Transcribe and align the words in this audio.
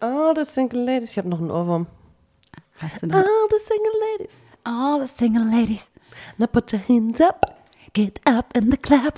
All 0.00 0.34
the 0.34 0.44
single 0.44 0.82
ladies. 0.84 1.10
Ich 1.12 1.18
habe 1.18 1.28
noch 1.28 1.40
einen 1.40 1.50
Ohrwurm. 1.50 1.86
Hast 2.78 3.02
du 3.02 3.06
noch? 3.06 3.16
All 3.16 3.24
the 3.50 3.58
single 3.58 3.92
ladies. 4.18 4.42
All 4.64 5.00
the 5.00 5.08
single 5.08 5.44
ladies, 5.44 5.90
Now 6.38 6.46
put 6.46 6.72
your 6.72 6.80
hands 6.88 7.20
up. 7.20 7.56
get 7.94 8.20
up 8.26 8.56
in 8.56 8.70
the 8.70 8.76
club. 8.76 9.14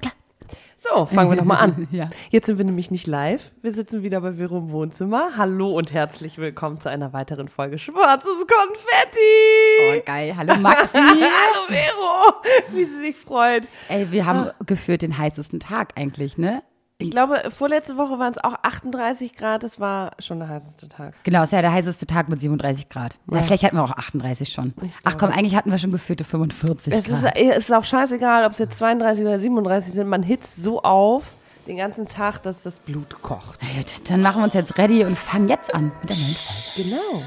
So, 0.76 1.06
fangen 1.06 1.30
wir 1.30 1.37
nochmal 1.37 1.58
an. 1.58 1.87
Ja. 1.92 2.10
Jetzt 2.30 2.46
sind 2.46 2.58
wir 2.58 2.64
nämlich 2.64 2.90
nicht 2.90 3.06
live. 3.06 3.53
Wir 3.62 3.72
sitzen 3.72 4.03
wieder 4.03 4.21
bei 4.21 4.32
Vero 4.34 4.58
im 4.58 4.72
Wohnzimmer. 4.72 5.37
Hallo 5.37 5.76
und 5.76 5.92
herzlich 5.92 6.38
willkommen 6.38 6.81
zu 6.81 6.88
einer 6.88 7.12
weiteren 7.12 7.46
Folge 7.46 7.78
Schwarzes 7.78 8.44
Konfetti. 8.49 10.01
Oh, 10.01 10.03
geil. 10.04 10.37
Hallo 10.37 10.56
Maxi. 10.56 10.99
Hallo 10.99 11.67
Vero, 11.69 12.42
wie 12.72 12.85
sie 12.85 13.01
sich 13.01 13.17
freut. 13.17 13.69
Ey, 13.88 14.10
wir 14.10 14.26
haben 14.26 14.51
gefühlt 14.67 15.03
den 15.03 15.17
heißesten 15.17 15.60
Tag 15.60 15.92
eigentlich, 15.96 16.38
ne? 16.38 16.64
Ich 17.02 17.10
glaube, 17.10 17.42
vorletzte 17.50 17.96
Woche 17.96 18.18
waren 18.18 18.32
es 18.32 18.38
auch 18.42 18.55
38 18.62 19.34
Grad. 19.34 19.62
Das 19.62 19.78
war 19.80 20.12
schon 20.18 20.38
der 20.38 20.48
heißeste 20.48 20.88
Tag. 20.88 21.14
Genau, 21.24 21.42
ist 21.42 21.52
ja 21.52 21.60
der 21.62 21.73
heißeste 21.73 22.06
Tag 22.06 22.28
mit 22.28 22.40
37 22.40 22.88
Grad. 22.88 23.16
Ja. 23.32 23.42
vielleicht 23.42 23.64
hatten 23.64 23.77
wir 23.77 23.84
auch 23.84 23.90
38 23.92 24.52
schon. 24.52 24.72
Ach 25.04 25.16
komm, 25.18 25.30
eigentlich 25.30 25.54
hatten 25.56 25.70
wir 25.70 25.78
schon 25.78 25.92
gefühlte 25.92 26.24
45 26.24 26.92
Es 26.92 27.08
ist, 27.08 27.22
Grad. 27.22 27.36
es 27.36 27.56
ist 27.58 27.72
auch 27.72 27.84
scheißegal, 27.84 28.44
ob 28.46 28.52
es 28.52 28.58
jetzt 28.58 28.78
32 28.78 29.24
oder 29.24 29.38
37 29.38 29.92
sind. 29.94 30.08
Man 30.08 30.22
hitzt 30.22 30.56
so 30.56 30.82
auf 30.82 31.34
den 31.66 31.77
ganzen 31.77 32.08
Tag, 32.08 32.41
dass 32.42 32.62
das 32.62 32.80
Blut 32.80 33.22
kocht. 33.22 33.60
Gut, 33.60 34.10
Dann 34.10 34.20
machen 34.22 34.41
wir 34.41 34.44
uns 34.44 34.55
jetzt 34.55 34.77
ready 34.78 35.05
und 35.05 35.16
fangen 35.16 35.48
jetzt 35.48 35.74
an 35.74 35.92
mit 36.00 36.10
der 36.10 36.16
neuen 36.16 36.34
Folge. 36.34 36.91
Genau. 36.91 37.22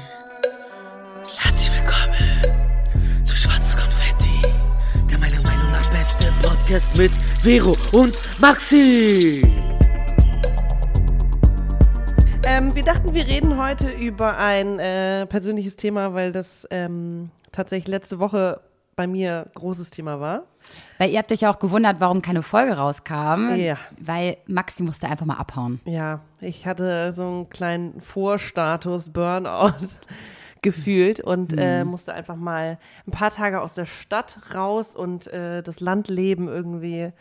Podcast 6.66 6.98
mit 6.98 7.12
Vero 7.12 7.76
und 7.92 8.40
Maxi. 8.40 9.40
Ähm, 12.42 12.74
wir 12.74 12.82
dachten, 12.82 13.14
wir 13.14 13.24
reden 13.24 13.56
heute 13.56 13.88
über 13.90 14.36
ein 14.36 14.80
äh, 14.80 15.26
persönliches 15.26 15.76
Thema, 15.76 16.12
weil 16.12 16.32
das 16.32 16.66
ähm, 16.72 17.30
tatsächlich 17.52 17.86
letzte 17.86 18.18
Woche 18.18 18.60
bei 18.96 19.06
mir 19.06 19.46
großes 19.54 19.90
Thema 19.90 20.18
war. 20.18 20.42
Weil 20.98 21.10
ihr 21.10 21.20
habt 21.20 21.30
euch 21.30 21.42
ja 21.42 21.50
auch 21.50 21.60
gewundert, 21.60 22.00
warum 22.00 22.20
keine 22.20 22.42
Folge 22.42 22.72
rauskam. 22.72 23.54
Ja. 23.54 23.76
Weil 24.00 24.38
Maxi 24.48 24.82
musste 24.82 25.06
einfach 25.06 25.26
mal 25.26 25.36
abhauen. 25.36 25.78
Ja, 25.84 26.18
ich 26.40 26.66
hatte 26.66 27.12
so 27.12 27.22
einen 27.22 27.48
kleinen 27.48 28.00
Vorstatus 28.00 29.10
Burnout 29.10 30.00
gefühlt 30.62 31.20
und 31.20 31.54
äh, 31.56 31.84
musste 31.84 32.14
einfach 32.14 32.36
mal 32.36 32.78
ein 33.06 33.12
paar 33.12 33.30
Tage 33.30 33.60
aus 33.60 33.74
der 33.74 33.86
Stadt 33.86 34.40
raus 34.54 34.94
und 34.94 35.26
äh, 35.28 35.62
das 35.62 35.80
Landleben 35.80 36.48
irgendwie 36.48 37.12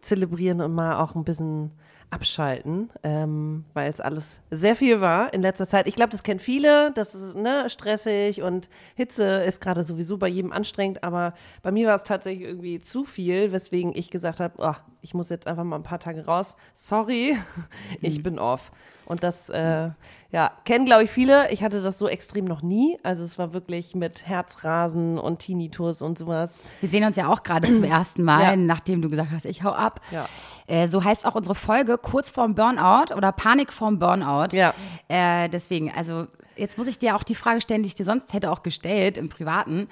zelebrieren 0.00 0.60
und 0.60 0.74
mal 0.74 0.96
auch 0.96 1.14
ein 1.14 1.24
bisschen 1.24 1.72
abschalten, 2.10 2.90
ähm, 3.02 3.64
weil 3.74 3.90
es 3.90 4.00
alles 4.00 4.40
sehr 4.50 4.76
viel 4.76 5.00
war 5.00 5.32
in 5.34 5.42
letzter 5.42 5.66
Zeit. 5.66 5.86
Ich 5.86 5.94
glaube, 5.94 6.10
das 6.10 6.22
kennen 6.22 6.40
viele, 6.40 6.92
das 6.92 7.14
ist 7.14 7.36
ne, 7.36 7.68
stressig 7.68 8.42
und 8.42 8.68
Hitze 8.94 9.42
ist 9.42 9.60
gerade 9.60 9.82
sowieso 9.82 10.16
bei 10.16 10.28
jedem 10.28 10.52
anstrengend, 10.52 11.04
aber 11.04 11.34
bei 11.62 11.70
mir 11.70 11.88
war 11.88 11.94
es 11.94 12.04
tatsächlich 12.04 12.48
irgendwie 12.48 12.80
zu 12.80 13.04
viel, 13.04 13.52
weswegen 13.52 13.94
ich 13.94 14.10
gesagt 14.10 14.40
habe, 14.40 14.54
oh, 14.58 14.74
ich 15.02 15.12
muss 15.12 15.28
jetzt 15.28 15.46
einfach 15.46 15.64
mal 15.64 15.76
ein 15.76 15.82
paar 15.82 16.00
Tage 16.00 16.24
raus. 16.24 16.56
Sorry, 16.74 17.36
ich 18.00 18.22
bin 18.22 18.38
off. 18.38 18.72
Und 19.08 19.22
das, 19.22 19.48
äh, 19.48 19.88
ja, 20.30 20.50
kennen, 20.66 20.84
glaube 20.84 21.04
ich, 21.04 21.10
viele. 21.10 21.50
Ich 21.50 21.62
hatte 21.62 21.80
das 21.80 21.98
so 21.98 22.08
extrem 22.08 22.44
noch 22.44 22.60
nie. 22.60 22.98
Also 23.02 23.24
es 23.24 23.38
war 23.38 23.54
wirklich 23.54 23.94
mit 23.94 24.26
Herzrasen 24.28 25.18
und 25.18 25.38
Tinnitus 25.38 26.02
und 26.02 26.18
sowas. 26.18 26.60
Wir 26.80 26.90
sehen 26.90 27.04
uns 27.04 27.16
ja 27.16 27.26
auch 27.28 27.42
gerade 27.42 27.72
zum 27.72 27.84
ersten 27.90 28.22
Mal, 28.22 28.42
Ja. 28.42 28.56
nachdem 28.56 29.00
du 29.00 29.08
gesagt 29.08 29.30
hast, 29.32 29.46
ich 29.46 29.62
hau 29.64 29.70
ab. 29.70 30.02
Ja. 30.10 30.26
Äh, 30.66 30.88
so 30.88 31.02
heißt 31.02 31.24
auch 31.24 31.34
unsere 31.34 31.54
Folge 31.54 31.96
kurz 31.96 32.28
vorm 32.28 32.54
Burnout 32.54 33.14
oder 33.16 33.32
Panik 33.32 33.72
vorm 33.72 33.98
Burnout. 33.98 34.48
Ja. 34.54 34.74
Äh, 35.08 35.48
deswegen, 35.48 35.90
also 35.90 36.26
jetzt 36.56 36.76
muss 36.76 36.86
ich 36.86 36.98
dir 36.98 37.16
auch 37.16 37.24
die 37.24 37.34
Frage 37.34 37.62
stellen, 37.62 37.82
die 37.82 37.88
ich 37.88 37.94
dir 37.94 38.04
sonst 38.04 38.34
hätte 38.34 38.50
auch 38.52 38.62
gestellt 38.62 39.16
im 39.16 39.30
Privaten. 39.30 39.88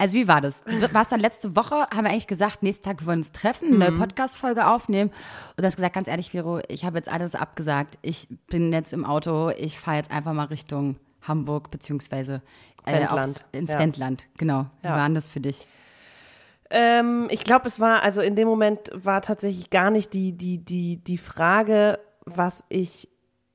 Also 0.00 0.14
wie 0.14 0.28
war 0.28 0.40
das? 0.40 0.62
Du 0.62 0.94
warst 0.94 1.10
dann 1.10 1.18
letzte 1.18 1.56
Woche, 1.56 1.74
haben 1.74 2.04
wir 2.04 2.10
eigentlich 2.10 2.28
gesagt, 2.28 2.62
nächsten 2.62 2.84
Tag 2.84 2.98
wollen 3.04 3.18
wir 3.18 3.22
uns 3.26 3.32
treffen, 3.32 3.74
eine 3.82 3.90
Mhm. 3.90 3.98
Podcast-Folge 3.98 4.66
aufnehmen. 4.68 5.10
Und 5.10 5.58
du 5.58 5.64
hast 5.66 5.74
gesagt, 5.76 5.94
ganz 5.96 6.06
ehrlich, 6.06 6.30
Vero, 6.30 6.60
ich 6.68 6.84
habe 6.84 6.98
jetzt 6.98 7.08
alles 7.08 7.34
abgesagt. 7.34 7.98
Ich 8.02 8.28
bin 8.48 8.72
jetzt 8.72 8.92
im 8.92 9.04
Auto, 9.04 9.50
ich 9.50 9.78
fahre 9.78 9.96
jetzt 9.96 10.10
einfach 10.12 10.32
mal 10.32 10.44
Richtung 10.46 10.96
Hamburg 11.22 11.70
beziehungsweise 11.72 12.42
äh, 12.86 13.06
aufs, 13.06 13.44
ins 13.52 13.72
Ja. 13.72 13.80
Wendland. 13.80 14.24
Genau. 14.38 14.66
Wie 14.82 14.86
Ja. 14.86 14.94
war 14.96 15.04
denn 15.06 15.16
das 15.16 15.28
für 15.28 15.40
dich? 15.40 15.66
Ähm, 16.70 17.26
ich 17.30 17.44
glaube, 17.44 17.66
es 17.66 17.80
war, 17.80 18.02
also 18.02 18.20
in 18.20 18.36
dem 18.36 18.46
Moment 18.46 18.90
war 18.94 19.22
tatsächlich 19.22 19.70
gar 19.70 19.90
nicht 19.90 20.12
die, 20.12 20.32
die, 20.36 20.58
die, 20.64 20.98
die 21.02 21.18
Frage, 21.18 21.98
was 22.24 22.64
ich 22.68 23.08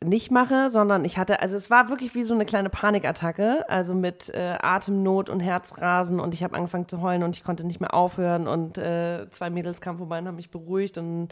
nicht 0.04 0.32
mache, 0.32 0.70
sondern 0.70 1.06
ich 1.06 1.18
hatte, 1.18 1.42
also 1.42 1.56
es 1.58 1.70
war 1.70 1.90
wirklich 1.90 2.16
wie 2.16 2.24
so 2.24 2.34
eine 2.34 2.46
kleine 2.46 2.70
Panikattacke, 2.70 3.68
also 3.70 3.94
mit 3.94 4.30
äh, 4.30 4.58
Atemnot 4.62 5.30
und 5.30 5.40
Herzrasen 5.40 6.20
und 6.20 6.34
ich 6.34 6.44
habe 6.44 6.56
angefangen 6.56 6.88
zu 6.88 7.02
heulen 7.02 7.24
und 7.24 7.36
ich 7.36 7.44
konnte 7.44 7.66
nicht 7.66 7.80
mehr 7.80 7.94
aufhören 7.94 8.48
und 8.48 8.78
äh, 8.78 9.30
zwei 9.32 9.50
Mädels 9.50 9.82
kamen 9.82 9.98
vorbei 9.98 10.20
und 10.20 10.28
haben 10.28 10.36
mich 10.36 10.52
beruhigt 10.52 10.98
und 10.98 11.30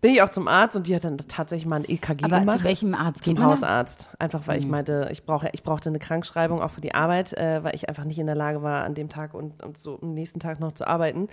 bin 0.00 0.12
ich 0.12 0.22
auch 0.22 0.28
zum 0.28 0.46
Arzt 0.46 0.76
und 0.76 0.86
die 0.86 0.94
hat 0.94 1.04
dann 1.04 1.18
tatsächlich 1.18 1.66
mal 1.66 1.76
ein 1.76 1.84
EKG 1.84 2.24
Aber 2.24 2.40
gemacht. 2.40 2.58
zu 2.58 2.64
welchem 2.64 2.94
Arzt 2.94 3.24
Zum? 3.24 3.42
Hausarzt. 3.42 4.10
Einfach 4.20 4.46
weil 4.46 4.58
ich 4.58 4.66
meinte, 4.66 5.08
ich 5.10 5.24
brauche, 5.24 5.50
ich 5.52 5.64
brauchte 5.64 5.88
eine 5.88 5.98
Krankschreibung 5.98 6.62
auch 6.62 6.70
für 6.70 6.80
die 6.80 6.94
Arbeit, 6.94 7.32
äh, 7.32 7.64
weil 7.64 7.74
ich 7.74 7.88
einfach 7.88 8.04
nicht 8.04 8.18
in 8.18 8.26
der 8.26 8.36
Lage 8.36 8.62
war, 8.62 8.84
an 8.84 8.94
dem 8.94 9.08
Tag 9.08 9.34
und, 9.34 9.62
und 9.62 9.76
so 9.76 9.98
am 10.00 10.14
nächsten 10.14 10.38
Tag 10.38 10.60
noch 10.60 10.72
zu 10.72 10.86
arbeiten. 10.86 11.28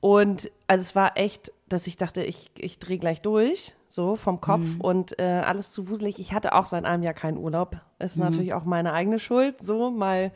Und 0.00 0.50
also 0.68 0.80
es 0.80 0.94
war 0.94 1.18
echt, 1.18 1.52
dass 1.68 1.86
ich 1.86 1.96
dachte, 1.96 2.22
ich, 2.22 2.50
ich 2.58 2.78
drehe 2.78 2.98
gleich 2.98 3.22
durch, 3.22 3.76
so 3.88 4.16
vom 4.16 4.40
Kopf 4.40 4.66
und 4.78 5.18
äh, 5.18 5.24
alles 5.24 5.72
zu 5.72 5.88
wuselig. 5.88 6.18
Ich 6.18 6.32
hatte 6.32 6.54
auch 6.54 6.66
seit 6.66 6.84
einem 6.84 7.02
Jahr 7.02 7.14
keinen 7.14 7.38
Urlaub. 7.38 7.76
Ist 7.98 8.16
natürlich 8.16 8.52
auch 8.52 8.64
meine 8.64 8.92
eigene 8.92 9.18
Schuld. 9.18 9.60
So 9.62 9.90
mal 9.90 10.32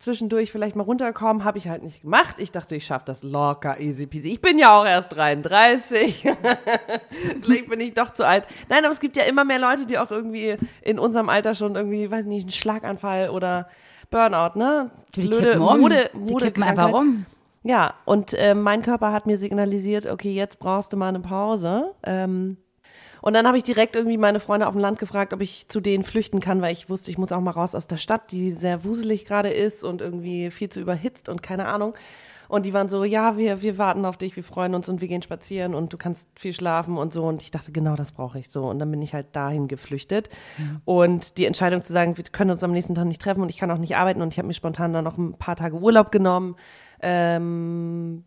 zwischendurch 0.00 0.50
vielleicht 0.50 0.76
mal 0.76 0.82
runterkommen, 0.82 1.44
habe 1.44 1.58
ich 1.58 1.68
halt 1.68 1.82
nicht 1.82 2.02
gemacht. 2.02 2.36
Ich 2.38 2.50
dachte, 2.50 2.74
ich 2.74 2.86
schaffe 2.86 3.04
das 3.04 3.22
locker, 3.22 3.78
easy 3.78 4.06
peasy. 4.06 4.30
Ich 4.30 4.40
bin 4.40 4.58
ja 4.58 4.76
auch 4.76 4.86
erst 4.86 5.12
33. 5.14 6.22
Vielleicht 7.42 7.68
bin 7.68 7.80
ich 7.80 7.92
doch 7.92 8.10
zu 8.10 8.26
alt. 8.26 8.46
Nein, 8.70 8.84
aber 8.84 8.94
es 8.94 9.00
gibt 9.00 9.16
ja 9.16 9.24
immer 9.24 9.44
mehr 9.44 9.58
Leute, 9.58 9.86
die 9.86 9.98
auch 9.98 10.10
irgendwie 10.10 10.56
in 10.80 10.98
unserem 10.98 11.28
Alter 11.28 11.54
schon 11.54 11.76
irgendwie, 11.76 12.10
weiß 12.10 12.24
nicht, 12.24 12.44
einen 12.44 12.50
Schlaganfall 12.50 13.28
oder 13.28 13.68
Burnout, 14.10 14.58
ne? 14.58 14.90
Die 15.14 15.22
Blöde 15.22 15.52
kippen 15.52 15.62
um. 15.62 15.80
Mode, 15.80 16.10
die 16.14 16.34
kippen 16.34 16.62
einfach 16.62 16.92
um. 16.92 17.26
Ja, 17.62 17.94
und 18.06 18.32
äh, 18.34 18.54
mein 18.54 18.82
Körper 18.82 19.12
hat 19.12 19.26
mir 19.26 19.36
signalisiert, 19.36 20.06
okay, 20.06 20.32
jetzt 20.32 20.58
brauchst 20.60 20.92
du 20.92 20.96
mal 20.96 21.08
eine 21.08 21.20
Pause. 21.20 21.94
Ähm, 22.04 22.56
und 23.20 23.34
dann 23.34 23.46
habe 23.46 23.58
ich 23.58 23.62
direkt 23.62 23.96
irgendwie 23.96 24.16
meine 24.16 24.40
Freunde 24.40 24.66
auf 24.66 24.72
dem 24.72 24.80
Land 24.80 24.98
gefragt, 24.98 25.34
ob 25.34 25.42
ich 25.42 25.68
zu 25.68 25.80
denen 25.80 26.02
flüchten 26.04 26.40
kann, 26.40 26.62
weil 26.62 26.72
ich 26.72 26.88
wusste, 26.88 27.10
ich 27.10 27.18
muss 27.18 27.32
auch 27.32 27.40
mal 27.40 27.50
raus 27.50 27.74
aus 27.74 27.86
der 27.86 27.98
Stadt, 27.98 28.32
die 28.32 28.50
sehr 28.50 28.84
wuselig 28.84 29.26
gerade 29.26 29.50
ist 29.50 29.84
und 29.84 30.00
irgendwie 30.00 30.50
viel 30.50 30.70
zu 30.70 30.80
überhitzt 30.80 31.28
und 31.28 31.42
keine 31.42 31.66
Ahnung. 31.66 31.94
Und 32.50 32.66
die 32.66 32.74
waren 32.74 32.88
so, 32.88 33.04
ja, 33.04 33.36
wir, 33.36 33.62
wir 33.62 33.78
warten 33.78 34.04
auf 34.04 34.16
dich, 34.16 34.34
wir 34.34 34.42
freuen 34.42 34.74
uns 34.74 34.88
und 34.88 35.00
wir 35.00 35.06
gehen 35.06 35.22
spazieren 35.22 35.72
und 35.72 35.92
du 35.92 35.96
kannst 35.96 36.28
viel 36.34 36.52
schlafen 36.52 36.98
und 36.98 37.12
so. 37.12 37.24
Und 37.24 37.42
ich 37.42 37.52
dachte, 37.52 37.70
genau 37.70 37.94
das 37.94 38.10
brauche 38.10 38.40
ich 38.40 38.50
so. 38.50 38.68
Und 38.68 38.80
dann 38.80 38.90
bin 38.90 39.00
ich 39.02 39.14
halt 39.14 39.36
dahin 39.36 39.68
geflüchtet. 39.68 40.30
Und 40.84 41.38
die 41.38 41.46
Entscheidung 41.46 41.80
zu 41.82 41.92
sagen, 41.92 42.16
wir 42.16 42.24
können 42.24 42.50
uns 42.50 42.64
am 42.64 42.72
nächsten 42.72 42.96
Tag 42.96 43.04
nicht 43.04 43.22
treffen 43.22 43.40
und 43.40 43.50
ich 43.50 43.56
kann 43.56 43.70
auch 43.70 43.78
nicht 43.78 43.96
arbeiten 43.96 44.20
und 44.20 44.32
ich 44.32 44.38
habe 44.38 44.48
mir 44.48 44.54
spontan 44.54 44.92
dann 44.92 45.04
noch 45.04 45.16
ein 45.16 45.34
paar 45.34 45.54
Tage 45.54 45.76
Urlaub 45.76 46.10
genommen. 46.10 46.56
Ähm, 47.00 48.24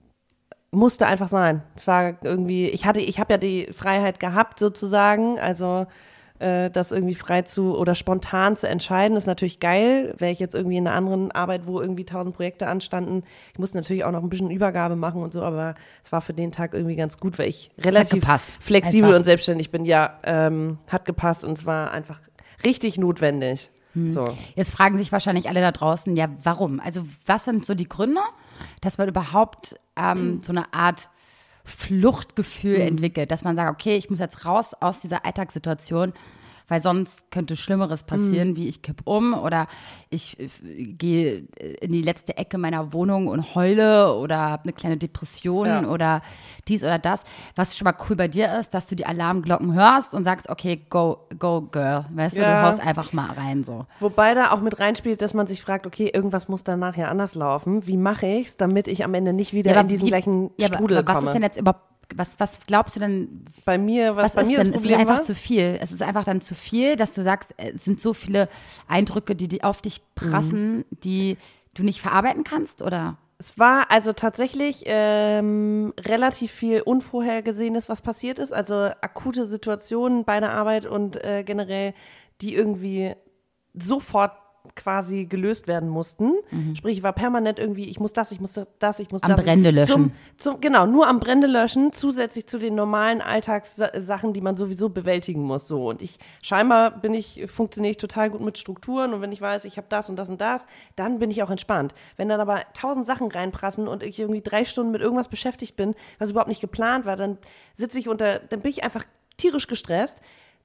musste 0.72 1.06
einfach 1.06 1.28
sein. 1.28 1.62
Es 1.76 1.86
war 1.86 2.16
irgendwie, 2.24 2.68
ich 2.70 2.86
hatte, 2.86 3.02
ich 3.02 3.20
habe 3.20 3.34
ja 3.34 3.38
die 3.38 3.74
Freiheit 3.74 4.22
gehabt 4.22 4.58
sozusagen, 4.58 5.38
also 5.38 5.86
äh, 6.40 6.70
das 6.70 6.92
irgendwie 6.92 7.16
frei 7.16 7.44
zu 7.44 7.76
oder 7.76 7.96
spontan 7.96 8.58
zu 8.58 8.68
entscheiden, 8.68 9.16
ist 9.16 9.28
natürlich 9.28 9.60
geil. 9.60 10.14
Wäre 10.18 10.32
ich 10.32 10.40
jetzt 10.40 10.56
irgendwie 10.56 10.78
in 10.78 10.88
einer 10.88 10.96
anderen 10.96 11.32
Arbeit, 11.32 11.68
wo 11.68 11.80
irgendwie 11.80 12.06
tausend 12.06 12.36
Projekte 12.36 12.68
anstanden, 12.68 13.24
ich 13.54 13.60
musste 13.60 13.78
natürlich 13.78 14.04
auch 14.04 14.12
noch 14.12 14.24
ein 14.24 14.30
bisschen 14.30 14.52
Übergabe 14.52 14.96
machen 14.96 15.22
und 15.22 15.32
so, 15.32 15.42
aber 15.44 15.76
es 16.04 16.12
war 16.12 16.22
für 16.22 16.34
den 16.34 16.52
Tag 16.52 16.74
irgendwie 16.74 16.96
ganz 16.96 17.20
gut, 17.20 17.40
weil 17.40 17.50
ich 17.50 17.72
relativ 17.80 18.26
flexibel 18.60 19.06
Einfach. 19.06 19.20
und 19.20 19.26
selbstständig 19.26 19.72
bin. 19.72 19.86
Ja, 19.86 20.20
ähm, 20.24 20.80
hat 20.88 21.06
gepasst 21.06 21.46
und 21.46 21.58
es 21.58 21.66
war 21.66 21.92
einfach 21.92 22.20
richtig 22.66 22.98
notwendig. 22.98 23.70
Hm. 23.94 24.10
So. 24.10 24.26
Jetzt 24.56 24.72
fragen 24.72 24.98
sich 24.98 25.12
wahrscheinlich 25.12 25.48
alle 25.48 25.62
da 25.62 25.72
draußen, 25.72 26.16
ja, 26.16 26.28
warum? 26.44 26.80
Also, 26.80 27.06
was 27.26 27.46
sind 27.46 27.66
so 27.66 27.76
die 27.76 27.88
Gründe, 27.88 28.22
dass 28.82 28.98
man 28.98 29.08
überhaupt 29.08 29.80
ähm, 29.96 30.42
so 30.42 30.52
eine 30.52 30.74
Art 30.74 31.10
Fluchtgefühl 31.64 32.78
entwickelt, 32.82 33.32
dass 33.32 33.44
man 33.44 33.56
sagt, 33.56 33.72
okay, 33.72 33.96
ich 33.96 34.10
muss 34.10 34.20
jetzt 34.20 34.46
raus 34.46 34.74
aus 34.74 35.00
dieser 35.00 35.26
Alltagssituation, 35.26 36.14
weil 36.74 36.82
sonst 36.82 37.30
könnte 37.30 37.56
Schlimmeres 37.56 38.04
passieren, 38.04 38.56
wie 38.56 38.68
ich 38.68 38.82
kipp 38.82 39.02
um 39.06 39.36
oder 39.36 39.68
ich 40.10 40.40
äh, 40.40 40.48
gehe 40.86 41.44
in 41.82 41.92
die 41.92 42.02
letzte 42.02 42.36
Ecke 42.36 42.58
meiner 42.58 42.94
Wohnung 42.94 43.28
und 43.28 43.54
heule 43.54 44.16
oder 44.16 44.40
habe 44.40 44.64
eine 44.64 44.74
kleine 44.74 44.98
Depression 44.98 45.68
Ja. 45.68 45.88
oder 45.88 46.22
dies 46.68 46.84
oder 46.84 46.98
das. 46.98 47.26
Was 47.56 47.78
schon 47.78 47.86
mal 47.86 47.94
cool 48.10 48.16
bei 48.16 48.28
dir 48.28 48.52
ist, 48.58 48.74
dass 48.74 48.88
du 48.88 48.96
die 48.96 49.06
Alarmglocken 49.06 49.76
hörst 49.76 50.16
und 50.16 50.24
sagst, 50.24 50.50
okay, 50.50 50.82
go, 50.90 51.28
go, 51.38 51.62
girl, 51.62 52.06
weißt 52.12 52.38
du, 52.38 52.42
Ja. 52.42 52.62
du 52.64 52.68
haust 52.70 52.80
einfach 52.80 53.14
mal 53.14 53.30
rein 53.34 53.64
so. 53.64 53.86
Wobei 54.00 54.34
da 54.34 54.50
auch 54.52 54.62
mit 54.62 54.80
reinspielt, 54.80 55.22
dass 55.22 55.36
man 55.36 55.46
sich 55.46 55.62
fragt, 55.62 55.86
okay, 55.86 56.10
irgendwas 56.12 56.48
muss 56.48 56.64
danach 56.64 56.98
ja 56.98 57.10
anders 57.10 57.36
laufen. 57.36 57.86
Wie 57.86 57.98
mache 57.98 58.26
ich's, 58.26 58.58
damit 58.58 58.88
ich 58.88 59.04
am 59.06 59.14
Ende 59.14 59.32
nicht 59.32 59.54
wieder 59.54 59.80
in 59.80 59.88
diesen 59.88 60.06
wie- 60.06 60.10
gleichen 60.10 60.50
ja, 60.58 60.66
aber- 60.70 60.76
Strudel 60.78 60.98
aber 60.98 61.08
was 61.10 61.16
komme? 61.18 61.28
ist 61.28 61.34
denn 61.36 61.44
jetzt 61.44 61.60
überhaupt 61.60 61.82
was, 62.16 62.40
was 62.40 62.60
glaubst 62.68 62.96
du 62.96 63.00
denn, 63.00 63.46
Bei 63.66 63.78
mir, 63.78 64.16
was, 64.16 64.24
was 64.26 64.34
bei 64.36 64.42
ist 64.44 64.48
mir 64.48 64.58
denn? 64.58 64.68
das 64.68 64.68
Es 64.68 64.76
ist 64.76 64.82
Problem 64.84 65.00
einfach 65.00 65.16
war, 65.18 65.24
zu 65.24 65.36
viel. 65.36 65.78
Es 65.82 65.92
ist 65.92 66.02
einfach 66.02 66.24
dann 66.24 66.42
zu 66.42 66.56
viel, 66.56 66.96
dass 66.96 67.14
du 67.14 67.22
sagst, 67.24 67.54
es 67.58 67.84
sind 67.84 68.00
so 68.02 68.14
viele 68.14 68.50
Eindrücke, 68.88 69.36
die, 69.36 69.48
die 69.48 69.64
auf 69.64 69.82
dich 69.82 70.02
prassen, 70.16 70.78
Mhm. 70.78 70.86
die 71.04 71.38
du 71.76 71.84
nicht 71.84 72.02
verarbeiten 72.02 72.44
kannst, 72.44 72.82
oder? 72.82 73.18
Es 73.40 73.58
war 73.60 73.92
also 73.92 74.14
tatsächlich 74.14 74.84
ähm, 74.86 75.94
relativ 76.00 76.52
viel 76.52 76.82
Unvorhergesehenes, 76.82 77.90
was 77.90 78.02
passiert 78.02 78.40
ist. 78.40 78.54
Also 78.54 78.76
akute 78.76 79.46
Situationen 79.46 80.24
bei 80.24 80.40
der 80.40 80.52
Arbeit 80.52 80.86
und 80.86 81.22
äh, 81.24 81.44
generell, 81.44 81.94
die 82.42 82.56
irgendwie 82.56 83.16
sofort 83.74 84.32
quasi 84.76 85.26
gelöst 85.26 85.68
werden 85.68 85.90
mussten. 85.90 86.34
Sprich, 86.74 86.98
ich 86.98 87.04
war 87.04 87.12
permanent 87.12 87.60
irgendwie, 87.60 87.90
ich 87.90 88.00
muss 88.00 88.14
das, 88.14 88.32
ich 88.32 88.40
muss 88.40 88.60
das, 88.80 89.00
ich 89.00 89.12
muss 89.12 89.22
Mhm. 89.22 89.30
Am 89.32 89.36
das. 89.36 89.46
Brände 89.46 89.72
löschen. 89.72 89.92
Zum, 89.92 90.12
zum, 90.38 90.62
genau, 90.62 90.86
nur 90.86 91.08
am 91.08 91.20
Brände 91.20 91.48
löschen, 91.48 91.92
zusätzlich 91.92 92.48
zu 92.48 92.58
den 92.58 92.74
normalen 92.74 93.22
Alltagssachen, 93.22 94.32
die 94.32 94.42
man 94.42 94.56
sowieso 94.56 94.90
bewältigen 94.90 95.42
muss. 95.42 95.68
So. 95.68 95.90
Und 95.90 96.02
ich, 96.02 96.18
scheinbar 96.42 96.92
bin 96.92 97.14
ich, 97.14 97.44
funktioniere 97.48 97.92
ich 97.92 97.98
total 97.98 98.30
gut 98.30 98.40
mit 98.42 98.58
Strukturen 98.58 99.14
und 99.14 99.22
wenn 99.22 99.34
ich 99.34 99.42
weiß, 99.42 99.66
ich 99.66 99.78
habe 99.78 99.88
das 99.90 100.10
und 100.10 100.16
das 100.16 100.30
und 100.30 100.40
das, 100.40 100.66
dann 100.96 101.20
bin 101.20 101.30
ich 101.30 101.44
auch 101.44 101.50
entspannt. 101.50 101.94
Wenn 102.16 102.30
dann 102.30 102.40
aber 102.40 102.62
tausend 102.74 103.06
Sachen 103.06 103.30
reinprassen 103.30 103.88
und 103.88 104.02
ich 104.02 104.18
irgendwie 104.20 104.42
drei 104.42 104.64
Stunden 104.64 104.92
mit 104.92 105.02
irgendwas 105.02 105.28
beschäftigt 105.28 105.76
bin, 105.76 105.94
was 106.20 106.30
überhaupt 106.30 106.50
nicht 106.50 106.62
geplant 106.62 107.06
war, 107.06 107.18
dann 107.18 107.38
sitze 107.76 108.00
ich 108.00 108.08
unter, 108.08 108.40
dann 108.40 108.62
bin 108.62 108.72
ich 108.72 108.84
einfach 108.84 109.04
tierisch 109.38 109.68
gestresst. 109.68 110.20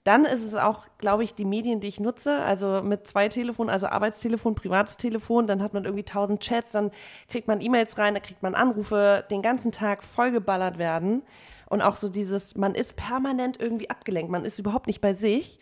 Dann 0.04 0.24
ist 0.24 0.44
es 0.44 0.54
auch, 0.54 0.86
glaube 0.98 1.24
ich, 1.24 1.34
die 1.34 1.44
Medien, 1.44 1.80
die 1.80 1.88
ich 1.88 2.00
nutze, 2.00 2.42
also 2.42 2.82
mit 2.82 3.06
zwei 3.06 3.28
Telefonen, 3.28 3.68
also 3.68 3.88
Arbeitstelefon, 3.88 4.54
privates 4.54 4.96
Telefon, 4.96 5.46
dann 5.46 5.62
hat 5.62 5.74
man 5.74 5.84
irgendwie 5.84 6.04
tausend 6.04 6.40
Chats, 6.40 6.72
dann 6.72 6.90
kriegt 7.28 7.48
man 7.48 7.60
E-Mails 7.60 7.98
rein, 7.98 8.14
dann 8.14 8.22
kriegt 8.22 8.42
man 8.42 8.54
Anrufe, 8.54 9.24
den 9.30 9.42
ganzen 9.42 9.72
Tag 9.72 10.02
vollgeballert 10.02 10.78
werden. 10.78 11.22
Und 11.68 11.82
auch 11.82 11.96
so 11.96 12.08
dieses, 12.08 12.56
man 12.56 12.74
ist 12.74 12.96
permanent 12.96 13.60
irgendwie 13.60 13.90
abgelenkt, 13.90 14.30
man 14.30 14.44
ist 14.44 14.58
überhaupt 14.58 14.86
nicht 14.86 15.02
bei 15.02 15.12
sich. 15.12 15.58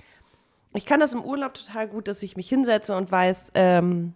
Ich 0.75 0.87
kann 0.87 1.01
das 1.01 1.15
im 1.15 1.25
Urlaub 1.25 1.55
total 1.55 1.89
gut, 1.89 2.07
dass 2.07 2.23
ich 2.23 2.37
mich 2.37 2.49
hinsetze 2.49 2.97
und 2.97 3.11
weiß, 3.11 3.53
ähm, 3.55 4.13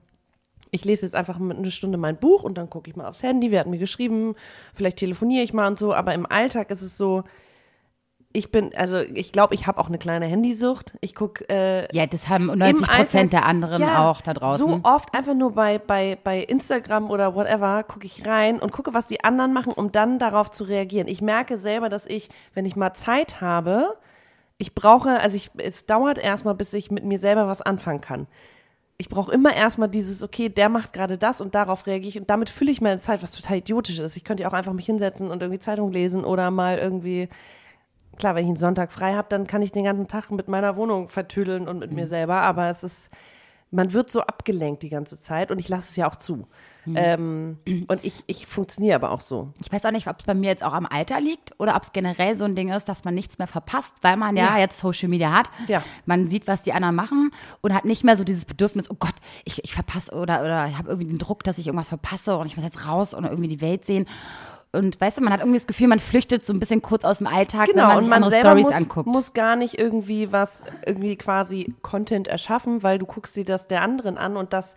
ich 0.71 0.85
lese 0.85 1.07
jetzt 1.07 1.15
einfach 1.15 1.41
eine 1.41 1.71
Stunde 1.71 1.99
mein 1.99 2.17
Buch 2.17 2.45
und 2.45 2.57
dann 2.57 2.71
gucke 2.71 2.89
ich 2.89 2.97
mal 2.97 3.09
aufs 3.09 3.23
Handy, 3.23 3.51
wer 3.51 3.61
hat 3.61 3.67
mir 3.67 3.79
geschrieben, 3.79 4.37
vielleicht 4.75 4.99
telefoniere 4.99 5.43
ich 5.43 5.53
mal 5.53 5.67
und 5.67 5.79
so, 5.79 5.93
aber 5.95 6.15
im 6.15 6.27
Alltag 6.27 6.71
ist 6.71 6.83
es 6.83 6.97
so, 6.97 7.25
ich 8.33 8.53
bin, 8.53 8.73
also 8.77 8.99
ich 8.99 9.33
glaube, 9.33 9.55
ich 9.55 9.67
habe 9.67 9.81
auch 9.81 9.89
eine 9.89 9.99
kleine 9.99 10.27
Handysucht. 10.27 10.95
Ich 11.01 11.17
gucke 11.17 11.49
äh, 11.49 11.95
Ja, 11.97 12.07
das 12.07 12.29
haben 12.29 12.49
im 12.49 12.59
90 12.59 12.89
Prozent 12.89 13.33
der 13.33 13.45
anderen 13.45 13.83
ja, 13.83 14.09
auch 14.09 14.21
da 14.21 14.35
draußen. 14.35 14.69
So 14.69 14.81
oft 14.85 15.13
einfach 15.15 15.35
nur 15.35 15.53
bei, 15.53 15.79
bei, 15.79 16.17
bei 16.23 16.39
Instagram 16.39 17.11
oder 17.11 17.35
whatever 17.35 17.83
gucke 17.83 18.07
ich 18.07 18.25
rein 18.27 18.61
und 18.61 18.71
gucke, 18.71 18.95
was 18.95 19.09
die 19.09 19.25
anderen 19.25 19.53
machen, 19.53 19.73
um 19.73 19.91
dann 19.91 20.21
darauf 20.21 20.51
zu 20.53 20.63
reagieren. 20.63 21.09
Ich 21.09 21.23
merke 21.23 21.59
selber, 21.59 21.89
dass 21.89 22.07
ich, 22.07 22.29
wenn 22.55 22.67
ich 22.67 22.77
mal 22.77 22.95
Zeit 22.95 23.41
habe, 23.41 23.97
ich 24.59 24.77
brauche, 24.77 25.19
also 25.21 25.37
ich, 25.37 25.51
es 25.57 25.87
dauert 25.87 26.19
erstmal, 26.19 26.55
bis 26.55 26.73
ich 26.73 26.93
mit 26.93 27.05
mir 27.05 27.19
selber 27.19 27.49
was 27.49 27.63
anfangen 27.63 28.01
kann. 28.01 28.29
Ich 28.97 29.09
brauche 29.09 29.33
immer 29.33 29.57
erstmal 29.57 29.89
dieses, 29.89 30.23
okay, 30.23 30.51
der 30.51 30.69
macht 30.69 30.93
gerade 30.93 31.19
das 31.19 31.41
und 31.41 31.57
darauf 31.57 31.87
reagiere 31.87 32.11
ich 32.11 32.19
und 32.21 32.31
damit 32.31 32.51
fülle 32.51 32.71
ich 32.71 32.81
meine 32.81 33.01
Zeit, 33.01 33.23
was 33.23 33.33
total 33.33 33.57
idiotisch 33.57 33.99
ist. 33.99 34.17
Ich 34.17 34.23
könnte 34.23 34.45
ja 34.45 34.49
auch 34.49 34.53
einfach 34.53 34.75
mich 34.75 34.87
hinsetzen 34.87 35.33
und 35.33 35.43
irgendwie 35.43 35.59
Zeitung 35.59 35.91
lesen 35.91 36.23
oder 36.23 36.51
mal 36.53 36.79
irgendwie 36.79 37.29
klar, 38.21 38.35
wenn 38.37 38.45
ich 38.45 38.49
einen 38.49 38.57
Sonntag 38.57 38.93
frei 38.93 39.15
habe, 39.15 39.29
dann 39.29 39.47
kann 39.47 39.63
ich 39.63 39.73
den 39.73 39.85
ganzen 39.85 40.07
Tag 40.09 40.31
mit 40.31 40.47
meiner 40.49 40.77
Wohnung 40.77 41.09
vertüdeln 41.09 41.67
und 41.67 41.79
mit 41.81 41.93
mir 41.93 42.07
selber, 42.07 42.37
aber 42.43 42.69
es 42.71 42.85
ist, 42.85 43.11
man 43.73 43.93
wird 43.93 44.11
so 44.11 44.21
abgelenkt 44.23 44.83
die 44.83 44.89
ganze 44.89 45.21
Zeit 45.21 45.51
und 45.51 45.59
ich 45.61 45.69
lasse 45.69 45.89
es 45.91 45.97
ja 45.97 46.09
auch 46.09 46.17
zu. 46.17 46.47
Ähm, 46.93 47.59
und 47.89 48.05
ich, 48.05 48.25
ich 48.27 48.47
funktioniere 48.47 48.97
aber 48.97 49.11
auch 49.13 49.21
so. 49.21 49.53
Ich 49.61 49.71
weiß 49.71 49.85
auch 49.85 49.93
nicht, 49.93 50.09
ob 50.09 50.19
es 50.19 50.27
bei 50.27 50.35
mir 50.35 50.49
jetzt 50.49 50.65
auch 50.65 50.73
am 50.73 50.87
Alter 50.87 51.21
liegt 51.21 51.53
oder 51.61 51.77
ob 51.77 51.83
es 51.85 51.93
generell 51.93 52.35
so 52.35 52.45
ein 52.45 52.55
Ding 52.57 52.71
ist, 52.71 52.89
dass 52.89 53.05
man 53.05 53.15
nichts 53.15 53.39
mehr 53.39 53.47
verpasst, 53.47 53.99
weil 54.03 54.17
man 54.17 54.37
ja, 54.37 54.55
Ja. 54.57 54.59
jetzt 54.59 54.79
Social 54.79 55.09
Media 55.09 55.31
hat. 55.31 55.51
Ja. 55.69 55.85
Man 56.07 56.27
sieht, 56.27 56.49
was 56.49 56.63
die 56.63 56.73
anderen 56.73 56.97
machen 56.97 57.31
und 57.61 57.73
hat 57.75 57.85
nicht 57.85 58.03
mehr 58.03 58.17
so 58.17 58.25
dieses 58.25 58.45
Bedürfnis, 58.45 58.91
oh 58.91 58.97
Gott, 58.99 59.15
ich, 59.45 59.63
ich 59.63 59.73
verpasse 59.75 60.13
oder, 60.13 60.41
oder 60.43 60.67
ich 60.69 60.77
habe 60.79 60.89
irgendwie 60.89 61.09
den 61.09 61.19
Druck, 61.19 61.45
dass 61.45 61.59
ich 61.59 61.67
irgendwas 61.69 61.91
verpasse 61.91 62.37
und 62.37 62.47
ich 62.47 62.57
muss 62.57 62.65
jetzt 62.65 62.89
raus 62.89 63.15
und 63.15 63.25
irgendwie 63.25 63.49
die 63.49 63.61
Welt 63.61 63.85
sehen. 63.85 64.07
Und 64.73 65.01
weißt 65.01 65.19
du, 65.19 65.23
man 65.23 65.33
hat 65.33 65.41
irgendwie 65.41 65.59
das 65.59 65.67
Gefühl, 65.67 65.89
man 65.89 65.99
flüchtet 65.99 66.47
so 66.47 66.53
ein 66.53 66.61
bisschen 66.61 66.81
kurz 66.81 67.05
aus 67.05 67.19
dem 67.19 67.27
Alltag, 67.27 67.69
wenn 67.69 67.75
Genau, 67.75 67.89
man 67.89 67.97
und 67.97 68.03
sich 68.05 68.11
man 68.11 68.23
andere 68.25 68.41
Stories 68.41 68.67
muss, 68.67 68.75
anguckt. 68.75 69.07
muss 69.09 69.33
gar 69.33 69.57
nicht 69.57 69.79
irgendwie 69.79 70.31
was, 70.31 70.63
irgendwie 70.87 71.17
quasi 71.17 71.75
Content 71.83 72.29
erschaffen, 72.29 72.83
weil 72.85 72.99
du 72.99 73.07
guckst 73.07 73.35
dir 73.35 73.45
das 73.45 73.67
der 73.67 73.83
anderen 73.83 74.17
an 74.17 74.37
und 74.37 74.53
das 74.53 74.77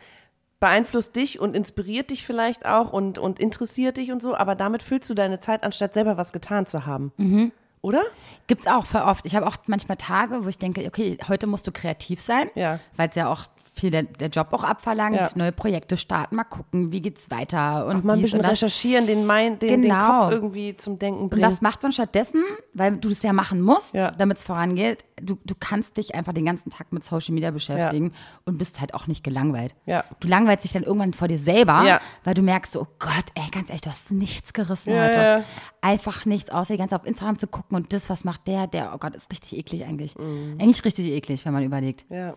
beeinflusst 0.60 1.16
dich 1.16 1.40
und 1.40 1.56
inspiriert 1.56 2.10
dich 2.10 2.26
vielleicht 2.26 2.66
auch 2.66 2.92
und, 2.94 3.20
und 3.20 3.40
interessiert 3.40 3.98
dich 3.98 4.12
und 4.12 4.22
so, 4.22 4.34
aber 4.36 4.56
damit 4.56 4.82
füllst 4.82 5.10
du 5.10 5.14
deine 5.14 5.40
Zeit, 5.40 5.64
anstatt 5.64 5.94
selber 5.94 6.18
was 6.18 6.32
getan 6.34 6.66
zu 6.66 6.86
haben. 6.86 7.12
Mhm. 7.18 7.52
Oder? 7.82 8.02
Gibt's 8.48 8.66
auch 8.66 8.86
voll 8.86 9.02
oft. 9.02 9.26
Ich 9.26 9.36
habe 9.36 9.46
auch 9.46 9.58
manchmal 9.68 9.98
Tage, 9.98 10.46
wo 10.46 10.48
ich 10.48 10.58
denke, 10.58 10.86
okay, 10.88 11.18
heute 11.28 11.48
musst 11.48 11.68
du 11.68 11.72
kreativ 11.74 12.22
sein, 12.22 12.50
Ja. 12.56 12.80
weil 12.96 13.10
es 13.10 13.16
ja 13.16 13.30
auch 13.30 13.44
viel 13.84 13.92
der, 13.92 14.04
der 14.04 14.30
Job 14.30 14.48
auch 14.52 14.64
abverlangt, 14.64 15.16
Ja. 15.18 15.30
neue 15.36 15.52
Projekte 15.52 15.98
starten, 15.98 16.36
mal 16.38 16.44
gucken, 16.46 16.92
wie 16.92 17.02
geht's 17.02 17.30
weiter 17.30 17.86
und 17.86 17.98
Auch 17.98 18.04
mal 18.04 18.14
ein 18.14 18.22
bisschen 18.22 18.40
und 18.40 18.46
recherchieren, 18.46 19.06
den, 19.06 19.26
mein, 19.26 19.60
den, 19.60 19.70
den 19.70 19.82
Genau. 19.84 20.22
Kopf 20.22 20.32
irgendwie 20.32 20.78
zum 20.78 21.00
Denken 21.00 21.24
Und 21.24 21.30
bringen. 21.30 21.42
das 21.44 21.62
macht 21.62 21.84
man 21.84 21.92
stattdessen, 21.92 22.42
weil 22.74 22.98
du 22.98 23.10
das 23.10 23.22
ja 23.24 23.34
machen 23.34 23.62
musst, 23.62 23.94
Ja. 23.94 24.12
damit 24.12 24.38
es 24.38 24.44
vorangeht. 24.44 25.04
Du, 25.22 25.38
du 25.46 25.54
kannst 25.60 25.98
dich 25.98 26.16
einfach 26.16 26.34
den 26.34 26.46
ganzen 26.46 26.70
Tag 26.72 26.92
mit 26.92 27.04
Social 27.04 27.34
Media 27.34 27.52
beschäftigen 27.52 28.14
und 28.46 28.58
bist 28.58 28.82
halt 28.82 28.94
auch 28.94 29.08
nicht 29.08 29.24
gelangweilt. 29.24 29.76
Ja. 29.86 30.04
Du 30.20 30.28
langweilst 30.28 30.64
dich 30.64 30.72
dann 30.74 30.84
irgendwann 30.84 31.14
vor 31.14 31.28
dir 31.28 31.38
selber, 31.38 31.84
Ja. 31.86 32.00
weil 32.24 32.34
du 32.34 32.42
merkst 32.42 32.72
so, 32.74 32.82
oh 32.82 32.88
Gott, 33.00 33.26
ey, 33.36 33.50
ganz 33.52 33.70
ehrlich, 33.70 33.82
du 33.82 33.90
hast 33.90 34.12
nichts 34.12 34.54
gerissen 34.54 34.94
Ja, 34.94 35.04
heute. 35.06 35.20
ja. 35.20 35.44
Einfach 35.82 36.26
nichts, 36.26 36.50
außer 36.50 36.74
die 36.74 36.78
ganze 36.78 36.96
Zeit 36.96 37.02
auf 37.02 37.08
Instagram 37.08 37.38
zu 37.38 37.48
gucken 37.48 37.76
und 37.76 37.92
das, 37.94 38.10
was 38.10 38.24
macht 38.24 38.48
der, 38.48 38.68
der, 38.68 38.92
oh 38.96 38.98
Gott, 38.98 39.16
ist 39.16 39.30
richtig 39.32 39.58
eklig 39.58 39.84
eigentlich. 39.86 40.18
Mhm. 40.18 40.58
Eigentlich 40.60 40.84
richtig 40.86 41.08
eklig, 41.08 41.46
wenn 41.46 41.54
man 41.54 41.64
überlegt. 41.64 42.06
ja. 42.10 42.36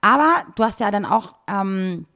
Aber 0.00 0.44
du 0.56 0.64
hast 0.64 0.80
ja 0.80 0.90
dann 0.90 1.04
auch 1.04 1.34
ähm, 1.46 2.06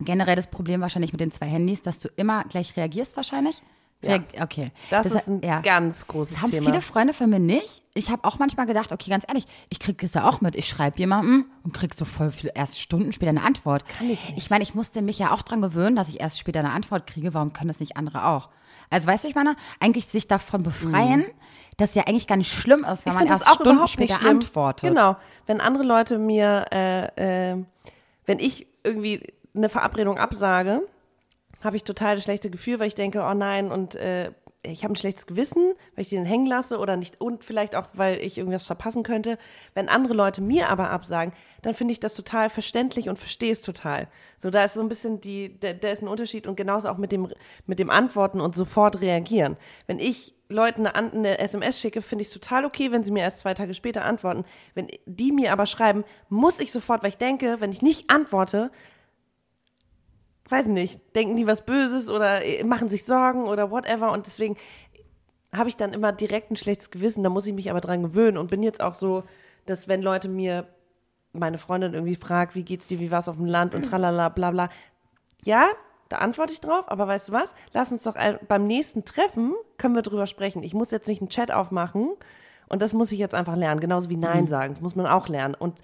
generell 0.00 0.36
das 0.36 0.50
Problem 0.50 0.80
wahrscheinlich 0.80 1.12
mit 1.12 1.20
den 1.20 1.30
zwei 1.30 1.46
Handys, 1.46 1.82
dass 1.82 1.98
du 1.98 2.08
immer 2.16 2.44
gleich 2.44 2.76
reagierst 2.76 3.16
wahrscheinlich. 3.16 3.62
Ja. 4.02 4.18
Okay. 4.40 4.72
Das, 4.90 5.06
ist 5.06 5.28
ein 5.28 5.42
ja. 5.42 5.60
ganz 5.60 6.06
großes 6.08 6.34
Das 6.34 6.42
haben 6.42 6.50
Thema. 6.50 6.70
viele 6.70 6.82
Freunde 6.82 7.14
von 7.14 7.30
mir 7.30 7.38
nicht. 7.38 7.84
Ich 7.94 8.10
habe 8.10 8.24
auch 8.24 8.38
manchmal 8.38 8.66
gedacht, 8.66 8.90
okay, 8.90 9.10
ganz 9.10 9.24
ehrlich, 9.28 9.44
ich 9.68 9.78
kriege 9.78 10.04
es 10.04 10.14
ja 10.14 10.28
auch 10.28 10.40
mit. 10.40 10.56
Ich 10.56 10.66
schreibe 10.66 10.98
jemandem 10.98 11.46
und 11.62 11.72
krieg 11.72 11.94
so 11.94 12.04
voll 12.04 12.32
viel, 12.32 12.50
erst 12.54 12.80
Stunden 12.80 13.12
später 13.12 13.30
eine 13.30 13.42
Antwort. 13.42 13.86
Kann 13.86 14.10
ich 14.10 14.28
nicht. 14.28 14.38
Ich 14.38 14.50
meine, 14.50 14.62
ich 14.64 14.74
musste 14.74 15.02
mich 15.02 15.18
ja 15.18 15.30
auch 15.32 15.42
dran 15.42 15.62
gewöhnen, 15.62 15.94
dass 15.94 16.08
ich 16.08 16.20
erst 16.20 16.40
später 16.40 16.58
eine 16.58 16.72
Antwort 16.72 17.06
kriege. 17.06 17.32
Warum 17.32 17.52
können 17.52 17.68
das 17.68 17.78
nicht 17.78 17.96
andere 17.96 18.26
auch? 18.26 18.48
Also 18.90 19.06
weißt 19.06 19.24
du, 19.24 19.28
ich 19.28 19.34
meine, 19.34 19.54
eigentlich 19.78 20.06
sich 20.06 20.26
davon 20.26 20.64
befreien, 20.64 21.24
dass 21.82 21.94
ja 21.94 22.04
eigentlich 22.06 22.26
gar 22.26 22.36
nicht 22.36 22.52
schlimm 22.52 22.84
ist, 22.84 23.04
wenn 23.04 23.14
man 23.14 23.24
Ich 23.24 23.28
finde 23.28 23.32
erst 23.32 23.42
das 23.46 23.48
auch 23.48 23.60
Stunden 23.60 23.88
später 23.88 24.14
schlimm. 24.14 24.36
antwortet. 24.36 24.88
Genau. 24.88 25.16
Wenn 25.46 25.60
andere 25.60 25.84
Leute 25.84 26.18
mir, 26.18 26.66
äh, 26.72 27.50
äh, 27.52 27.64
wenn 28.26 28.38
ich 28.38 28.66
irgendwie 28.84 29.20
eine 29.54 29.68
Verabredung 29.68 30.18
absage, 30.18 30.82
habe 31.62 31.76
ich 31.76 31.84
total 31.84 32.14
das 32.14 32.24
schlechte 32.24 32.50
Gefühl, 32.50 32.80
weil 32.80 32.88
ich 32.88 32.94
denke, 32.94 33.26
oh 33.28 33.34
nein, 33.34 33.70
und 33.70 33.94
äh, 33.96 34.30
ich 34.64 34.84
habe 34.84 34.92
ein 34.92 34.96
schlechtes 34.96 35.26
Gewissen, 35.26 35.74
weil 35.94 36.02
ich 36.02 36.08
die 36.08 36.16
dann 36.16 36.24
hängen 36.24 36.46
lasse 36.46 36.78
oder 36.78 36.96
nicht, 36.96 37.20
und 37.20 37.42
vielleicht 37.42 37.74
auch, 37.74 37.88
weil 37.94 38.18
ich 38.18 38.38
irgendwas 38.38 38.62
verpassen 38.62 39.02
könnte. 39.02 39.36
Wenn 39.74 39.88
andere 39.88 40.14
Leute 40.14 40.40
mir 40.40 40.68
aber 40.68 40.90
absagen, 40.90 41.32
dann 41.62 41.74
finde 41.74 41.92
ich 41.92 42.00
das 42.00 42.14
total 42.14 42.48
verständlich 42.48 43.08
und 43.08 43.18
verstehe 43.18 43.50
es 43.50 43.60
total. 43.60 44.08
So, 44.38 44.50
da 44.50 44.64
ist 44.64 44.74
so 44.74 44.80
ein 44.80 44.88
bisschen 44.88 45.20
die, 45.20 45.58
da, 45.58 45.72
da 45.72 45.88
ist 45.90 46.02
ein 46.02 46.08
Unterschied 46.08 46.46
und 46.46 46.56
genauso 46.56 46.88
auch 46.88 46.96
mit 46.96 47.10
dem, 47.10 47.28
mit 47.66 47.80
dem 47.80 47.90
Antworten 47.90 48.40
und 48.40 48.54
sofort 48.54 49.00
reagieren. 49.00 49.56
Wenn 49.88 49.98
ich 49.98 50.34
Leuten 50.48 50.86
eine, 50.86 51.12
eine 51.12 51.38
SMS 51.38 51.80
schicke, 51.80 52.00
finde 52.00 52.22
ich 52.22 52.28
es 52.28 52.34
total 52.34 52.64
okay, 52.64 52.92
wenn 52.92 53.02
sie 53.02 53.10
mir 53.10 53.22
erst 53.22 53.40
zwei 53.40 53.54
Tage 53.54 53.74
später 53.74 54.04
antworten. 54.04 54.44
Wenn 54.74 54.86
die 55.06 55.32
mir 55.32 55.52
aber 55.52 55.66
schreiben, 55.66 56.04
muss 56.28 56.60
ich 56.60 56.70
sofort, 56.70 57.02
weil 57.02 57.10
ich 57.10 57.18
denke, 57.18 57.56
wenn 57.60 57.72
ich 57.72 57.82
nicht 57.82 58.10
antworte, 58.10 58.70
weiß 60.52 60.66
nicht, 60.66 61.00
denken 61.16 61.36
die 61.36 61.46
was 61.46 61.64
Böses 61.64 62.10
oder 62.10 62.44
äh, 62.44 62.62
machen 62.64 62.88
sich 62.88 63.04
Sorgen 63.04 63.44
oder 63.44 63.70
whatever 63.70 64.12
und 64.12 64.26
deswegen 64.26 64.56
habe 65.54 65.68
ich 65.68 65.76
dann 65.76 65.92
immer 65.92 66.12
direkt 66.12 66.50
ein 66.50 66.56
schlechtes 66.56 66.90
Gewissen, 66.90 67.22
da 67.22 67.30
muss 67.30 67.46
ich 67.46 67.52
mich 67.52 67.70
aber 67.70 67.80
dran 67.80 68.02
gewöhnen 68.02 68.38
und 68.38 68.50
bin 68.50 68.62
jetzt 68.62 68.80
auch 68.80 68.94
so, 68.94 69.24
dass 69.66 69.88
wenn 69.88 70.02
Leute 70.02 70.28
mir, 70.28 70.66
meine 71.32 71.58
Freundin 71.58 71.94
irgendwie 71.94 72.14
fragt, 72.14 72.54
wie 72.54 72.62
geht's 72.62 72.86
dir, 72.88 73.00
wie 73.00 73.10
war's 73.10 73.28
auf 73.28 73.36
dem 73.36 73.46
Land 73.46 73.74
und 73.74 73.84
tralala, 73.84 74.28
bla 74.28 74.50
bla, 74.50 74.68
ja, 75.44 75.66
da 76.08 76.18
antworte 76.18 76.52
ich 76.52 76.60
drauf, 76.60 76.84
aber 76.90 77.08
weißt 77.08 77.30
du 77.30 77.32
was, 77.32 77.54
lass 77.72 77.90
uns 77.90 78.02
doch 78.02 78.16
beim 78.46 78.64
nächsten 78.64 79.04
Treffen, 79.04 79.54
können 79.78 79.94
wir 79.94 80.02
drüber 80.02 80.26
sprechen. 80.26 80.62
Ich 80.62 80.74
muss 80.74 80.90
jetzt 80.90 81.08
nicht 81.08 81.22
einen 81.22 81.30
Chat 81.30 81.50
aufmachen 81.50 82.10
und 82.68 82.82
das 82.82 82.92
muss 82.92 83.12
ich 83.12 83.18
jetzt 83.18 83.34
einfach 83.34 83.56
lernen, 83.56 83.80
genauso 83.80 84.10
wie 84.10 84.18
Nein 84.18 84.46
sagen, 84.46 84.74
das 84.74 84.82
muss 84.82 84.94
man 84.94 85.06
auch 85.06 85.28
lernen 85.28 85.54
und 85.54 85.80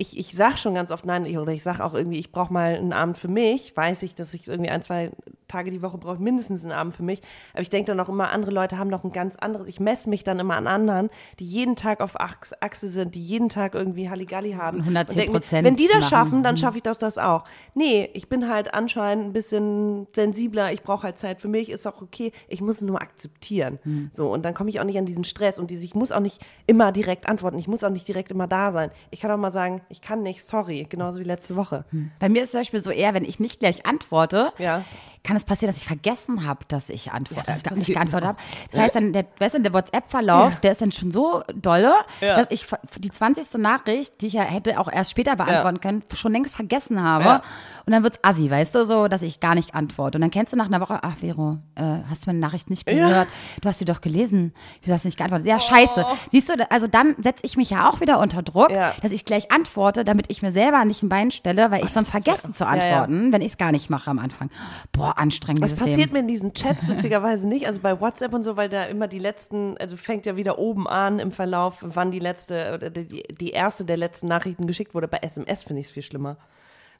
ich, 0.00 0.16
ich 0.16 0.32
sag 0.34 0.58
schon 0.58 0.74
ganz 0.74 0.92
oft 0.92 1.04
nein, 1.04 1.26
ich, 1.26 1.36
oder 1.38 1.52
ich 1.52 1.62
sag 1.64 1.80
auch 1.80 1.92
irgendwie, 1.92 2.18
ich 2.20 2.30
brauche 2.30 2.52
mal 2.52 2.76
einen 2.76 2.92
Abend 2.92 3.18
für 3.18 3.26
mich. 3.28 3.76
Weiß 3.76 4.04
ich, 4.04 4.14
dass 4.14 4.32
ich 4.32 4.46
irgendwie 4.46 4.70
ein, 4.70 4.80
zwei 4.80 5.10
Tage 5.48 5.70
die 5.70 5.82
Woche 5.82 5.98
brauche, 5.98 6.22
mindestens 6.22 6.62
einen 6.62 6.72
Abend 6.72 6.94
für 6.94 7.02
mich. 7.02 7.20
Aber 7.52 7.62
ich 7.62 7.70
denke 7.70 7.86
dann 7.90 7.98
auch 7.98 8.08
immer, 8.08 8.30
andere 8.30 8.52
Leute 8.52 8.78
haben 8.78 8.88
noch 8.90 9.02
ein 9.02 9.10
ganz 9.10 9.34
anderes. 9.36 9.66
Ich 9.66 9.80
messe 9.80 10.08
mich 10.08 10.22
dann 10.22 10.38
immer 10.38 10.54
an 10.56 10.66
anderen, 10.68 11.10
die 11.40 11.46
jeden 11.46 11.74
Tag 11.74 12.00
auf 12.00 12.12
Ach- 12.20 12.36
Achse 12.60 12.88
sind, 12.88 13.14
die 13.16 13.22
jeden 13.24 13.48
Tag 13.48 13.74
irgendwie 13.74 14.08
Halligalli 14.08 14.52
haben. 14.52 14.78
110 14.80 15.08
Und 15.10 15.16
denk 15.18 15.32
mir, 15.32 15.38
Prozent 15.40 15.66
Wenn 15.66 15.76
die 15.76 15.88
das 15.92 16.08
schaffen, 16.08 16.42
dann 16.44 16.52
Mhm. 16.54 16.58
schaffe 16.58 16.76
ich 16.76 16.82
das, 16.84 16.98
das 16.98 17.18
auch. 17.18 17.42
Nee, 17.74 18.08
ich 18.14 18.28
bin 18.28 18.48
halt 18.48 18.74
anscheinend 18.74 19.24
ein 19.26 19.32
bisschen 19.32 20.06
sensibler. 20.14 20.70
Ich 20.72 20.82
brauche 20.84 21.02
halt 21.04 21.18
Zeit 21.18 21.40
für 21.40 21.48
mich. 21.48 21.70
Ist 21.70 21.86
auch 21.88 22.02
okay. 22.02 22.30
Ich 22.46 22.60
muss 22.60 22.76
es 22.76 22.82
nur 22.82 23.00
akzeptieren. 23.02 23.78
Mhm. 23.84 24.10
So, 24.12 24.30
und 24.32 24.44
dann 24.44 24.54
komme 24.54 24.70
ich 24.70 24.78
auch 24.80 24.84
nicht 24.84 24.98
an 24.98 25.06
diesen 25.06 25.24
Stress. 25.24 25.58
Und 25.58 25.70
diese, 25.72 25.84
ich 25.84 25.94
muss 25.96 26.12
auch 26.12 26.20
nicht 26.20 26.44
immer 26.68 26.92
direkt 26.92 27.28
antworten. 27.28 27.58
Ich 27.58 27.66
muss 27.68 27.82
auch 27.82 27.90
nicht 27.90 28.06
direkt 28.06 28.30
immer 28.30 28.46
da 28.46 28.70
sein. 28.70 28.90
Ich 29.10 29.20
kann 29.20 29.30
auch 29.32 29.36
mal 29.38 29.50
sagen, 29.50 29.80
ich 29.90 30.00
kann 30.00 30.22
nicht, 30.22 30.44
sorry. 30.44 30.86
Genauso 30.88 31.18
wie 31.20 31.24
letzte 31.24 31.56
Woche. 31.56 31.84
Bei 32.18 32.28
mir 32.28 32.42
ist 32.42 32.52
zum 32.52 32.60
Beispiel 32.60 32.80
so 32.80 32.90
eher, 32.90 33.14
wenn 33.14 33.24
ich 33.24 33.40
nicht 33.40 33.58
gleich 33.60 33.86
antworte, 33.86 34.52
Ja. 34.58 34.84
kann 35.24 35.36
es 35.36 35.44
passieren, 35.44 35.72
dass 35.72 35.80
ich 35.82 35.86
vergessen 35.88 36.46
habe, 36.46 36.60
dass 36.68 36.88
ich 36.90 37.10
antworte, 37.12 37.48
Ja, 37.48 37.54
das 37.54 37.62
nicht 37.64 37.68
passiert 37.68 37.96
geantwortet 37.96 38.28
habe. 38.28 38.38
Das 38.70 38.80
heißt 38.80 38.94
dann, 38.96 39.12
der, 39.12 39.26
weißt 39.38 39.56
du, 39.56 39.60
der 39.60 39.72
WhatsApp-Verlauf, 39.74 40.60
der 40.60 40.72
ist 40.72 40.80
dann 40.80 40.92
schon 40.92 41.10
so 41.10 41.42
dolle, 41.54 41.92
Ja. 42.20 42.36
dass 42.36 42.46
ich 42.50 42.66
die 42.98 43.10
20. 43.10 43.58
Nachricht, 43.58 44.20
die 44.20 44.28
ich 44.28 44.32
ja 44.34 44.42
hätte 44.42 44.78
auch 44.80 44.90
erst 44.90 45.10
später 45.10 45.36
beantworten 45.36 45.80
können, 45.80 46.02
schon 46.14 46.32
längst 46.32 46.54
vergessen 46.56 47.02
habe. 47.02 47.24
Ja. 47.24 47.42
Und 47.84 47.92
dann 47.92 48.02
wird's 48.02 48.18
assi, 48.22 48.50
weißt 48.50 48.74
du, 48.74 48.84
so, 48.84 49.08
dass 49.08 49.22
ich 49.22 49.40
gar 49.40 49.54
nicht 49.54 49.74
antworte. 49.74 50.18
Und 50.18 50.22
dann 50.22 50.30
kennst 50.30 50.52
du 50.52 50.56
nach 50.56 50.66
einer 50.66 50.80
Woche, 50.80 50.98
ach 51.02 51.16
Vero, 51.16 51.58
äh, 51.74 51.82
hast 52.08 52.24
du 52.24 52.30
meine 52.30 52.38
Nachricht 52.38 52.70
nicht 52.70 52.86
gehört? 52.86 53.28
Du 53.60 53.68
hast 53.68 53.78
sie 53.78 53.84
doch 53.86 54.00
gelesen. 54.00 54.52
Wieso 54.82 54.94
hast 54.94 55.04
du 55.04 55.08
nicht 55.08 55.16
geantwortet? 55.18 55.46
Ja, 55.46 55.58
scheiße. 55.58 56.06
Siehst 56.30 56.48
du, 56.48 56.70
also 56.70 56.86
dann 56.86 57.16
setze 57.18 57.44
ich 57.44 57.56
mich 57.56 57.70
ja 57.70 57.88
auch 57.88 58.00
wieder 58.00 58.18
unter 58.20 58.42
Druck, 58.42 58.68
Oh. 58.70 58.74
Ja. 58.74 58.92
dass 59.02 59.12
ich 59.12 59.24
gleich 59.24 59.50
antworte, 59.50 59.77
damit 60.04 60.26
ich 60.28 60.42
mir 60.42 60.52
selber 60.52 60.84
nicht 60.84 61.02
ein 61.02 61.08
Bein 61.08 61.30
stelle, 61.30 61.70
weil 61.70 61.84
ich 61.84 61.90
sonst 61.90 62.10
vergesse 62.10 62.52
zu 62.52 62.64
ja. 62.64 62.70
antworten, 62.70 63.32
wenn 63.32 63.40
ich 63.40 63.52
es 63.52 63.56
gar 63.58 63.72
nicht 63.72 63.90
mache 63.90 64.10
am 64.10 64.18
Anfang. 64.18 64.50
Boah, 64.92 65.16
anstrengend 65.16 65.62
Was 65.62 65.70
dieses 65.70 65.80
passiert 65.80 65.98
Leben. 65.98 66.12
mir 66.12 66.18
in 66.20 66.28
diesen 66.28 66.52
Chats 66.54 66.88
witzigerweise 66.88 67.48
nicht, 67.48 67.66
also 67.66 67.80
bei 67.80 68.00
WhatsApp 68.00 68.34
und 68.34 68.42
so, 68.42 68.56
weil 68.56 68.68
da 68.68 68.84
immer 68.84 69.08
die 69.08 69.18
letzten, 69.18 69.76
also 69.78 69.96
fängt 69.96 70.26
ja 70.26 70.36
wieder 70.36 70.58
oben 70.58 70.86
an 70.86 71.18
im 71.18 71.30
Verlauf, 71.30 71.78
wann 71.80 72.10
die 72.10 72.18
letzte, 72.18 72.72
oder 72.74 72.90
die, 72.90 73.22
die 73.22 73.50
erste 73.50 73.84
der 73.84 73.96
letzten 73.96 74.26
Nachrichten 74.26 74.66
geschickt 74.66 74.94
wurde. 74.94 75.08
Bei 75.08 75.18
SMS 75.18 75.62
finde 75.62 75.80
ich 75.80 75.86
es 75.86 75.92
viel 75.92 76.02
schlimmer. 76.02 76.36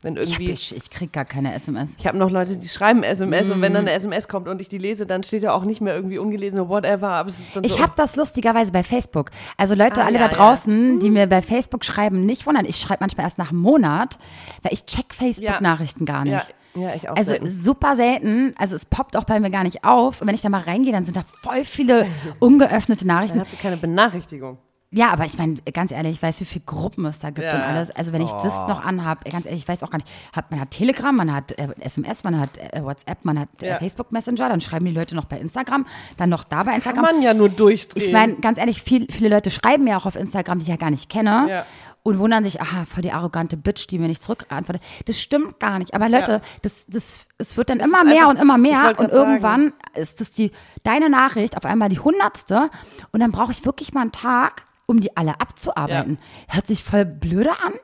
Wenn 0.00 0.14
irgendwie. 0.17 0.50
ich, 0.52 0.76
ich 0.76 0.90
krieg 0.90 1.12
gar 1.12 1.25
keine 1.25 1.52
SMS. 1.55 1.97
Ich 1.99 2.07
habe 2.07 2.17
noch 2.19 2.31
Leute, 2.31 2.57
die 2.57 2.69
schreiben 2.69 3.02
SMS 3.02 3.50
und 3.50 3.61
wenn 3.61 3.73
Mm. 3.73 3.75
dann 3.75 3.88
eine 3.88 3.93
SMS 3.93 4.28
kommt 4.28 4.47
und 4.47 4.61
ich 4.61 4.69
die 4.69 4.78
lese, 4.78 5.07
dann 5.07 5.25
steht 5.25 5.43
ja 5.43 5.52
auch 5.52 5.64
nicht 5.64 5.81
mehr 5.81 5.93
irgendwie 5.95 6.19
ungelesen 6.19 6.61
oder 6.61 6.69
whatever, 6.69 7.09
aber 7.09 7.28
es 7.28 7.40
ist 7.40 7.57
dann 7.57 7.64
so. 7.64 7.75
Ich 7.75 7.83
habe 7.83 7.93
das 7.97 8.14
lustigerweise 8.14 8.71
bei 8.71 8.85
Facebook. 8.85 9.31
Also 9.57 9.75
Leute, 9.75 10.02
Ah, 10.02 10.07
alle 10.07 10.21
ja, 10.21 10.28
da 10.28 10.31
ja. 10.31 10.37
draußen, 10.37 11.00
die 11.00 11.11
mir 11.11 11.26
bei 11.26 11.43
Facebook 11.43 11.85
schreiben, 11.85 12.26
nicht 12.26 12.47
wundern. 12.47 12.64
Ich 12.64 12.76
schreibe 12.76 12.99
manchmal 13.00 13.25
erst 13.26 13.38
nach 13.38 13.50
einem 13.50 13.59
Monat, 13.61 14.19
weil 14.62 14.73
ich 14.73 14.87
check 14.87 15.12
Facebook-Nachrichten 15.12 16.05
gar 16.05 16.25
ja, 16.26 16.37
nicht. 16.37 16.55
ja, 16.76 16.95
ich 16.95 17.09
auch. 17.09 17.17
Also 17.17 17.31
selten. 17.31 17.50
super 17.50 17.97
selten. 17.97 18.55
Also 18.57 18.76
es 18.76 18.87
poppt 18.87 19.17
auch 19.17 19.25
bei 19.25 19.40
mir 19.40 19.50
gar 19.50 19.64
nicht 19.64 19.83
auf. 19.83 20.21
Und 20.21 20.28
wenn 20.28 20.35
ich 20.37 20.43
da 20.43 20.49
mal 20.49 20.61
reingehe, 20.62 20.93
dann 20.93 21.07
sind 21.07 21.17
da 21.17 21.25
voll 21.43 21.64
viele 21.64 22.07
ungeöffnete 22.38 23.05
Nachrichten. 23.05 23.38
dann 23.38 23.47
hat 23.47 23.50
sie 23.50 23.61
keine 23.61 23.76
Benachrichtigung. 23.76 24.59
Ja, 24.90 25.11
aber 25.11 25.26
ich 25.26 25.37
meine, 25.37 25.57
ganz 25.75 25.90
ehrlich, 25.92 26.12
ich 26.12 26.23
weiß, 26.23 26.40
wie 26.40 26.47
viele 26.47 26.64
Gruppen 26.64 27.04
es 27.04 27.18
da 27.18 27.28
gibt 27.28 27.47
Ja, 27.47 27.57
und 27.57 27.61
alles. 27.61 27.90
Also 27.90 28.12
wenn 28.14 28.23
ich 28.23 28.30
das 28.30 28.54
noch 28.68 28.83
anhab, 28.83 29.23
ganz 29.30 29.45
ehrlich, 29.45 29.61
ich 29.62 29.68
weiß 29.68 29.83
auch 29.83 29.90
gar 29.90 29.99
nicht, 29.99 30.09
hat, 30.35 30.50
man 30.50 30.61
hat 30.61 30.71
Telegram, 30.71 31.14
man 31.14 31.30
hat 31.35 31.52
äh, 31.59 31.68
SMS, 31.80 32.25
man 32.25 32.40
hat 32.40 32.57
äh, 32.57 32.83
WhatsApp, 32.83 33.23
man 33.25 33.38
hat 33.38 33.49
äh, 33.62 33.68
Ja. 33.68 33.76
Facebook 33.78 34.12
Messenger, 34.12 34.49
dann 34.49 34.62
schreiben 34.62 34.87
die 34.87 34.92
Leute 34.92 35.14
noch 35.14 35.26
bei 35.26 35.38
Instagram, 35.38 35.87
dann 36.16 36.30
noch 36.30 36.45
da 36.45 36.59
bei 36.62 36.71
Kann 36.71 36.75
Instagram. 36.76 37.02
man 37.04 37.21
ja 37.23 37.35
nur 37.35 37.50
durchdrehen. 37.50 38.02
Ich 38.02 38.11
meine, 38.12 38.37
ganz 38.37 38.57
ehrlich, 38.57 38.83
viel, 38.83 39.07
viele 39.11 39.28
Leute 39.28 39.50
schreiben 39.50 39.85
mir 39.85 39.99
auch 39.99 40.07
auf 40.07 40.16
Instagram, 40.16 40.59
die 40.59 40.62
ich 40.62 40.68
ja 40.71 40.76
gar 40.76 40.90
nicht 40.90 41.11
kenne. 41.11 41.47
Ja. 41.50 41.66
Und 42.02 42.18
wundern 42.18 42.42
sich, 42.45 42.62
aha, 42.62 42.87
voll 42.87 43.02
die 43.02 43.12
arrogante 43.12 43.59
Bitch, 43.59 43.87
die 43.90 43.99
mir 43.99 44.09
nicht 44.09 44.23
zurückantwortet. 44.23 44.83
Das 45.04 45.21
stimmt 45.21 45.61
gar 45.61 45.78
nicht. 45.78 45.92
Aber 45.92 46.09
Leute, 46.09 46.33
Ja. 46.33 46.40
das, 46.62 46.87
das, 46.88 47.26
es 47.38 47.57
wird 47.57 47.71
dann 47.71 47.80
Es 47.80 47.87
immer 47.87 48.04
mehr 48.04 48.14
einfach- 48.14 48.28
und 48.30 48.37
immer 48.38 48.59
mehr. 48.59 48.88
Und 48.90 48.97
grad 48.97 49.12
sagen. 49.12 49.30
irgendwann 49.30 49.73
ist 49.95 50.21
das 50.21 50.30
die, 50.33 50.50
deine 50.83 51.09
Nachricht 51.09 51.57
auf 51.57 51.64
einmal 51.64 51.88
die 51.88 52.00
hundertste. 52.00 52.68
Und 53.12 53.21
dann 53.21 53.30
brauche 53.33 53.52
ich 53.52 53.64
wirklich 53.64 53.92
mal 53.95 54.02
einen 54.02 54.12
Tag, 54.12 54.64
um 54.87 55.00
die 55.00 55.16
alle 55.16 55.40
abzuarbeiten. 55.40 56.18
Hört 56.49 56.66
sich 56.66 56.83
voll 56.83 57.04
blöde 57.04 57.50
an. 57.50 57.75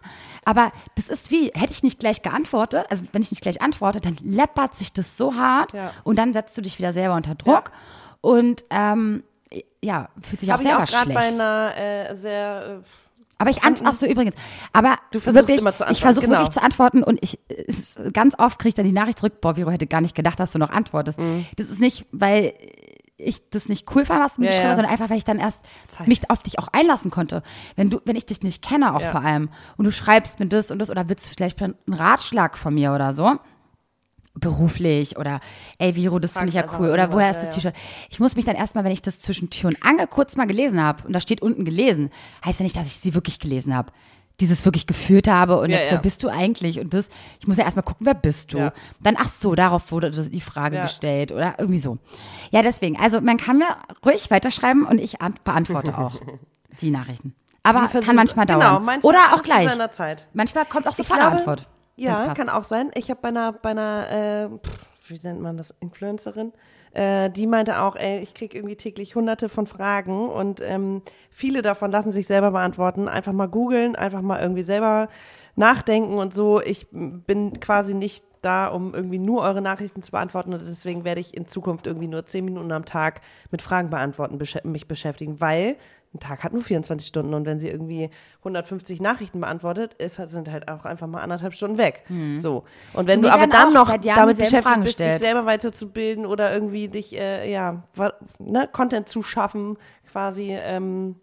Aber 0.45 0.73
das 0.97 1.09
ist 1.09 1.31
wie, 1.31 1.49
hätte 1.55 1.73
ich 1.73 1.83
nicht 1.83 1.99
gleich 2.01 2.21
geantwortet, 2.23 2.85
also 2.91 3.03
wenn 3.13 3.23
ich 3.23 3.31
nicht 3.31 3.43
gleich 3.43 3.63
antworte, 3.63 4.01
dann 4.01 4.17
läppert 4.23 4.77
sich 4.77 4.93
das 4.93 5.17
so 5.17 5.35
hart 5.37 5.73
Ja. 5.73 5.91
und 6.03 6.19
dann 6.19 6.33
setzt 6.35 6.57
du 6.59 6.63
dich 6.63 6.79
wieder 6.79 6.93
selber 6.93 7.15
unter 7.15 7.35
Druck. 7.35 7.71
Und 8.21 8.65
ähm, 8.71 9.23
ja, 9.83 10.09
fühlt 10.21 10.41
sich 10.41 10.51
auch 10.51 10.55
habe 10.55 10.63
ich 10.65 10.69
selber 10.69 10.83
auch 10.83 10.87
schlecht. 10.89 11.15
bei 11.15 11.29
einer 11.29 11.73
äh, 11.77 12.15
sehr. 12.17 12.81
Äh, 12.83 13.04
Aber 13.45 13.51
ich 13.51 13.63
antworte, 13.63 13.91
ach 13.91 13.95
so 13.95 14.07
übrigens, 14.07 14.35
aber 14.73 14.97
Du 15.11 15.21
versuchst 15.21 15.43
wirklich, 15.49 15.59
immer 15.61 15.75
zu 15.75 15.85
antworten, 15.85 15.93
ich 15.93 16.01
versuche 16.01 16.25
genau. 16.25 16.39
wirklich 16.39 16.51
zu 16.55 16.63
antworten 16.63 17.03
und 17.03 17.19
ich, 17.23 17.39
ganz 18.15 18.39
oft 18.39 18.59
kriege 18.59 18.71
ich 18.71 18.75
dann 18.75 18.87
die 18.87 18.93
Nachricht 18.93 19.19
zurück, 19.19 19.43
boah, 19.43 19.55
Vero 19.57 19.71
hätte 19.71 19.87
gar 19.87 20.01
nicht 20.01 20.15
gedacht, 20.15 20.41
dass 20.41 20.53
du 20.53 20.59
noch 20.59 20.71
antwortest. 20.71 21.19
Das 21.57 21.69
ist 21.69 21.79
nicht, 21.79 22.07
weil 22.11 22.55
ich 23.19 23.49
das 23.51 23.69
nicht 23.69 23.95
cool 23.95 24.07
fand, 24.07 24.25
was 24.25 24.37
du 24.37 24.41
mir 24.41 24.47
Mhm. 24.47 24.51
Geschrieben 24.51 24.69
hast, 24.71 24.77
sondern 24.77 24.93
einfach, 24.93 25.11
weil 25.11 25.19
ich 25.19 25.25
dann 25.25 25.39
erst 25.39 25.61
Zeit. 25.89 26.09
mich 26.09 26.31
auf 26.31 26.43
dich 26.43 26.59
auch 26.59 26.69
einlassen 26.73 27.11
konnte. 27.11 27.43
Wenn 27.77 27.91
du, 27.91 28.01
wenn 28.07 28.17
ich 28.17 28.25
dich 28.27 28.43
nicht 28.43 28.63
kenne, 28.65 28.95
auch 28.95 29.01
Ja. 29.03 29.11
vor 29.11 29.21
allem, 29.23 29.51
und 29.77 29.85
du 29.85 29.93
schreibst 29.93 30.41
mir 30.41 30.47
das 30.47 30.71
und 30.71 30.79
das 30.79 30.91
oder 30.91 31.07
willst 31.09 31.27
du 31.31 31.35
vielleicht 31.35 31.61
einen 31.63 31.75
Ratschlag 31.87 32.57
von 32.57 32.73
mir 32.75 32.93
oder 32.95 33.13
so, 33.13 33.37
beruflich 34.35 35.17
oder 35.17 35.41
ey 35.79 35.95
Viro, 35.95 36.19
das 36.19 36.33
finde 36.33 36.49
ich 36.49 36.55
ja 36.55 36.65
cool 36.79 36.91
oder 36.91 37.13
woher 37.13 37.31
ist 37.31 37.41
das 37.41 37.51
T-Shirt? 37.55 37.75
Ich 38.11 38.19
muss 38.21 38.37
mich 38.37 38.45
dann 38.45 38.57
erstmal, 38.57 38.85
wenn 38.85 38.93
ich 38.93 39.03
das 39.03 39.21
zwischen 39.21 39.51
Tür 39.51 39.69
und 39.71 39.85
Angel 39.85 40.07
kurz 40.07 40.37
mal 40.37 40.47
gelesen 40.47 40.83
habe 40.83 41.05
und 41.07 41.13
da 41.13 41.21
steht 41.21 41.41
unten 41.41 41.65
gelesen, 41.65 42.11
heißt 42.45 42.61
ja 42.61 42.65
nicht, 42.65 42.77
dass 42.77 42.87
ich 42.89 42.97
sie 42.97 43.15
wirklich 43.15 43.39
gelesen 43.39 43.75
habe. 43.75 43.93
Dieses 44.41 44.65
wirklich 44.65 44.89
gefühlt 44.89 45.29
habe 45.29 45.61
und 45.61 45.71
Ja, 45.71 45.77
jetzt, 45.77 45.87
ja. 45.87 45.93
wer 45.93 45.99
bist 46.01 46.25
du 46.25 46.29
eigentlich? 46.29 46.81
Und 46.81 46.93
das, 46.93 47.09
ich 47.39 47.47
muss 47.47 47.57
ja 47.57 47.65
erstmal 47.65 47.85
gucken, 47.85 48.05
wer 48.05 48.15
bist 48.15 48.53
du? 48.53 48.59
Ja. 48.59 48.73
Dann, 49.01 49.15
ach 49.17 49.29
so, 49.29 49.55
darauf 49.55 49.93
wurde 49.93 50.11
die 50.11 50.41
Frage 50.41 50.81
gestellt 50.81 51.31
oder 51.31 51.55
irgendwie 51.59 51.79
so. 51.79 51.99
Ja, 52.51 52.63
deswegen, 52.63 52.99
also 52.99 53.21
man 53.21 53.37
kann 53.37 53.59
mir 53.59 53.69
ruhig 54.05 54.33
weiterschreiben 54.33 54.85
und 54.87 54.99
ich 54.99 55.21
ant- 55.23 55.45
beantworte 55.45 55.97
auch 55.97 56.17
die 56.81 56.91
Nachrichten. 56.91 57.37
Aber 57.63 57.87
kann 57.89 58.17
manchmal 58.17 58.45
dauern. 58.47 58.61
Genau, 58.61 58.81
manchmal 58.81 59.15
oder 59.15 59.35
auch 59.35 59.43
gleich. 59.45 59.69
Manchmal 60.33 60.65
kommt 60.67 60.89
auch 60.89 60.95
sofort 60.95 61.21
glaube, 61.21 61.37
Antwort. 61.37 61.69
Ja, 61.97 62.35
kann 62.35 62.49
auch 62.49 62.65
sein. 62.65 62.91
Ich 62.95 63.11
habe 63.11 63.21
bei 63.23 63.29
einer, 63.29 63.53
bei 63.53 63.71
einer 63.71 64.11
äh, 64.11 64.59
pff, 64.59 64.87
wie 65.09 65.19
nennt 65.27 65.41
man 65.41 65.57
das, 65.57 65.75
Influencerin, 65.81 66.53
äh, 66.93 67.31
die 67.31 67.47
meinte 67.47 67.81
auch, 67.81 67.97
ey, 67.97 68.21
ich 68.21 68.35
kriege 68.35 68.57
irgendwie 68.57 68.77
täglich 68.77 69.15
hunderte 69.15 69.49
von 69.49 69.67
Fragen 69.67 70.29
und 70.29 70.61
ähm, 70.61 71.03
viele 71.31 71.61
davon 71.63 71.91
lassen 71.91 72.11
sich 72.11 72.27
selber 72.27 72.53
beantworten. 72.53 73.09
Einfach 73.09 73.33
mal 73.33 73.49
googeln, 73.49 73.97
einfach 73.97 74.23
mal 74.23 74.41
irgendwie 74.41 74.63
selber 74.63 75.09
nachdenken 75.57 76.19
und 76.19 76.33
so. 76.33 76.61
Ich 76.61 76.87
bin 76.93 77.59
quasi 77.61 77.95
nicht 77.95 78.25
da, 78.43 78.69
um 78.69 78.95
irgendwie 78.95 79.19
nur 79.19 79.43
eure 79.43 79.63
Nachrichten 79.63 80.03
zu 80.03 80.13
beantworten 80.13 80.53
und 80.53 80.61
deswegen 80.61 81.05
werde 81.05 81.21
ich 81.21 81.37
in 81.37 81.47
Zukunft 81.49 81.87
irgendwie 81.87 82.09
nur 82.09 82.27
zehn 82.27 82.45
Minuten 82.45 82.73
am 82.73 82.85
Tag 82.85 83.23
mit 83.51 83.63
Fragen 83.63 83.91
beantworten 83.91 84.39
beschä 84.39 84.61
mich 84.65 84.87
beschäftigen, 84.87 85.41
weil 85.41 85.77
ein 86.15 86.21
Tag 86.21 86.45
hat 86.45 86.53
nur 86.53 86.63
24 86.63 87.07
Stunden 87.07 87.35
und 87.35 87.45
wenn 87.45 87.59
sie 87.59 87.69
irgendwie 87.69 88.09
150 88.39 89.01
Nachrichten 89.01 89.41
beantwortet, 89.41 89.95
ist, 89.95 90.17
sind 90.17 90.51
halt 90.51 90.71
auch 90.71 90.85
einfach 90.85 91.09
mal 91.09 91.21
anderthalb 91.21 91.55
Stunden 91.55 91.77
weg. 91.77 92.05
So. 92.37 92.65
Und 92.93 93.07
wenn 93.09 93.19
Und 93.19 93.25
du 93.25 93.33
aber 93.33 93.47
dann 93.49 93.73
noch 93.73 93.89
damit 93.89 94.39
beschäftigt 94.39 94.63
Fragen 94.65 94.83
bist, 94.85 94.99
dich 95.01 95.19
selber 95.19 95.45
weiterzubilden 95.45 96.25
oder 96.25 96.53
irgendwie 96.53 96.89
dich, 96.89 97.19
äh, 97.19 97.51
ja, 97.51 97.83
ne, 98.39 98.69
Content 98.71 99.09
zu 99.09 99.23
schaffen, 99.23 99.77
quasi, 100.11 100.53
ähm, 100.53 101.17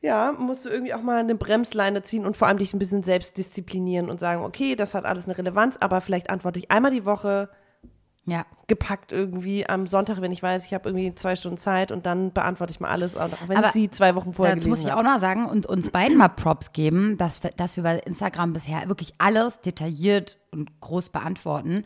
ja, 0.00 0.32
musst 0.32 0.64
du 0.64 0.70
irgendwie 0.70 0.94
auch 0.94 1.02
mal 1.02 1.20
eine 1.20 1.34
Bremsleine 1.34 2.02
ziehen 2.02 2.24
und 2.24 2.36
vor 2.36 2.48
allem 2.48 2.58
dich 2.58 2.72
ein 2.74 2.78
bisschen 2.78 3.02
selbst 3.02 3.36
disziplinieren 3.36 4.10
und 4.10 4.18
sagen, 4.18 4.42
okay, 4.42 4.74
das 4.74 4.94
hat 4.94 5.04
alles 5.04 5.26
eine 5.26 5.36
Relevanz, 5.36 5.76
aber 5.76 6.00
vielleicht 6.00 6.30
antworte 6.30 6.58
ich 6.58 6.70
einmal 6.70 6.90
die 6.90 7.04
Woche 7.04 7.50
Ja. 8.24 8.46
gepackt 8.68 9.10
irgendwie 9.10 9.68
am 9.68 9.88
Sonntag, 9.88 10.20
wenn 10.20 10.30
ich 10.30 10.42
weiß, 10.42 10.64
ich 10.64 10.74
habe 10.74 10.88
irgendwie 10.88 11.12
zwei 11.16 11.34
Stunden 11.34 11.58
Zeit 11.58 11.90
und 11.90 12.06
dann 12.06 12.32
beantworte 12.32 12.70
ich 12.70 12.78
mal 12.78 12.88
alles, 12.88 13.16
auch 13.16 13.30
wenn 13.48 13.56
Aber 13.56 13.66
ich 13.66 13.72
sie 13.72 13.90
zwei 13.90 14.14
Wochen 14.14 14.32
vorher 14.32 14.54
Dazu 14.54 14.68
muss 14.68 14.84
ich 14.84 14.92
auch 14.92 15.02
noch 15.02 15.18
sagen 15.18 15.46
und 15.46 15.66
uns 15.66 15.90
beiden 15.90 16.16
mal 16.16 16.28
Props 16.28 16.72
geben, 16.72 17.18
dass 17.18 17.42
wir, 17.42 17.50
dass 17.50 17.76
wir 17.76 17.82
bei 17.82 17.98
Instagram 17.98 18.52
bisher 18.52 18.88
wirklich 18.88 19.14
alles 19.18 19.60
detailliert 19.60 20.38
und 20.52 20.80
groß 20.80 21.08
beantworten, 21.08 21.84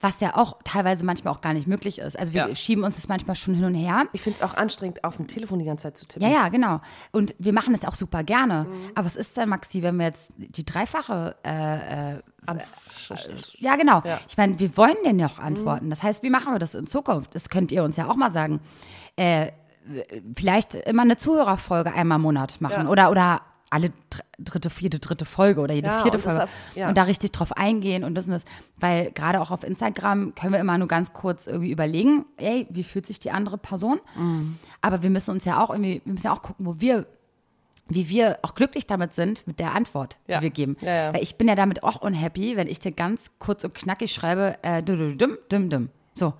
was 0.00 0.20
ja 0.20 0.36
auch 0.36 0.58
teilweise 0.64 1.04
manchmal 1.04 1.32
auch 1.32 1.40
gar 1.40 1.54
nicht 1.54 1.66
möglich 1.66 1.98
ist. 1.98 2.18
Also 2.18 2.32
wir 2.34 2.48
Ja. 2.48 2.54
schieben 2.54 2.84
uns 2.84 2.96
das 2.96 3.08
manchmal 3.08 3.34
schon 3.34 3.54
hin 3.54 3.64
und 3.64 3.74
her. 3.74 4.04
Ich 4.12 4.20
finde 4.20 4.38
es 4.38 4.42
auch 4.42 4.54
anstrengend, 4.54 5.04
auf 5.04 5.16
dem 5.16 5.26
Telefon 5.26 5.58
die 5.58 5.64
ganze 5.64 5.84
Zeit 5.84 5.96
zu 5.96 6.06
tippen. 6.06 6.28
Ja, 6.28 6.34
ja, 6.34 6.48
genau. 6.48 6.80
Und 7.12 7.34
wir 7.38 7.52
machen 7.54 7.72
das 7.72 7.84
auch 7.84 7.94
super 7.94 8.22
gerne. 8.22 8.64
Mhm. 8.64 8.90
Aber 8.94 9.06
was 9.06 9.16
ist 9.16 9.36
denn, 9.36 9.48
Maxi, 9.48 9.82
wenn 9.82 9.96
wir 9.96 10.06
jetzt 10.06 10.32
die 10.36 10.64
dreifache 10.64 11.36
äh, 11.42 12.20
An 12.48 12.60
Ja, 13.58 13.76
genau. 13.76 14.02
Ja. 14.04 14.20
Ich 14.28 14.36
meine, 14.36 14.58
wir 14.60 14.76
wollen 14.76 14.96
den 15.04 15.18
ja 15.18 15.26
auch 15.26 15.38
antworten. 15.38 15.90
Das 15.90 16.02
heißt, 16.02 16.22
wie 16.22 16.30
machen 16.30 16.52
wir 16.52 16.58
das 16.58 16.74
in 16.74 16.86
Zukunft? 16.86 17.34
Das 17.34 17.48
könnt 17.48 17.72
ihr 17.72 17.82
uns 17.82 17.96
ja 17.96 18.08
auch 18.08 18.16
mal 18.16 18.32
sagen. 18.32 18.60
Äh, 19.16 19.50
vielleicht 20.36 20.74
immer 20.74 21.02
eine 21.02 21.16
Zuhörerfolge 21.16 21.92
einmal 21.92 22.16
im 22.16 22.22
Monat 22.22 22.60
machen 22.60 22.84
Ja. 22.84 22.88
oder, 22.88 23.10
oder 23.10 23.40
alle 23.70 23.90
dr- 24.10 24.24
dritte, 24.38 24.70
vierte, 24.70 24.98
dritte 25.00 25.24
Folge 25.24 25.60
oder 25.60 25.74
jede 25.74 25.88
Ja, 25.88 26.02
vierte 26.02 26.18
und 26.18 26.22
Folge 26.24 26.44
auf- 26.44 26.50
ja. 26.74 26.88
und 26.88 26.96
da 26.96 27.02
richtig 27.02 27.32
drauf 27.32 27.52
eingehen 27.56 28.04
und 28.04 28.14
das 28.14 28.26
und 28.26 28.32
das. 28.32 28.44
Weil 28.78 29.10
gerade 29.12 29.40
auch 29.40 29.50
auf 29.50 29.64
Instagram 29.64 30.34
können 30.34 30.52
wir 30.52 30.60
immer 30.60 30.78
nur 30.78 30.88
ganz 30.88 31.12
kurz 31.12 31.46
irgendwie 31.46 31.70
überlegen, 31.72 32.24
ey, 32.36 32.66
wie 32.70 32.84
fühlt 32.84 33.06
sich 33.06 33.18
die 33.18 33.30
andere 33.30 33.58
Person? 33.58 34.00
Mhm. 34.16 34.58
Aber 34.82 35.02
wir 35.02 35.10
müssen 35.10 35.30
uns 35.32 35.44
ja 35.44 35.62
auch 35.62 35.70
irgendwie, 35.70 36.00
wir 36.04 36.12
müssen 36.12 36.26
ja 36.26 36.32
auch 36.32 36.42
gucken, 36.42 36.66
wo 36.66 36.80
wir 36.80 37.06
wie 37.88 38.08
wir 38.08 38.40
auch 38.42 38.56
glücklich 38.56 38.88
damit 38.88 39.14
sind 39.14 39.46
mit 39.46 39.60
der 39.60 39.72
Antwort, 39.72 40.16
die 40.26 40.32
Ja. 40.32 40.42
wir 40.42 40.50
geben. 40.50 40.76
Ja, 40.80 40.92
ja. 41.06 41.14
Weil 41.14 41.22
ich 41.22 41.36
bin 41.36 41.46
ja 41.46 41.54
damit 41.54 41.84
auch 41.84 42.02
unhappy, 42.02 42.56
wenn 42.56 42.66
ich 42.66 42.80
dir 42.80 42.90
ganz 42.90 43.30
kurz 43.38 43.62
und 43.62 43.74
knackig 43.74 44.12
schreibe, 44.12 44.56
äh, 44.62 44.82
dum, 44.82 45.16
dum, 45.16 45.38
dum, 45.48 45.70
dum. 45.70 45.88
So. 46.12 46.34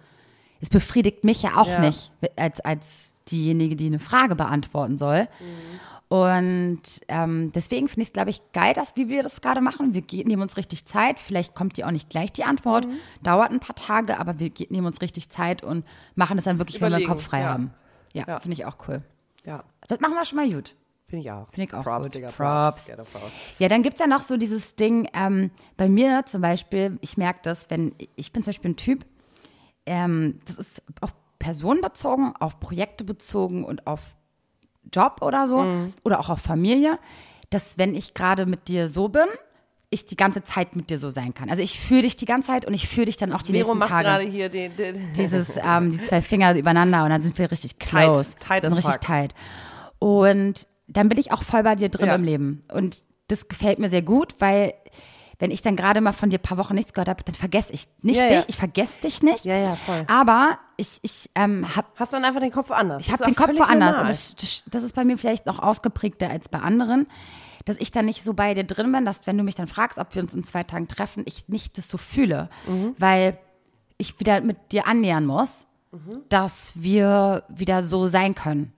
Es 0.61 0.71
befriedigt 0.71 1.23
mich 1.23 1.43
ja 1.43 1.57
auch 1.57 1.79
nicht, 1.79 2.11
als, 2.35 2.61
als 2.63 3.15
diejenige, 3.31 3.77
die 3.77 3.87
eine 3.87 4.01
Frage 4.01 4.35
beantworten 4.35 4.99
soll. 4.99 5.29
Mhm. 5.39 5.81
Und 6.09 6.81
ähm, 7.09 7.51
deswegen 7.53 7.89
finde 7.89 8.03
ich 8.03 8.09
es, 8.09 8.13
glaube 8.13 8.31
ich, 8.31 8.41
geil, 8.53 8.75
dass 8.75 8.95
wie 8.97 9.09
wir 9.09 9.23
das 9.25 9.41
gerade 9.41 9.61
machen. 9.61 9.93
Wir 9.93 10.03
ge- 10.03 10.25
nehmen 10.25 10.43
uns 10.43 10.57
richtig 10.57 10.85
Zeit. 10.87 11.19
Vielleicht 11.19 11.55
kommt 11.57 11.77
die 11.77 11.85
auch 11.85 11.91
nicht 11.91 12.11
gleich 12.11 12.33
die 12.33 12.45
Antwort. 12.45 12.87
Mhm. 12.87 12.93
Dauert 13.25 13.51
ein 13.51 13.59
paar 13.61 13.75
Tage, 13.75 14.21
aber 14.21 14.39
wir 14.39 14.51
ge- 14.51 14.69
nehmen 14.71 14.87
uns 14.87 15.01
richtig 15.03 15.31
Zeit 15.31 15.65
und 15.65 15.85
machen 16.15 16.37
das 16.37 16.45
dann 16.45 16.59
wirklich, 16.59 16.81
wenn 16.81 16.93
wir 16.93 16.99
den 16.99 17.05
Überlegen, 17.05 17.13
Kopf 17.13 17.25
frei 17.25 17.41
ja. 17.41 17.49
haben. 17.49 17.73
Ja, 18.13 18.25
Ja. 18.29 18.39
finde 18.41 18.55
ich 18.55 18.65
auch 18.67 18.77
cool. 18.87 19.03
Ja, 19.45 19.65
Das 19.89 19.99
machen 20.01 20.15
wir 20.15 20.25
schon 20.25 20.37
mal 20.39 20.49
gut. 20.49 20.77
finde 21.09 21.25
ich 21.25 21.31
auch. 21.33 21.49
Finde 21.51 21.69
ich 21.69 21.75
auch 21.75 21.83
Props, 21.83 22.05
gut. 22.05 22.15
Digga, 22.15 22.29
Props. 22.31 22.87
Props. 22.89 23.33
Ja, 23.59 23.69
dann 23.69 23.83
gibt's 23.83 23.99
ja 24.01 24.07
noch 24.07 24.23
so 24.23 24.37
dieses 24.37 24.77
Ding, 24.77 25.09
ähm, 25.13 25.51
bei 25.77 25.89
mir 25.89 26.25
zum 26.27 26.41
Beispiel, 26.41 26.99
ich 27.01 27.17
merke 27.17 27.41
das, 27.43 27.69
wenn, 27.71 27.95
ich 28.15 28.33
bin 28.33 28.43
zum 28.45 28.51
Beispiel 28.51 28.71
ein 28.71 28.77
Typ, 28.77 29.05
ähm, 29.87 30.41
das 30.47 30.57
ist 30.57 30.83
auf 31.01 31.15
Personen 31.39 31.81
bezogen, 31.81 32.35
auf 32.39 32.59
Projekte 32.61 33.05
bezogen 33.05 33.65
und 33.65 33.87
auf 33.87 34.15
Job 34.93 35.19
oder 35.23 35.47
so 35.47 35.59
Mhm. 35.63 35.93
oder 36.05 36.21
auch 36.21 36.29
auf 36.31 36.41
Familie, 36.41 36.99
dass 37.51 37.79
wenn 37.79 37.95
ich 37.95 38.15
gerade 38.15 38.47
mit 38.47 38.69
dir 38.69 38.89
so 38.89 39.09
bin, 39.09 39.27
ich 39.89 40.05
die 40.05 40.17
ganze 40.17 40.43
Zeit 40.43 40.75
mit 40.75 40.91
dir 40.91 40.99
so 40.99 41.11
sein 41.11 41.33
kann. 41.33 41.49
Also 41.49 41.63
ich 41.63 41.79
fühle 41.79 42.03
dich 42.03 42.17
die 42.17 42.25
ganze 42.25 42.49
Zeit 42.49 42.65
und 42.65 42.75
ich 42.75 42.89
fühle 42.89 43.07
dich 43.07 43.17
dann 43.19 43.33
auch 43.33 43.43
die 43.43 43.53
Vero 43.53 43.59
nächsten 43.75 43.79
macht 43.79 43.89
Tage 43.91 44.05
gerade 44.09 44.25
hier 44.25 44.49
den, 44.49 44.75
den 44.77 45.13
dieses, 45.13 45.57
ähm, 45.65 45.93
die 45.93 46.03
zwei 46.03 46.21
Finger 46.23 46.55
übereinander 46.57 47.05
und 47.05 47.11
dann 47.11 47.23
sind 47.23 47.39
wir 47.39 47.51
richtig 47.53 47.77
Tight. 47.79 48.13
close. 48.13 48.35
Tight 48.41 48.65
dann 48.65 48.73
as 48.73 48.79
richtig 48.79 48.95
fuck. 48.95 49.01
tight. 49.03 49.35
Und 49.99 50.67
dann 50.89 51.09
bin 51.09 51.19
ich 51.19 51.33
auch 51.33 51.43
voll 51.43 51.63
bei 51.63 51.75
dir 51.77 51.89
drin 51.89 52.09
Ja. 52.09 52.15
im 52.17 52.25
Leben. 52.25 52.63
Und 52.73 53.05
das 53.29 53.49
gefällt 53.49 53.79
mir 53.79 53.89
sehr 53.89 54.03
gut, 54.03 54.35
weil 54.41 54.75
wenn 55.39 55.51
ich 55.51 55.61
dann 55.63 55.77
gerade 55.77 56.01
mal 56.01 56.13
von 56.13 56.31
dir 56.31 56.39
ein 56.39 56.43
paar 56.43 56.57
Wochen 56.59 56.75
nichts 56.75 56.93
gehört 56.95 57.09
habe, 57.09 57.23
dann 57.25 57.35
vergesse 57.35 57.73
ich 57.73 57.87
nicht 58.03 58.19
Ja, 58.19 58.29
dich, 58.29 58.39
ja. 58.39 58.45
ich 58.49 58.57
vergesse 58.57 59.01
dich 59.01 59.23
nicht. 59.23 59.45
Ja, 59.45 59.57
ja, 59.57 59.77
voll. 59.77 60.05
Aber 60.09 60.59
ich, 60.77 60.99
ich 61.03 61.31
ähm, 61.35 61.77
habe 61.77 61.87
Hast 61.99 62.13
dann 62.13 62.25
einfach 62.25 62.41
den 62.41 62.51
Kopf 62.53 62.71
woanders. 62.71 63.03
ich 63.07 63.13
habe 63.13 63.25
den 63.25 63.35
Kopf 63.35 63.53
woanders 63.59 63.99
und 63.99 64.09
das, 64.09 64.65
das 64.71 64.83
ist 64.83 64.95
bei 64.95 65.05
mir 65.05 65.19
vielleicht 65.19 65.47
noch 65.47 65.59
ausgeprägter 65.59 66.31
als 66.31 66.49
bei 66.49 66.59
anderen, 66.59 67.07
dass 67.67 67.77
ich 67.79 67.91
dann 67.91 68.07
nicht 68.07 68.23
so 68.23 68.33
bei 68.35 68.55
dir 68.55 68.65
drin 68.65 68.93
bin, 68.93 69.05
dass 69.05 69.27
wenn 69.27 69.37
du 69.37 69.45
mich 69.45 69.55
dann 69.57 69.67
fragst, 69.67 69.99
ob 69.99 70.15
wir 70.15 70.23
uns 70.23 70.35
in 70.35 70.45
zwei 70.45 70.63
Tagen 70.63 70.89
treffen, 70.89 71.25
ich 71.27 71.49
nicht 71.49 71.77
das 71.79 71.89
so 71.89 71.99
fühle, 71.99 72.49
Mhm. 72.67 72.95
weil 72.99 73.39
ich 73.99 74.19
wieder 74.21 74.41
mit 74.41 74.73
dir 74.73 74.87
annähern 74.87 75.27
muss, 75.27 75.67
Mhm. 75.93 76.23
dass 76.29 76.73
wir 76.75 77.45
wieder 77.49 77.83
so 77.83 78.07
sein 78.07 78.35
können. 78.35 78.73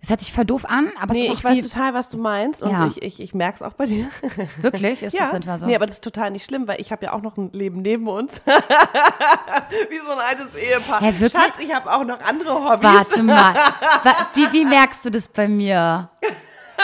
Es 0.00 0.10
hört 0.10 0.20
sich 0.20 0.32
voll 0.32 0.44
doof 0.44 0.64
an, 0.64 0.90
aber 1.00 1.12
Nee, 1.12 1.22
es 1.22 1.28
ist 1.28 1.34
ich 1.34 1.40
auch 1.40 1.50
weiß 1.50 1.56
wie, 1.56 1.62
total, 1.62 1.92
was 1.92 2.08
du 2.08 2.18
meinst 2.18 2.62
und 2.62 2.70
Ja. 2.70 2.86
ich, 2.86 3.02
ich, 3.02 3.20
ich 3.20 3.34
merke 3.34 3.56
es 3.56 3.62
auch 3.62 3.72
bei 3.72 3.86
dir. 3.86 4.06
wirklich, 4.58 5.02
ist 5.02 5.12
ja, 5.12 5.24
das 5.26 5.34
etwa 5.34 5.58
so? 5.58 5.66
nee, 5.66 5.74
aber 5.74 5.86
das 5.86 5.96
ist 5.96 6.04
total 6.04 6.30
nicht 6.30 6.44
schlimm, 6.44 6.68
weil 6.68 6.80
ich 6.80 6.92
habe 6.92 7.06
ja 7.06 7.12
auch 7.12 7.20
noch 7.20 7.36
ein 7.36 7.50
Leben 7.52 7.82
neben 7.82 8.06
uns. 8.06 8.40
wie 8.46 9.98
so 9.98 10.12
ein 10.12 10.18
altes 10.18 10.54
Ehepaar. 10.54 11.00
Hä, 11.00 11.14
wirklich? 11.18 11.32
Schatz, 11.32 11.58
ich 11.60 11.74
habe 11.74 11.92
auch 11.92 12.04
noch 12.04 12.20
andere 12.20 12.54
Hobbys. 12.54 12.84
Warte 12.84 13.22
mal, 13.24 13.54
wie, 14.34 14.52
wie 14.52 14.64
merkst 14.64 15.04
du 15.04 15.10
das 15.10 15.26
bei 15.26 15.48
mir? 15.48 16.08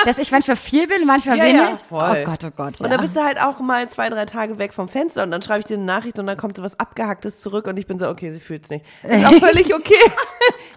Dass 0.05 0.19
ich 0.19 0.33
manchmal 0.33 0.57
viel 0.57 0.89
bin, 0.89 1.07
manchmal 1.07 1.39
Ja, 1.39 1.45
wenig? 1.45 1.61
ja, 1.61 1.75
voll. 1.77 2.23
Oh 2.23 2.25
Gott, 2.29 2.43
oh 2.45 2.51
Gott. 2.51 2.81
Und 2.81 2.87
ja. 2.87 2.89
dann 2.89 3.01
bist 3.01 3.15
du 3.15 3.23
halt 3.23 3.41
auch 3.41 3.61
mal 3.61 3.89
zwei, 3.89 4.11
drei 4.11 4.27
Tage 4.27 4.59
weg 4.59 4.73
vom 4.73 4.89
Fenster 4.89 5.23
und 5.23 5.31
dann 5.31 5.41
schreibe 5.41 5.61
ich 5.61 5.67
dir 5.67 5.77
eine 5.77 5.85
Nachricht 5.85 6.19
und 6.19 6.27
dann 6.27 6.37
kommt 6.37 6.57
so 6.57 6.65
was 6.65 6.81
Abgehacktes 6.81 7.41
zurück 7.41 7.69
und 7.69 7.79
ich 7.79 7.87
bin 7.87 7.99
so, 8.01 8.09
okay, 8.09 8.33
sie 8.33 8.41
fühlt's 8.41 8.71
nicht. 8.71 8.85
Ist 9.05 9.25
auch 9.25 9.35
völlig 9.35 9.73
okay. 9.73 9.95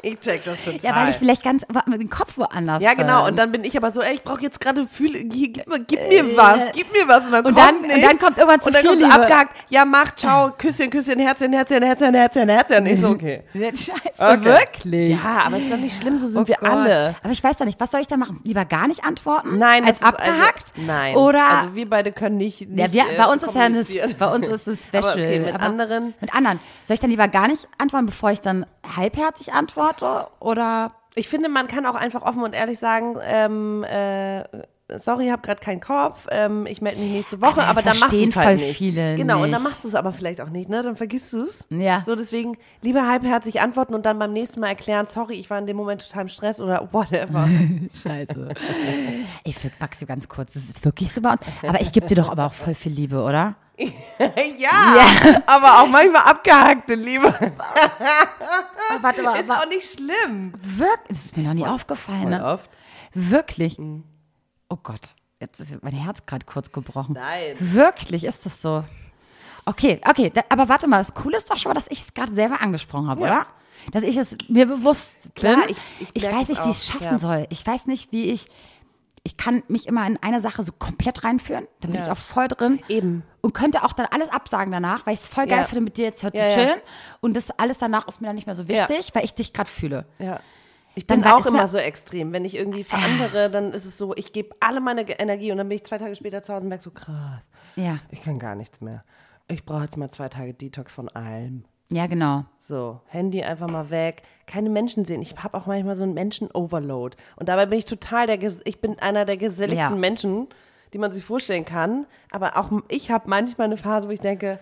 Ich 0.01 0.20
check 0.20 0.44
das 0.44 0.63
total. 0.63 0.79
ja, 0.82 0.96
weil 0.96 1.10
ich 1.10 1.15
vielleicht 1.15 1.44
ganz 1.44 1.65
mit 1.86 2.01
dem 2.01 2.10
Kopf 2.10 2.38
woanders 2.38 2.82
ja, 2.84 2.94
genau. 2.94 3.24
bin. 3.24 3.32
Und 3.32 3.36
dann 3.39 3.51
bin 3.51 3.63
ich 3.63 3.75
aber 3.77 3.91
so, 3.91 4.01
ey, 4.01 4.15
ich 4.15 4.24
brauche 4.24 4.41
jetzt 4.41 4.60
gerade 4.60 4.86
hier, 4.98 5.50
gib, 5.50 5.67
mir- 5.67 5.79
gib 5.79 6.00
mir 6.10 6.38
was, 6.38 6.62
gib 6.74 6.91
mir 6.94 7.08
was. 7.08 7.25
Und 7.25 7.32
dann, 7.34 7.44
Äh, 7.44 7.48
Und 7.48 7.56
kommt 7.56 7.58
dann- 7.58 7.75
und 7.77 7.88
nichts. 7.88 8.01
dann 8.10 8.20
kommt 8.20 8.38
irgendwann 8.38 8.62
zu 8.62 8.67
Und 8.67 8.74
dann 8.75 8.82
viel 8.84 8.94
Liebe. 9.03 9.13
abgehackt, 9.13 9.56
ja, 9.70 9.86
mach, 9.86 10.15
ciao, 10.15 10.51
Küsschen, 10.58 10.89
Küsschen, 10.89 11.20
Herzchen, 11.20 11.53
Herzchen, 11.53 11.84
Herzchen, 11.84 12.13
Herzchen, 12.13 12.50
Herzchen. 12.50 12.86
Ich 12.86 13.00
so, 13.01 13.10
okay. 13.10 13.44
Scheiße, 13.53 13.94
Okay. 14.20 14.44
wirklich. 14.46 15.12
Ja, 15.24 15.44
aber 15.46 15.58
ist 15.58 15.72
doch 15.72 15.77
nicht 15.77 16.00
schlimm, 16.01 16.17
so 16.20 16.27
sind 16.27 16.38
Oh 16.38 16.48
wir 16.48 16.56
Gott. 16.60 16.70
alle. 16.70 17.15
Aber 17.24 17.32
ich 17.34 17.44
weiß 17.44 17.58
da 17.58 17.65
nicht, 17.65 17.79
was 17.79 17.91
soll 17.91 18.01
ich 18.01 18.08
da 18.08 18.17
machen? 18.17 18.39
Lieber 18.44 18.65
gar 18.65 18.88
nicht 18.88 19.03
antworten? 19.06 19.58
Nein, 19.58 19.86
als 19.86 20.01
abgehackt? 20.01 20.74
Also, 20.75 20.86
nein. 20.88 21.15
Oder 21.15 21.46
also 21.46 21.75
wir 21.75 21.89
beide 21.89 22.12
können 22.12 22.38
nicht. 22.38 22.70
nicht 22.70 22.79
ja, 22.79 22.91
wir, 23.06 23.13
äh, 23.13 23.17
bei 23.17 23.25
uns 23.25 23.44
ist 23.44 23.56
ja 23.56 23.62
eine, 23.62 23.84
bei 24.20 24.27
uns 24.27 24.48
ist 24.48 24.67
es 24.67 24.84
special. 24.84 25.03
Aber 25.08 25.13
okay, 25.13 25.39
mit 25.39 25.53
aber 25.56 25.63
anderen. 25.63 26.13
Mit 26.20 26.34
anderen. 26.36 26.60
Soll 26.86 26.94
ich 26.96 27.00
dann 27.00 27.10
lieber 27.10 27.27
gar 27.27 27.48
nicht 27.48 27.67
antworten, 27.77 28.06
bevor 28.08 28.32
ich 28.32 28.41
dann 28.41 28.65
halbherzig 28.96 29.53
antworte? 29.53 29.76
Oder? 30.39 30.91
Ich 31.15 31.27
finde, 31.27 31.50
man 31.50 31.67
kann 31.67 31.86
auch 31.86 31.96
einfach 31.96 32.22
offen 32.22 32.43
und 32.43 32.53
ehrlich 32.53 32.79
sagen, 32.79 33.17
ähm, 33.24 33.84
äh, 33.84 34.43
sorry, 34.96 35.27
habe 35.27 35.41
gerade 35.41 35.60
keinen 35.62 35.82
Kopf, 35.82 36.27
ähm, 36.32 36.65
ich 36.65 36.82
melde 36.82 37.00
mich 37.01 37.12
nächste 37.12 37.41
Woche, 37.41 37.62
Aber 37.62 37.67
aber, 37.70 37.82
dann 37.82 38.00
machst 38.00 38.13
du 38.13 38.24
es 38.24 38.36
halt 38.36 38.60
voll 38.60 38.67
nicht. 38.67 38.77
viele 38.77 39.15
genau, 39.15 39.38
und 39.44 39.51
dann 39.51 39.62
nicht. 39.62 39.70
machst 39.70 39.84
du 39.84 39.88
es 39.89 39.96
aber 39.96 40.13
vielleicht 40.13 40.39
auch 40.41 40.50
nicht, 40.50 40.70
ne? 40.70 40.82
Dann 40.82 40.96
vergisst 40.96 41.33
du 41.33 41.44
es. 41.44 41.66
Ja. 41.70 42.01
So, 42.03 42.16
deswegen 42.16 42.57
lieber 42.81 43.05
halbherzig 43.07 43.59
antworten 43.61 43.94
und 43.94 44.05
dann 44.05 44.18
beim 44.18 44.31
nächsten 44.33 44.59
Mal 44.61 44.68
erklären, 44.70 45.05
sorry, 45.05 45.35
ich 45.35 45.50
war 45.50 45.59
in 45.59 45.68
dem 45.68 45.75
Moment 45.77 46.07
total 46.07 46.24
im 46.24 46.27
Stress 46.29 46.61
oder 46.61 46.88
whatever. 46.92 47.48
Scheiße. 48.01 48.50
ich 49.44 49.55
für 49.57 49.72
Maxi 49.79 50.05
ganz 50.05 50.27
kurz, 50.29 50.53
das 50.53 50.64
ist 50.64 50.85
wirklich 50.85 51.11
so 51.11 51.22
bei 51.22 51.31
uns. 51.31 51.42
Aber 51.68 51.81
ich 51.81 51.92
gebe 51.92 52.07
dir 52.07 52.16
doch 52.16 52.29
aber 52.29 52.46
auch 52.46 52.53
voll 52.53 52.74
viel 52.75 52.92
Liebe, 52.94 53.22
oder? 53.22 53.55
ja, 54.57 55.42
aber 55.46 55.81
auch 55.83 55.88
manchmal 55.88 56.24
abgehackte 56.24 56.96
Liebe. 56.96 57.31
Warte 59.01 59.22
mal, 59.22 59.40
Ist 59.40 59.51
auch 59.51 59.68
nicht 59.68 59.88
schlimm. 59.94 60.53
wirklich, 60.61 61.07
das 61.09 61.25
ist 61.25 61.38
mir 61.38 61.44
noch 61.44 61.53
nie 61.53 61.66
aufgefallen. 61.66 62.29
Ne? 62.29 62.44
oft. 62.44 62.70
Wirklich. 63.14 63.77
Mhm. 63.77 64.03
Oh 64.70 64.77
Gott, 64.82 65.01
jetzt 65.40 65.60
ist 65.60 65.82
mein 65.84 65.94
Herz 65.94 66.25
gerade 66.25 66.46
kurz 66.46 66.72
gebrochen. 66.72 67.14
Nein. 67.14 67.56
Wirklich 67.60 68.24
ist 68.25 68.46
das 68.46 68.62
so. 68.62 68.84
Okay, 69.66 70.00
okay, 70.10 70.30
da, 70.34 70.42
aber 70.50 70.70
warte 70.70 70.88
mal, 70.88 70.98
das 71.00 71.14
Coole 71.14 71.38
ist 71.38 71.50
doch 71.51 71.58
schon 71.58 71.70
mal, 71.70 71.74
dass 71.75 71.90
ich 71.90 72.01
es 72.01 72.14
gerade 72.14 72.34
selber 72.34 72.62
angesprochen 72.62 73.10
habe, 73.10 73.22
Ja. 73.25 73.27
oder? 73.32 73.46
Dass 73.92 74.03
ich 74.03 74.18
es 74.18 74.36
mir 74.50 74.66
bewusst 74.66 75.34
bin. 75.36 75.53
Klar, 75.53 75.70
ich- 75.70 75.77
ich 76.00 76.10
ich 76.14 76.32
weiß 76.32 76.50
nicht, 76.50 76.64
wie 76.66 76.70
ich 76.70 76.77
es 76.77 76.88
schaffen 76.88 77.03
ja. 77.03 77.18
soll. 77.20 77.48
Ich 77.50 77.66
weiß 77.66 77.86
nicht, 77.88 78.12
wie 78.12 78.25
ich. 78.32 78.48
Ich 79.24 79.36
kann 79.36 79.62
mich 79.68 79.88
immer 79.88 80.08
in 80.08 80.18
eine 80.24 80.40
Sache 80.40 80.64
so 80.64 80.72
komplett 80.72 81.25
reinführen. 81.25 81.68
Da 81.82 81.88
bin 81.88 81.98
Ja. 81.98 82.03
ich 82.06 82.10
auch 82.10 82.18
voll 82.18 82.48
drin. 82.48 82.80
Eben. 82.88 83.24
Und 83.42 83.53
könnte 83.53 83.84
auch 83.84 83.92
dann 83.92 84.06
alles 84.10 84.30
absagen 84.30 84.72
danach, 84.72 85.06
weil 85.06 85.14
ich 85.14 85.20
es 85.20 85.27
voll 85.27 85.48
geil 85.48 85.66
finde, 85.66 85.82
mit 85.82 85.98
dir 85.98 86.06
jetzt 86.06 86.24
Ja, 86.24 86.32
zu 86.32 86.38
chillen. 86.48 86.80
Und 87.20 87.36
das 87.36 87.51
alles 87.51 87.77
danach 87.77 88.08
ist 88.08 88.22
mir 88.22 88.27
dann 88.27 88.36
nicht 88.36 88.46
mehr 88.48 88.56
so 88.56 88.68
wichtig, 88.70 89.12
weil 89.14 89.25
ich 89.25 89.34
dich 89.34 89.51
gerade 89.51 89.70
fühle. 89.70 90.06
Ja. 90.20 90.40
Ich 90.98 91.05
bin 91.05 91.24
auch 91.25 91.46
immer 91.46 91.68
so 91.68 91.77
extrem. 91.77 92.33
Wenn 92.33 92.44
ich 92.44 92.55
irgendwie 92.57 92.83
für 92.83 92.96
andere, 92.98 93.51
dann 93.51 93.72
ist 93.72 93.86
es 93.86 93.98
so, 94.00 94.16
ich 94.16 94.33
gebe 94.33 94.55
alle 94.60 94.81
meine 94.81 95.07
Energie 95.20 95.51
und 95.51 95.60
dann 95.60 95.70
bin 95.70 95.75
ich 95.75 95.83
zwei 95.86 96.00
Tage 96.00 96.16
später 96.16 96.42
zu 96.42 96.51
Hause 96.53 96.64
und 96.64 96.70
merke 96.70 96.83
so, 96.83 96.90
krass, 96.92 97.48
Ja, 97.75 98.00
ich 98.10 98.24
kann 98.24 98.40
gar 98.40 98.55
nichts 98.55 98.81
mehr. 98.81 99.03
Ich 99.48 99.64
brauche 99.64 99.83
jetzt 99.83 99.96
mal 99.96 100.10
zwei 100.10 100.27
Tage 100.27 100.53
Detox 100.55 100.92
von 100.92 101.07
allem. 101.10 101.66
ja, 101.90 102.07
genau. 102.07 102.46
So, 102.57 103.00
Handy 103.05 103.44
einfach 103.44 103.70
mal 103.70 103.92
weg, 103.92 104.24
keine 104.48 104.70
Menschen 104.72 105.05
sehen. 105.05 105.22
Ich 105.22 105.36
habe 105.38 105.55
auch 105.55 105.68
manchmal 105.68 105.96
so 105.96 106.03
einen 106.03 106.16
Menschen-Overload. 106.16 107.16
Und 107.36 107.48
dabei 107.48 107.68
bin 107.68 107.77
ich 107.77 107.86
total 107.86 108.25
der, 108.25 108.40
ich 108.66 108.81
bin 108.81 108.98
einer 109.00 109.24
der 109.25 109.38
geselligsten 109.38 109.94
Ja. 109.96 110.00
Menschen, 110.00 110.48
die 110.94 110.98
man 110.98 111.12
sich 111.12 111.24
vorstellen 111.24 111.64
kann. 111.66 112.07
Aber 112.31 112.57
auch 112.57 112.72
ich 112.88 113.12
habe 113.12 113.29
manchmal 113.29 113.66
eine 113.68 113.77
Phase, 113.77 114.07
wo 114.07 114.12
ich 114.12 114.20
denke, 114.20 114.60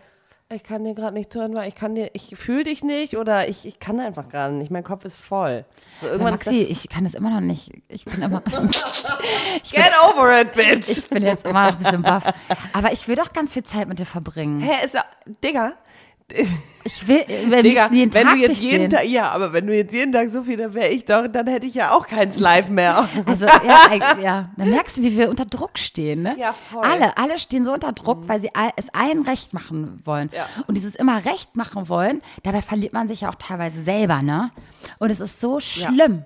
ich 0.53 0.63
kann 0.63 0.83
dir 0.83 0.93
gerade 0.93 1.15
nicht 1.15 1.33
zuhören, 1.33 1.55
weil 1.55 1.67
ich 1.67 1.73
kann 1.73 1.95
dir, 1.95 2.11
ich 2.13 2.35
fühle 2.35 2.65
dich 2.65 2.83
nicht 2.83 3.17
oder 3.17 3.47
ich, 3.49 3.65
ich 3.65 3.79
kann 3.79 3.99
einfach 3.99 4.29
gerade 4.29 4.53
nicht. 4.53 4.69
Mein 4.69 4.83
Kopf 4.83 5.03
ist 5.03 5.17
voll. 5.17 5.65
So, 6.01 6.07
irgendwann 6.07 6.33
Maxi, 6.33 6.61
ich 6.61 6.87
kann 6.87 7.03
das 7.03 7.15
immer 7.15 7.31
noch 7.31 7.41
nicht. 7.41 7.71
Ich 7.87 8.05
bin 8.05 8.21
immer. 8.21 8.41
das, 8.41 8.61
Get 9.71 9.91
over 10.03 10.41
it, 10.41 10.53
bitch! 10.53 10.89
Ich 10.89 11.09
bin 11.09 11.23
jetzt 11.23 11.45
immer 11.45 11.71
noch 11.71 11.77
ein 11.77 11.83
bisschen 11.83 12.01
baff. 12.03 12.31
Aber 12.73 12.91
ich 12.91 13.07
will 13.07 13.15
doch 13.15 13.33
ganz 13.33 13.53
viel 13.53 13.63
Zeit 13.63 13.87
mit 13.87 13.97
dir 13.97 14.05
verbringen. 14.05 14.59
Hä, 14.59 14.85
ist 14.85 14.93
ja, 14.93 15.03
Digga, 15.43 15.73
Ich 16.83 17.07
will, 17.07 17.23
will 17.47 17.61
Digga, 17.61 17.87
jeden 17.91 18.13
wenn 18.13 18.25
Tag 18.25 18.35
du 18.35 18.41
jetzt 18.41 18.61
jeden 18.61 18.77
sehen. 18.77 18.89
Tag, 18.89 19.05
ja, 19.07 19.31
aber 19.31 19.53
wenn 19.53 19.67
du 19.67 19.75
jetzt 19.75 19.93
jeden 19.93 20.11
Tag 20.11 20.29
so 20.29 20.43
viel, 20.43 20.57
dann 20.57 20.73
wäre 20.73 20.89
ich 20.89 21.05
doch, 21.05 21.27
dann 21.27 21.45
hätte 21.47 21.67
ich 21.67 21.75
ja 21.75 21.91
auch 21.91 22.07
keins 22.07 22.39
live 22.39 22.69
mehr. 22.69 23.07
Also, 23.25 23.45
ja, 23.45 24.17
ja, 24.19 24.49
dann 24.57 24.69
merkst 24.69 24.97
du, 24.97 25.03
wie 25.03 25.17
wir 25.17 25.29
unter 25.29 25.45
Druck 25.45 25.77
stehen, 25.77 26.23
ne? 26.23 26.35
Ja, 26.37 26.53
voll. 26.53 26.83
Alle, 26.83 27.17
alle 27.17 27.37
stehen 27.37 27.63
so 27.63 27.73
unter 27.73 27.91
Druck, 27.91 28.27
weil 28.27 28.39
sie 28.39 28.49
es 28.75 28.89
allen 28.93 29.23
recht 29.23 29.53
machen 29.53 30.01
wollen. 30.03 30.29
Ja. 30.35 30.47
Und 30.67 30.75
dieses 30.75 30.95
immer 30.95 31.23
recht 31.25 31.55
machen 31.55 31.89
wollen, 31.89 32.21
dabei 32.43 32.61
verliert 32.63 32.93
man 32.93 33.07
sich 33.07 33.21
ja 33.21 33.29
auch 33.29 33.35
teilweise 33.35 33.83
selber, 33.83 34.21
ne? 34.21 34.51
Und 34.97 35.11
es 35.11 35.19
ist 35.19 35.41
so 35.41 35.59
schlimm. 35.59 36.23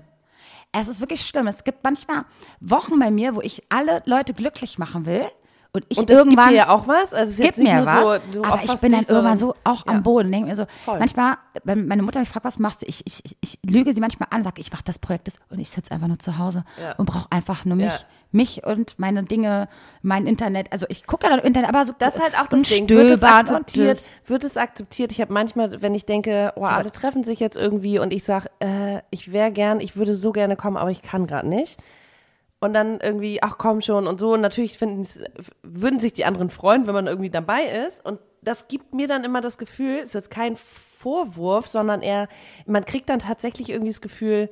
Es 0.72 0.88
ist 0.88 1.00
wirklich 1.00 1.22
schlimm. 1.22 1.48
Es 1.48 1.64
gibt 1.64 1.84
manchmal 1.84 2.26
Wochen 2.60 3.00
bei 3.00 3.12
mir, 3.12 3.36
wo 3.36 3.42
ich 3.42 3.64
alle 3.70 4.04
Leute 4.06 4.34
glücklich 4.34 4.78
machen 4.78 5.06
will. 5.06 5.24
Und 5.72 5.86
ich 5.90 6.00
Und 6.00 6.10
das 6.10 6.18
gibt 6.24 6.32
irgendwann 6.32 6.50
dir 6.50 6.56
ja 6.56 6.70
auch 6.70 6.88
was? 6.88 7.14
Also 7.14 7.30
es 7.32 7.38
gibt 7.38 7.58
mir 7.60 7.86
was, 7.86 8.22
so, 8.34 8.42
aber 8.44 8.64
ich 8.64 8.82
bin 8.82 8.92
dann 8.92 9.04
irgendwann 9.08 9.38
so 9.38 9.54
auch 9.64 9.86
Ja. 9.86 9.94
am 9.94 10.02
Boden, 10.02 10.32
denke 10.32 10.48
mir 10.50 10.56
so, 10.56 10.66
Voll. 10.84 10.98
manchmal, 10.98 11.38
wenn 11.64 11.88
meine 11.88 12.02
Mutter 12.02 12.20
mich 12.20 12.30
fragt, 12.30 12.44
was 12.44 12.58
machst 12.58 12.82
du, 12.82 12.88
ich, 12.88 13.06
ich, 13.06 13.24
ich, 13.24 13.38
ich 13.40 13.60
lüge 13.70 13.94
sie 13.94 14.02
manchmal 14.02 14.30
an, 14.32 14.42
sage, 14.44 14.62
ich 14.62 14.72
mache 14.72 14.84
das 14.84 14.98
Projekt 14.98 15.30
und 15.52 15.60
ich 15.60 15.70
sitze 15.70 15.92
einfach 15.92 16.08
nur 16.08 16.18
zu 16.18 16.40
Hause 16.40 16.64
Ja. 16.82 16.96
und 16.96 17.06
brauche 17.06 17.28
einfach 17.32 17.66
nur 17.66 17.76
mich, 17.76 17.86
Ja. 17.86 18.00
mich 18.32 18.66
und 18.66 18.98
meine 18.98 19.22
Dinge, 19.24 19.70
mein 20.02 20.26
Internet, 20.26 20.72
also 20.74 20.88
ich 20.90 21.06
gucke 21.06 21.30
dann 21.30 21.38
Internet, 21.38 21.70
aber 21.70 21.86
so 21.86 21.94
Das 22.00 22.16
ist 22.16 22.22
halt 22.24 22.34
auch 22.40 22.48
das 22.48 22.62
und 22.62 22.70
Ding. 22.72 22.90
Wird 22.90 23.12
es 23.12 23.22
akzeptiert? 23.22 24.10
Wird 24.26 24.44
es 24.44 24.58
akzeptiert? 24.58 25.12
Ich 25.12 25.22
habe 25.22 25.32
manchmal, 25.32 25.84
wenn 25.84 25.94
ich 25.94 26.08
denke, 26.08 26.52
oh, 26.56 26.64
alle 26.64 26.90
treffen 26.92 27.24
sich 27.24 27.40
jetzt 27.40 27.56
irgendwie 27.58 28.00
und 28.00 28.12
ich 28.12 28.24
sage, 28.24 28.50
äh, 28.60 29.02
ich 29.12 29.32
wäre 29.32 29.52
gern, 29.52 29.82
ich 29.82 29.96
würde 29.98 30.16
so 30.16 30.32
gerne 30.32 30.56
kommen, 30.56 30.78
aber 30.78 30.90
ich 30.90 31.04
kann 31.04 31.28
gerade 31.28 31.48
nicht. 31.48 31.80
Und 32.60 32.74
dann 32.74 33.00
irgendwie, 33.00 33.42
ach 33.42 33.58
komm 33.58 33.82
schon 33.82 34.08
und 34.08 34.20
so. 34.20 34.34
Und 34.34 34.42
natürlich 34.42 34.78
finden, 34.78 35.08
würden 35.64 36.00
sich 36.00 36.14
die 36.14 36.26
anderen 36.26 36.50
freuen, 36.50 36.88
wenn 36.88 36.94
man 36.94 37.08
irgendwie 37.08 37.30
dabei 37.30 37.64
ist. 37.64 38.06
Und 38.06 38.20
das 38.42 38.68
gibt 38.68 38.94
mir 38.94 39.08
dann 39.08 39.24
immer 39.24 39.42
das 39.42 39.58
Gefühl, 39.58 40.00
es 40.00 40.10
ist 40.10 40.14
jetzt 40.14 40.32
kein 40.32 40.56
Vorwurf, 40.56 41.68
sondern 41.68 42.02
eher, 42.02 42.28
man 42.66 42.86
kriegt 42.86 43.10
dann 43.10 43.20
tatsächlich 43.20 43.70
irgendwie 43.70 43.92
das 43.92 44.02
Gefühl, 44.02 44.50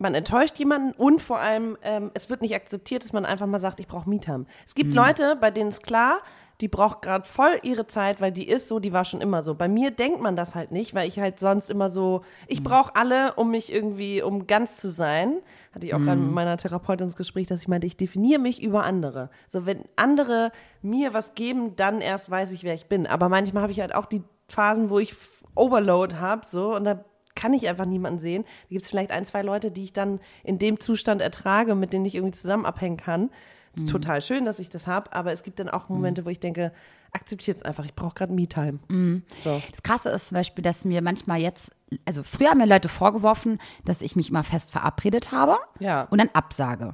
man 0.00 0.14
enttäuscht 0.14 0.56
jemanden 0.58 0.92
und 0.92 1.20
vor 1.20 1.40
allem, 1.40 1.76
ähm, 1.82 2.12
es 2.14 2.30
wird 2.30 2.40
nicht 2.40 2.54
akzeptiert, 2.54 3.02
dass 3.02 3.12
man 3.12 3.26
einfach 3.26 3.46
mal 3.46 3.58
sagt, 3.58 3.80
ich 3.80 3.88
brauche 3.88 4.08
Me-Time. 4.08 4.46
Es 4.64 4.76
gibt 4.76 4.94
Leute, 4.94 5.36
bei 5.40 5.50
denen 5.50 5.70
ist 5.70 5.82
klar, 5.82 6.20
die 6.60 6.68
braucht 6.68 7.02
gerade 7.02 7.26
voll 7.26 7.60
ihre 7.62 7.86
Zeit, 7.86 8.20
weil 8.20 8.32
die 8.32 8.48
ist 8.48 8.66
so, 8.66 8.80
die 8.80 8.92
war 8.92 9.04
schon 9.04 9.20
immer 9.20 9.42
so. 9.42 9.54
Bei 9.54 9.68
mir 9.68 9.92
denkt 9.92 10.20
man 10.20 10.34
das 10.34 10.54
halt 10.54 10.72
nicht, 10.72 10.94
weil 10.94 11.08
ich 11.08 11.20
halt 11.20 11.38
sonst 11.38 11.70
immer 11.70 11.88
so, 11.88 12.22
ich 12.48 12.64
brauche 12.64 12.96
alle, 12.96 13.34
um 13.34 13.50
mich 13.50 13.72
irgendwie, 13.72 14.22
um 14.22 14.46
ganz 14.48 14.76
zu 14.76 14.90
sein. 14.90 15.40
Hatte 15.78 15.86
ich 15.86 15.94
auch 15.94 16.00
gerade 16.00 16.20
mit 16.20 16.32
meiner 16.32 16.56
Therapeutin 16.56 17.06
ins 17.06 17.16
Gespräch, 17.16 17.46
dass 17.46 17.62
ich 17.62 17.68
meinte, 17.68 17.86
ich 17.86 17.96
definiere 17.96 18.40
mich 18.40 18.60
über 18.60 18.82
andere. 18.82 19.30
So, 19.46 19.64
wenn 19.64 19.84
andere 19.94 20.50
mir 20.82 21.14
was 21.14 21.34
geben, 21.34 21.76
dann 21.76 22.00
erst 22.00 22.30
weiß 22.30 22.50
ich, 22.50 22.64
wer 22.64 22.74
ich 22.74 22.86
bin. 22.86 23.06
Aber 23.06 23.28
manchmal 23.28 23.62
habe 23.62 23.72
ich 23.72 23.80
halt 23.80 23.94
auch 23.94 24.06
die 24.06 24.22
Phasen, 24.48 24.90
wo 24.90 24.98
ich 24.98 25.14
Overload 25.54 26.16
habe, 26.16 26.46
so, 26.46 26.74
und 26.74 26.82
da 26.84 27.04
kann 27.36 27.54
ich 27.54 27.68
einfach 27.68 27.84
niemanden 27.84 28.18
sehen. 28.18 28.42
Da 28.42 28.68
gibt 28.70 28.82
es 28.82 28.88
vielleicht 28.88 29.12
ein, 29.12 29.24
zwei 29.24 29.42
Leute, 29.42 29.70
die 29.70 29.84
ich 29.84 29.92
dann 29.92 30.18
in 30.42 30.58
dem 30.58 30.80
Zustand 30.80 31.20
ertrage, 31.20 31.76
mit 31.76 31.92
denen 31.92 32.04
ich 32.04 32.16
irgendwie 32.16 32.36
zusammen 32.36 32.66
abhängen 32.66 32.96
kann. 32.96 33.22
Mhm. 33.22 33.30
Ist 33.76 33.88
total 33.88 34.20
schön, 34.20 34.44
dass 34.44 34.58
ich 34.58 34.68
das 34.68 34.88
habe, 34.88 35.12
aber 35.12 35.30
es 35.30 35.44
gibt 35.44 35.60
dann 35.60 35.68
auch 35.68 35.88
Momente, 35.88 36.24
wo 36.24 36.30
ich 36.30 36.40
denke, 36.40 36.72
akzeptiert 37.12 37.56
es 37.58 37.62
einfach, 37.62 37.84
ich 37.84 37.94
brauche 37.94 38.14
gerade 38.14 38.32
Me-Time. 38.32 38.78
Mhm. 38.88 39.22
So. 39.44 39.60
Das 39.70 39.82
Krasse 39.82 40.10
ist 40.10 40.28
zum 40.28 40.36
Beispiel, 40.36 40.62
dass 40.62 40.84
mir 40.84 41.02
manchmal 41.02 41.40
jetzt, 41.40 41.72
also 42.04 42.22
früher 42.22 42.50
haben 42.50 42.58
mir 42.58 42.66
Leute 42.66 42.88
vorgeworfen, 42.88 43.58
dass 43.84 44.02
ich 44.02 44.16
mich 44.16 44.30
immer 44.30 44.44
fest 44.44 44.70
verabredet 44.72 45.32
habe 45.32 45.56
Ja. 45.80 46.02
und 46.10 46.18
dann 46.18 46.30
absage. 46.32 46.92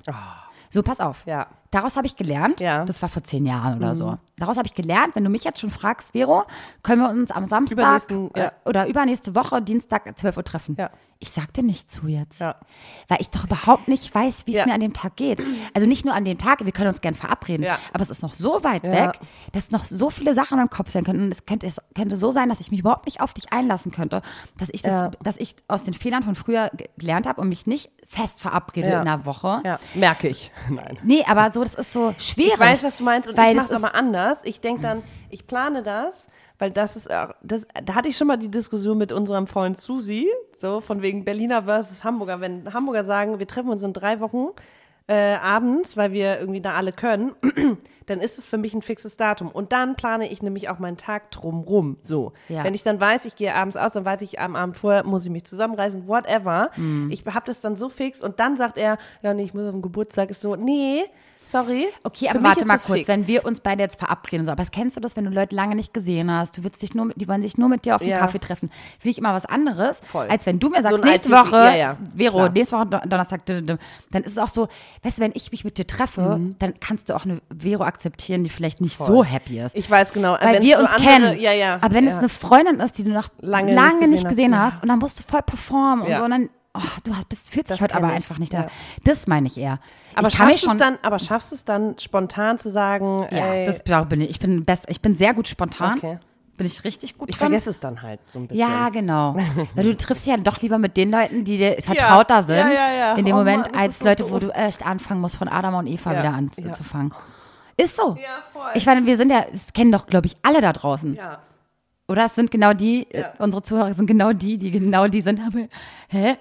So, 0.71 0.83
pass 0.83 1.01
auf. 1.01 1.25
Ja. 1.27 1.49
Daraus 1.75 1.97
habe 1.97 2.07
ich 2.07 2.15
gelernt, 2.17 2.61
Ja. 2.61 2.83
Mhm. 2.83 2.87
das 2.87 3.03
war 3.03 3.09
vor 3.09 3.25
zehn 3.25 3.45
Jahren 3.47 3.79
oder 3.79 3.95
so. 3.95 4.17
Daraus 4.37 4.57
habe 4.57 4.67
ich 4.67 4.75
gelernt, 4.75 5.15
wenn 5.17 5.25
du 5.25 5.31
mich 5.31 5.45
jetzt 5.45 5.61
schon 5.61 5.71
fragst, 5.71 6.13
Vero, 6.13 6.45
können 6.83 7.03
wir 7.03 7.11
uns 7.11 7.31
am 7.31 7.45
Samstag 7.47 7.79
Übernächsten, 7.79 8.31
ja. 8.37 8.45
äh, 8.47 8.51
oder 8.65 8.87
übernächste 8.87 9.35
Woche, 9.35 9.61
Dienstag, 9.63 10.17
12 10.19 10.37
Uhr 10.37 10.45
treffen. 10.45 10.77
Ja. 10.79 10.91
Ich 11.21 11.31
sag 11.31 11.53
dir 11.55 11.63
nicht 11.63 11.91
zu 11.91 12.07
jetzt. 12.09 12.41
Ja. 12.41 12.57
Weil 13.09 13.19
ich 13.21 13.31
doch 13.31 13.45
überhaupt 13.45 13.89
nicht 13.89 14.15
weiß, 14.15 14.47
wie 14.47 14.57
es 14.57 14.67
mir 14.67 14.75
an 14.75 14.81
dem 14.81 14.93
Tag 14.93 15.17
geht. 15.17 15.41
Also 15.73 15.87
nicht 15.87 16.05
nur 16.05 16.13
an 16.15 16.25
dem 16.25 16.37
Tag, 16.39 16.65
wir 16.65 16.73
können 16.73 16.89
uns 16.91 17.01
gern 17.01 17.15
verabreden, 17.15 17.67
aber 17.93 18.03
es 18.03 18.11
ist 18.11 18.23
noch 18.23 18.35
so 18.35 18.63
weit 18.63 18.83
weg, 18.83 19.19
dass 19.53 19.71
noch 19.71 19.85
so 19.85 20.11
viele 20.11 20.35
Sachen 20.35 20.59
im 20.61 20.69
Kopf 20.71 20.91
sein 20.91 21.03
könnten. 21.05 21.23
Und 21.25 21.33
es 21.33 21.47
könnte, 21.47 21.67
es 21.67 21.81
könnte 21.95 22.17
so 22.17 22.31
sein, 22.31 22.49
dass 22.51 22.61
ich 22.61 22.71
mich 22.71 22.81
überhaupt 22.81 23.07
nicht 23.07 23.21
auf 23.21 23.33
dich 23.33 23.53
einlassen 23.53 23.91
könnte, 23.93 24.21
dass 24.59 24.69
ich, 24.73 24.83
das, 24.83 25.11
dass 25.23 25.37
ich 25.39 25.57
aus 25.69 25.83
den 25.85 25.95
Fehlern 25.95 26.23
von 26.23 26.35
früher 26.35 26.71
ge- 26.77 26.89
gelernt 26.99 27.27
habe 27.27 27.41
und 27.41 27.49
mich 27.49 27.67
nicht 27.67 27.91
fest 28.07 28.41
verabrede 28.41 28.89
in 28.89 28.95
einer 28.95 29.25
Woche. 29.25 29.63
Ja, 29.65 29.79
merke 29.95 30.29
ich. 30.29 30.51
Nein. 30.69 30.99
Nee, 31.05 31.25
aber 31.27 31.53
so, 31.53 31.64
das 31.65 31.75
ist 31.75 31.93
so 31.93 32.15
schwierig. 32.19 32.55
Ich 32.55 32.61
weiß, 32.61 32.85
was 32.85 32.99
du 32.99 33.05
meinst 33.05 33.29
und 33.29 33.37
weil 33.37 33.51
ich 33.51 33.57
mache 33.57 33.67
es 33.67 33.79
ist- 33.79 33.85
aber 33.85 33.95
anders. 33.95 34.41
Ich 34.45 34.61
denke 34.61 34.83
dann, 34.83 35.03
ich 35.31 35.47
plane 35.47 35.83
das, 35.83 36.27
weil 36.59 36.71
das 36.71 36.97
ist, 36.97 37.11
auch- 37.11 37.35
das, 37.43 37.67
da 37.85 37.95
hatte 37.95 38.09
ich 38.09 38.17
schon 38.17 38.27
mal 38.29 38.37
die 38.39 38.51
Diskussion 38.51 38.97
mit 38.99 39.11
unserem 39.13 39.47
Freund 39.47 39.79
Susi, 39.81 40.29
so 40.57 40.81
von 40.81 41.03
wegen 41.03 41.25
Berliner 41.25 41.65
versus 41.65 42.05
Hamburger. 42.05 42.41
Wenn 42.41 42.73
Hamburger 42.73 43.05
sagen, 43.05 43.39
wir 43.39 43.47
treffen 43.49 43.71
uns 43.71 43.83
in 43.83 43.93
drei 43.93 44.21
Wochen 44.21 44.49
äh, 45.07 45.35
abends, 45.35 45.99
weil 45.99 46.13
wir 46.13 46.39
irgendwie 46.41 46.63
da 46.63 46.73
alle 46.77 46.91
können, 46.91 47.33
dann 48.07 48.21
ist 48.21 48.39
es 48.39 48.47
für 48.47 48.57
mich 48.57 48.73
ein 48.73 48.81
fixes 48.81 49.19
Datum. 49.19 49.51
Und 49.51 49.73
dann 49.73 49.97
plane 49.97 50.31
ich 50.31 50.41
nämlich 50.43 50.71
auch 50.71 50.79
meinen 50.79 50.97
Tag 50.97 51.31
drumrum. 51.31 51.99
So. 52.01 52.33
Ja. 52.49 52.65
Wenn 52.65 52.73
ich 52.73 52.85
dann 52.85 52.99
weiß, 53.01 53.27
ich 53.27 53.37
gehe 53.37 53.55
abends 53.55 53.77
aus, 53.77 53.93
dann 53.93 54.07
weiß 54.07 54.23
ich, 54.23 54.41
am 54.41 54.57
Abend 54.57 54.79
vorher 54.79 55.05
muss 55.05 55.25
ich 55.27 55.31
mich 55.31 55.45
zusammenreißen, 55.45 56.09
whatever. 56.09 56.71
Mhm. 56.77 57.11
Ich 57.11 57.23
habe 57.27 57.45
das 57.45 57.61
dann 57.61 57.77
so 57.77 57.91
fix 57.91 58.23
und 58.23 58.41
dann 58.41 58.57
sagt 58.57 58.79
er, 58.79 58.97
ja, 59.23 59.35
nee, 59.35 59.43
ich 59.45 59.53
muss 59.53 59.65
auf 59.67 59.73
den 59.73 59.83
Geburtstag. 59.83 60.31
Ich 60.31 60.39
so, 60.39 60.57
nee, 60.57 61.03
sorry. 61.47 61.87
Okay, 62.03 62.29
aber 62.29 62.43
warte 62.43 62.65
mal 62.65 62.79
kurz, 62.79 62.99
fix. 62.99 63.09
wenn 63.09 63.27
wir 63.27 63.45
uns 63.45 63.61
beide 63.61 63.83
jetzt 63.83 63.99
verabreden 63.99 64.41
und 64.41 64.47
so, 64.47 64.53
aber 64.53 64.65
kennst 64.67 64.97
du 64.97 65.01
das, 65.01 65.17
wenn 65.17 65.25
du 65.25 65.31
Leute 65.31 65.55
lange 65.55 65.75
nicht 65.75 65.95
gesehen 65.95 66.31
hast, 66.33 66.59
du 66.59 66.65
willst 66.65 66.83
dich 66.83 66.95
nur 66.95 67.07
mit, 67.07 67.21
die 67.21 67.29
wollen 67.29 67.43
sich 67.43 67.59
nur 67.59 67.69
mit 67.69 67.85
dir 67.85 67.95
auf 67.97 68.01
einen 68.01 68.11
Ja. 68.11 68.19
Kaffee 68.19 68.39
treffen, 68.39 68.71
finde 68.99 69.11
ich 69.11 69.19
immer 69.19 69.35
was 69.35 69.47
anderes, 69.47 70.01
Voll. 70.05 70.27
als 70.29 70.47
wenn 70.47 70.59
du 70.59 70.69
mir 70.71 70.77
So 70.79 70.83
sagst, 70.91 71.03
ein 71.03 71.09
nächste 71.11 71.31
Woche, 71.31 71.57
ja, 71.57 71.75
ja, 71.77 71.97
Vero, 72.17 72.37
klar. 72.39 72.49
nächste 72.51 72.77
Woche 72.77 72.87
Don- 72.87 73.09
Donnerstag, 73.09 73.47
dann 73.47 73.79
ist 74.25 74.33
es 74.33 74.39
auch 74.39 74.49
so, 74.49 74.69
weißt 75.03 75.19
du, 75.19 75.23
wenn 75.23 75.33
ich 75.35 75.51
mich 75.53 75.65
mit 75.65 75.79
dir 75.79 75.87
treffe, 75.87 76.39
Mhm. 76.39 76.57
dann 76.59 76.75
kannst 76.81 77.09
du 77.11 77.15
auch 77.17 77.25
eine 77.25 77.41
Vero 77.57 77.85
akzeptieren, 77.85 78.45
die 78.45 78.51
vielleicht 78.51 78.81
nicht 78.81 78.99
so 78.99 79.25
happy 79.25 79.61
ist. 79.61 79.77
Ich 79.77 79.91
weiß 79.91 80.13
genau. 80.13 80.37
weil 80.41 80.63
wir 80.63 80.77
so 80.77 80.83
uns 80.83 80.93
andere- 80.93 81.11
kennen. 81.11 81.39
Ja, 81.41 81.53
ja. 81.53 81.79
Aber 81.81 81.95
wenn 81.95 82.07
es 82.07 82.15
eine 82.19 82.29
Freundin 82.29 82.81
ist, 82.81 82.99
die 82.99 83.05
du 83.05 83.11
noch 83.11 83.29
Lange 83.41 83.75
lange, 83.75 84.01
nicht 84.01 84.11
nicht 84.11 84.29
gesehen 84.29 84.51
gesehen 84.53 84.59
hast, 84.61 84.83
und 84.83 84.89
dann 84.89 84.99
musst 84.99 85.19
du 85.19 85.23
voll 85.23 85.43
performen 85.43 86.07
und 86.07 86.17
so, 86.17 86.23
und 86.25 86.31
dann, 86.31 86.49
oh, 86.75 86.81
du 87.05 87.15
hast, 87.17 87.29
bist, 87.29 87.51
fühlst 87.51 87.71
Das 87.71 87.77
dich 87.77 87.83
heute 87.83 87.95
kenn 87.95 88.03
aber 88.05 88.13
ich, 88.13 88.17
einfach 88.17 88.39
nicht 88.39 88.53
da. 88.53 88.63
ja. 88.63 88.67
Das 89.05 89.27
meine 89.27 89.47
ich 89.47 89.57
eher. 89.57 89.79
aber 90.15 90.29
ich 90.29 90.35
schaffst 90.35 90.67
du 90.67 90.71
es 90.71 90.77
dann, 90.77 90.99
aber 91.03 91.19
schaffst 91.19 91.51
du 91.53 91.55
es 91.57 91.65
dann 91.65 91.99
spontan 91.99 92.59
zu 92.59 92.71
sagen, 92.71 93.21
Ja, 93.31 93.47
ey, 93.55 93.67
das 93.67 93.83
da 93.85 94.05
bin 94.05 94.21
ich. 94.21 94.31
Ich 94.31 94.39
bin 94.41 94.65
best, 94.65 94.87
ich 94.89 95.01
bin 95.01 95.15
sehr 95.15 95.35
gut 95.35 95.49
spontan. 95.49 95.99
Okay. 95.99 96.19
Bin 96.57 96.69
ich 96.69 96.85
richtig 96.85 97.19
gut 97.19 97.31
ich 97.31 97.37
drin. 97.37 97.49
vergesse 97.49 97.71
es 97.71 97.81
dann 97.81 98.01
halt 98.03 98.21
so 98.33 98.39
ein 98.39 98.47
bisschen. 98.47 98.69
Ja, 98.69 98.89
genau. 98.91 99.35
Weil 99.75 99.85
du 99.85 99.97
triffst 99.97 100.25
dich 100.25 100.33
ja 100.33 100.39
doch 100.39 100.63
lieber 100.63 100.79
mit 100.79 100.97
den 100.97 101.11
Leuten, 101.11 101.43
die 101.45 101.57
dir 101.59 101.77
vertrauter 101.83 102.45
sind, 102.45 102.59
ja, 102.59 102.71
ja, 102.71 102.93
ja. 102.93 103.15
in 103.17 103.25
dem 103.25 103.35
Oh 103.35 103.39
Moment, 103.39 103.73
Mann, 103.73 103.81
als 103.81 103.99
so 103.99 104.05
Leute, 104.05 104.31
wo 104.31 104.39
du 104.39 104.51
echt 104.51 104.87
anfangen 104.87 105.21
musst, 105.21 105.35
von 105.37 105.49
Adam 105.49 105.75
und 105.75 105.89
Eva 105.89 106.13
wieder 106.13 106.33
anzufangen. 106.33 107.13
Ist 107.77 107.97
so. 107.97 108.17
Ja, 108.23 108.45
voll. 108.53 108.71
Ich 108.75 108.87
meine, 108.87 109.05
wir 109.05 109.17
sind 109.17 109.31
ja, 109.33 109.45
das 109.51 109.73
kennen 109.73 109.91
doch, 109.91 110.07
glaube 110.07 110.29
ich, 110.29 110.37
alle 110.43 110.61
da 110.61 110.73
draußen. 110.73 111.15
Ja. 111.17 111.41
Oder 112.07 112.27
es 112.27 112.35
sind 112.35 112.51
genau 112.51 112.75
die, 112.75 113.07
Ja. 113.13 113.21
äh, 113.21 113.25
unsere 113.39 113.63
Zuhörer 113.63 113.95
sind 113.95 114.07
genau 114.07 114.33
die, 114.33 114.59
die 114.59 114.71
genau 114.71 115.09
die 115.09 115.21
sind. 115.23 115.41
Aber, 115.41 115.67
hä? 116.09 116.37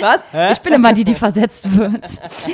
Was? 0.00 0.22
Ich 0.52 0.60
bin 0.62 0.72
immer 0.74 0.92
die, 0.92 1.04
die 1.04 1.14
versetzt 1.14 1.76
wird. 1.76 2.08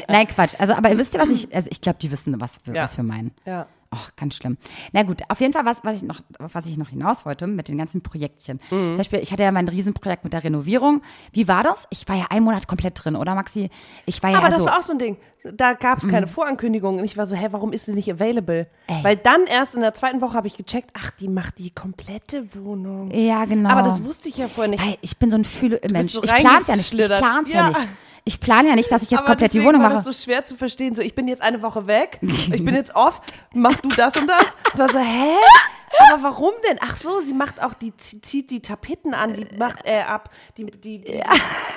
Nein, 0.09 0.27
Quatsch. 0.27 0.55
Also, 0.59 0.74
aber 0.74 0.96
wisst 0.96 1.14
ihr, 1.14 1.20
was 1.20 1.29
ich, 1.31 1.55
also 1.55 1.68
ich 1.70 1.81
glaube, 1.81 1.98
die 2.01 2.11
wissen, 2.11 2.40
was 2.40 2.59
wir, 2.64 2.74
Ja. 2.74 2.83
was 2.85 2.96
wir 2.96 3.05
meinen. 3.05 3.33
Ja. 3.44 3.66
Ach, 3.90 4.11
ganz 4.16 4.35
schlimm. 4.35 4.59
Na 4.92 5.03
gut, 5.03 5.22
auf 5.29 5.40
jeden 5.40 5.55
Fall, 5.55 5.64
was, 5.64 5.79
was, 5.83 5.96
ich 5.96 6.03
noch, 6.03 6.20
was 6.38 6.66
ich 6.66 6.77
noch 6.77 6.90
hinaus 6.90 7.24
wollte 7.24 7.46
mit 7.46 7.68
den 7.68 7.79
ganzen 7.79 8.03
Projektchen. 8.03 8.61
Mhm. 8.70 8.88
Zum 8.88 8.96
Beispiel, 8.96 9.20
ich 9.20 9.33
hatte 9.33 9.42
ja 9.42 9.53
mein 9.53 9.66
Riesenprojekt 9.66 10.24
mit 10.24 10.35
der 10.35 10.44
Renovierung. 10.44 11.01
Wie 11.33 11.48
war 11.48 11.62
das? 11.62 11.87
Ich 11.88 12.07
war 12.07 12.16
ja 12.16 12.27
einen 12.29 12.44
Monat 12.44 12.68
komplett 12.68 13.03
drin, 13.03 13.16
oder 13.16 13.35
Maxi? 13.35 13.70
Ich 14.05 14.22
war 14.22 14.31
ja 14.31 14.38
Aber 14.38 14.48
das 14.48 14.57
also, 14.57 14.66
war 14.66 14.79
auch 14.79 14.83
so 14.83 14.92
ein 14.92 14.98
Ding. 14.98 15.16
Da 15.51 15.72
gab 15.72 15.98
es 15.98 16.09
keine 16.09 16.27
Vorankündigung 16.27 16.98
und 16.98 17.05
ich 17.05 17.16
war 17.16 17.24
so, 17.24 17.35
hä, 17.35 17.48
warum 17.53 17.72
ist 17.72 17.87
sie 17.87 17.94
nicht 17.94 18.12
available? 18.12 18.66
Mhm. 18.88 18.96
Ey. 18.96 19.05
Weil 19.05 19.16
dann 19.16 19.46
erst 19.46 19.74
in 19.74 19.81
der 19.81 19.94
zweiten 19.94 20.20
Woche 20.20 20.35
habe 20.35 20.48
ich 20.48 20.57
gecheckt, 20.57 20.90
ach, 20.92 21.11
die 21.12 21.29
macht 21.29 21.59
die 21.59 21.70
komplette 21.70 22.55
Wohnung. 22.55 23.11
ja, 23.11 23.46
genau. 23.46 23.70
Aber 23.70 23.83
das 23.83 24.05
wusste 24.05 24.29
ich 24.29 24.37
ja 24.37 24.48
vorher 24.48 24.70
nicht. 24.70 24.85
Weil 24.85 24.98
ich 25.01 25.16
bin 25.16 25.31
so 25.31 25.38
ein 25.38 25.44
Fühle-Mensch. 25.44 26.12
so 26.12 26.22
Ich 26.22 26.35
plan's 26.35 26.68
ja 26.68 26.77
nicht. 26.77 26.92
Ich 26.92 27.07
plan's 27.07 27.53
ja. 27.53 27.61
Ja. 27.61 27.68
nicht. 27.68 27.88
Ich 28.24 28.40
plane 28.40 28.68
ja 28.68 28.74
nicht, 28.74 28.90
dass 28.92 29.02
ich 29.02 29.11
jetzt 29.11 29.20
Aber 29.20 29.28
komplett 29.28 29.52
die 29.54 29.62
Wohnung 29.64 29.83
mache. 29.83 29.94
das 29.94 30.04
so 30.04 30.12
schwer 30.12 30.44
zu 30.44 30.57
verstehen. 30.57 30.94
So, 30.94 31.02
ich 31.02 31.14
bin 31.14 31.28
jetzt 31.28 31.42
eine 31.42 31.62
Woche 31.62 31.87
weg, 31.87 32.18
ich 32.22 32.64
bin 32.64 32.74
jetzt 32.74 32.94
off, 32.94 33.20
mach 33.54 33.76
du 33.76 33.88
das 33.88 34.16
und 34.16 34.26
das. 34.28 34.44
Es 34.72 34.78
war 34.78 34.88
so, 34.90 34.98
hä? 34.98 35.37
Aber 36.12 36.22
warum 36.22 36.52
denn? 36.68 36.78
Ach 36.83 36.96
so, 36.96 37.20
sie 37.20 37.33
macht 37.33 37.62
auch, 37.62 37.72
die 37.74 37.92
zie- 37.92 38.20
zieht 38.20 38.50
die 38.50 38.61
Tapeten 38.61 39.14
an, 39.14 39.33
die 39.35 39.46
macht 39.57 39.87
äh, 39.87 40.00
ab, 40.02 40.31
die, 40.57 40.66
die, 40.66 41.00
die 41.00 41.22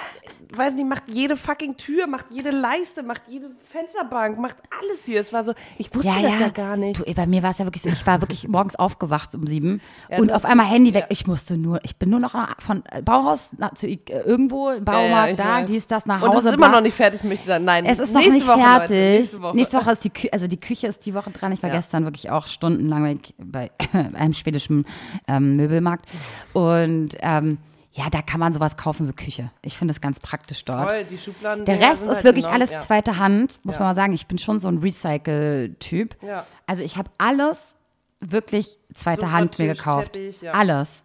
weiß 0.58 0.74
nicht, 0.76 0.88
macht 0.88 1.04
jede 1.08 1.36
fucking 1.38 1.78
Tür, 1.78 2.08
macht 2.08 2.26
jede 2.30 2.52
Leiste, 2.52 3.04
macht 3.04 3.24
jede 3.28 3.52
Fensterbank, 3.70 4.38
macht 4.40 4.58
alles 4.80 5.06
hier. 5.06 5.20
Es 5.20 5.32
war 5.34 5.44
so, 5.44 5.54
ich 5.78 5.94
wusste 5.96 6.12
das 6.22 6.40
ja 6.40 6.50
gar 6.50 6.78
nicht. 6.78 7.00
Du, 7.00 7.14
bei 7.14 7.26
mir 7.26 7.44
war 7.44 7.52
es 7.52 7.58
ja 7.58 7.66
wirklich 7.66 7.82
so, 7.84 7.90
ich 7.90 8.06
war 8.06 8.22
wirklich 8.22 8.48
morgens 8.48 8.76
aufgewacht 8.76 9.34
um 9.36 9.46
sieben 9.48 9.82
Ja, 10.10 10.18
und 10.20 10.32
auf 10.32 10.46
einmal 10.46 10.66
Handy 10.68 10.94
weg. 10.94 11.02
ja. 11.04 11.08
Ich 11.10 11.28
musste 11.28 11.58
nur, 11.58 11.80
ich 11.84 11.96
bin 11.98 12.10
nur 12.10 12.20
noch 12.20 12.36
von 12.60 12.84
Bauhaus 13.04 13.54
nach, 13.58 13.74
zu 13.76 13.88
äh, 13.88 14.00
irgendwo, 14.26 14.70
Ja, 14.70 14.76
ja, 14.76 14.82
Baumarkt, 14.82 15.40
da, 15.40 15.46
weiß. 15.62 15.68
dies, 15.68 15.88
das, 15.88 16.06
nach 16.06 16.22
Und 16.22 16.30
Hause. 16.30 16.40
es 16.40 16.46
ist 16.46 16.54
immer 16.56 16.70
noch 16.70 16.82
nicht 16.82 16.96
fertig, 16.96 17.24
möchte 17.24 17.44
ich 17.44 17.48
sagen. 17.48 17.66
Nein, 17.66 17.86
Es 17.86 18.00
ist 18.00 18.14
noch 18.14 18.22
nächste 18.22 18.36
nicht 18.36 18.48
Woche, 18.48 18.60
fertig. 18.60 19.32
Leute, 19.40 19.56
nächste 19.56 19.78
Woche. 19.78 19.92
ist 19.92 20.04
die 20.04 20.10
Küche, 20.10 20.34
also 20.34 20.48
die 20.48 20.60
Küche 20.60 20.88
ist 20.88 21.06
die 21.06 21.14
Woche 21.14 21.32
dran. 21.32 21.52
Ich 21.52 21.62
war 21.64 21.70
Ja. 21.70 21.76
gestern 21.78 22.04
wirklich 22.06 22.30
auch 22.30 22.48
stundenlang 22.48 23.04
weg 23.06 23.34
bei 23.38 23.72
einem 23.94 24.34
schwedischen 24.34 24.86
ähm, 25.28 25.56
Möbelmarkt. 25.56 26.06
Und 26.54 27.10
ähm, 27.22 27.58
ja, 27.94 28.10
da 28.10 28.22
kann 28.22 28.40
man 28.40 28.54
sowas 28.54 28.78
kaufen, 28.78 29.06
so 29.06 29.12
Küche. 29.14 29.52
Ich 29.62 29.78
finde 29.78 29.92
es 29.92 30.00
ganz 30.00 30.20
praktisch 30.20 30.64
dort. 30.64 30.90
Voll, 30.90 31.04
die 31.04 31.18
Schubladen. 31.18 31.66
Der 31.66 31.80
Rest 31.80 32.04
ist 32.04 32.08
halt 32.08 32.24
wirklich 32.24 32.46
enorm, 32.46 32.56
alles 32.56 32.72
ja. 32.72 32.78
zweite 32.80 33.18
Hand, 33.18 33.60
muss 33.64 33.76
Ja. 33.76 33.82
man 33.82 33.90
mal 33.90 33.94
sagen. 33.96 34.14
Ich 34.14 34.28
bin 34.28 34.38
schon 34.38 34.60
so 34.60 34.70
ein 34.70 34.78
Recycle-Typ. 34.78 36.16
Ja. 36.24 36.46
Also 36.68 36.84
ich 36.84 36.96
habe 36.98 37.10
alles 37.18 37.76
wirklich 38.22 38.78
zweite 38.94 39.22
Sofa, 39.26 39.34
Hand 39.34 39.60
mir 39.60 39.74
gekauft. 39.74 40.14
Teppich. 40.14 40.54
Alles. 40.54 41.04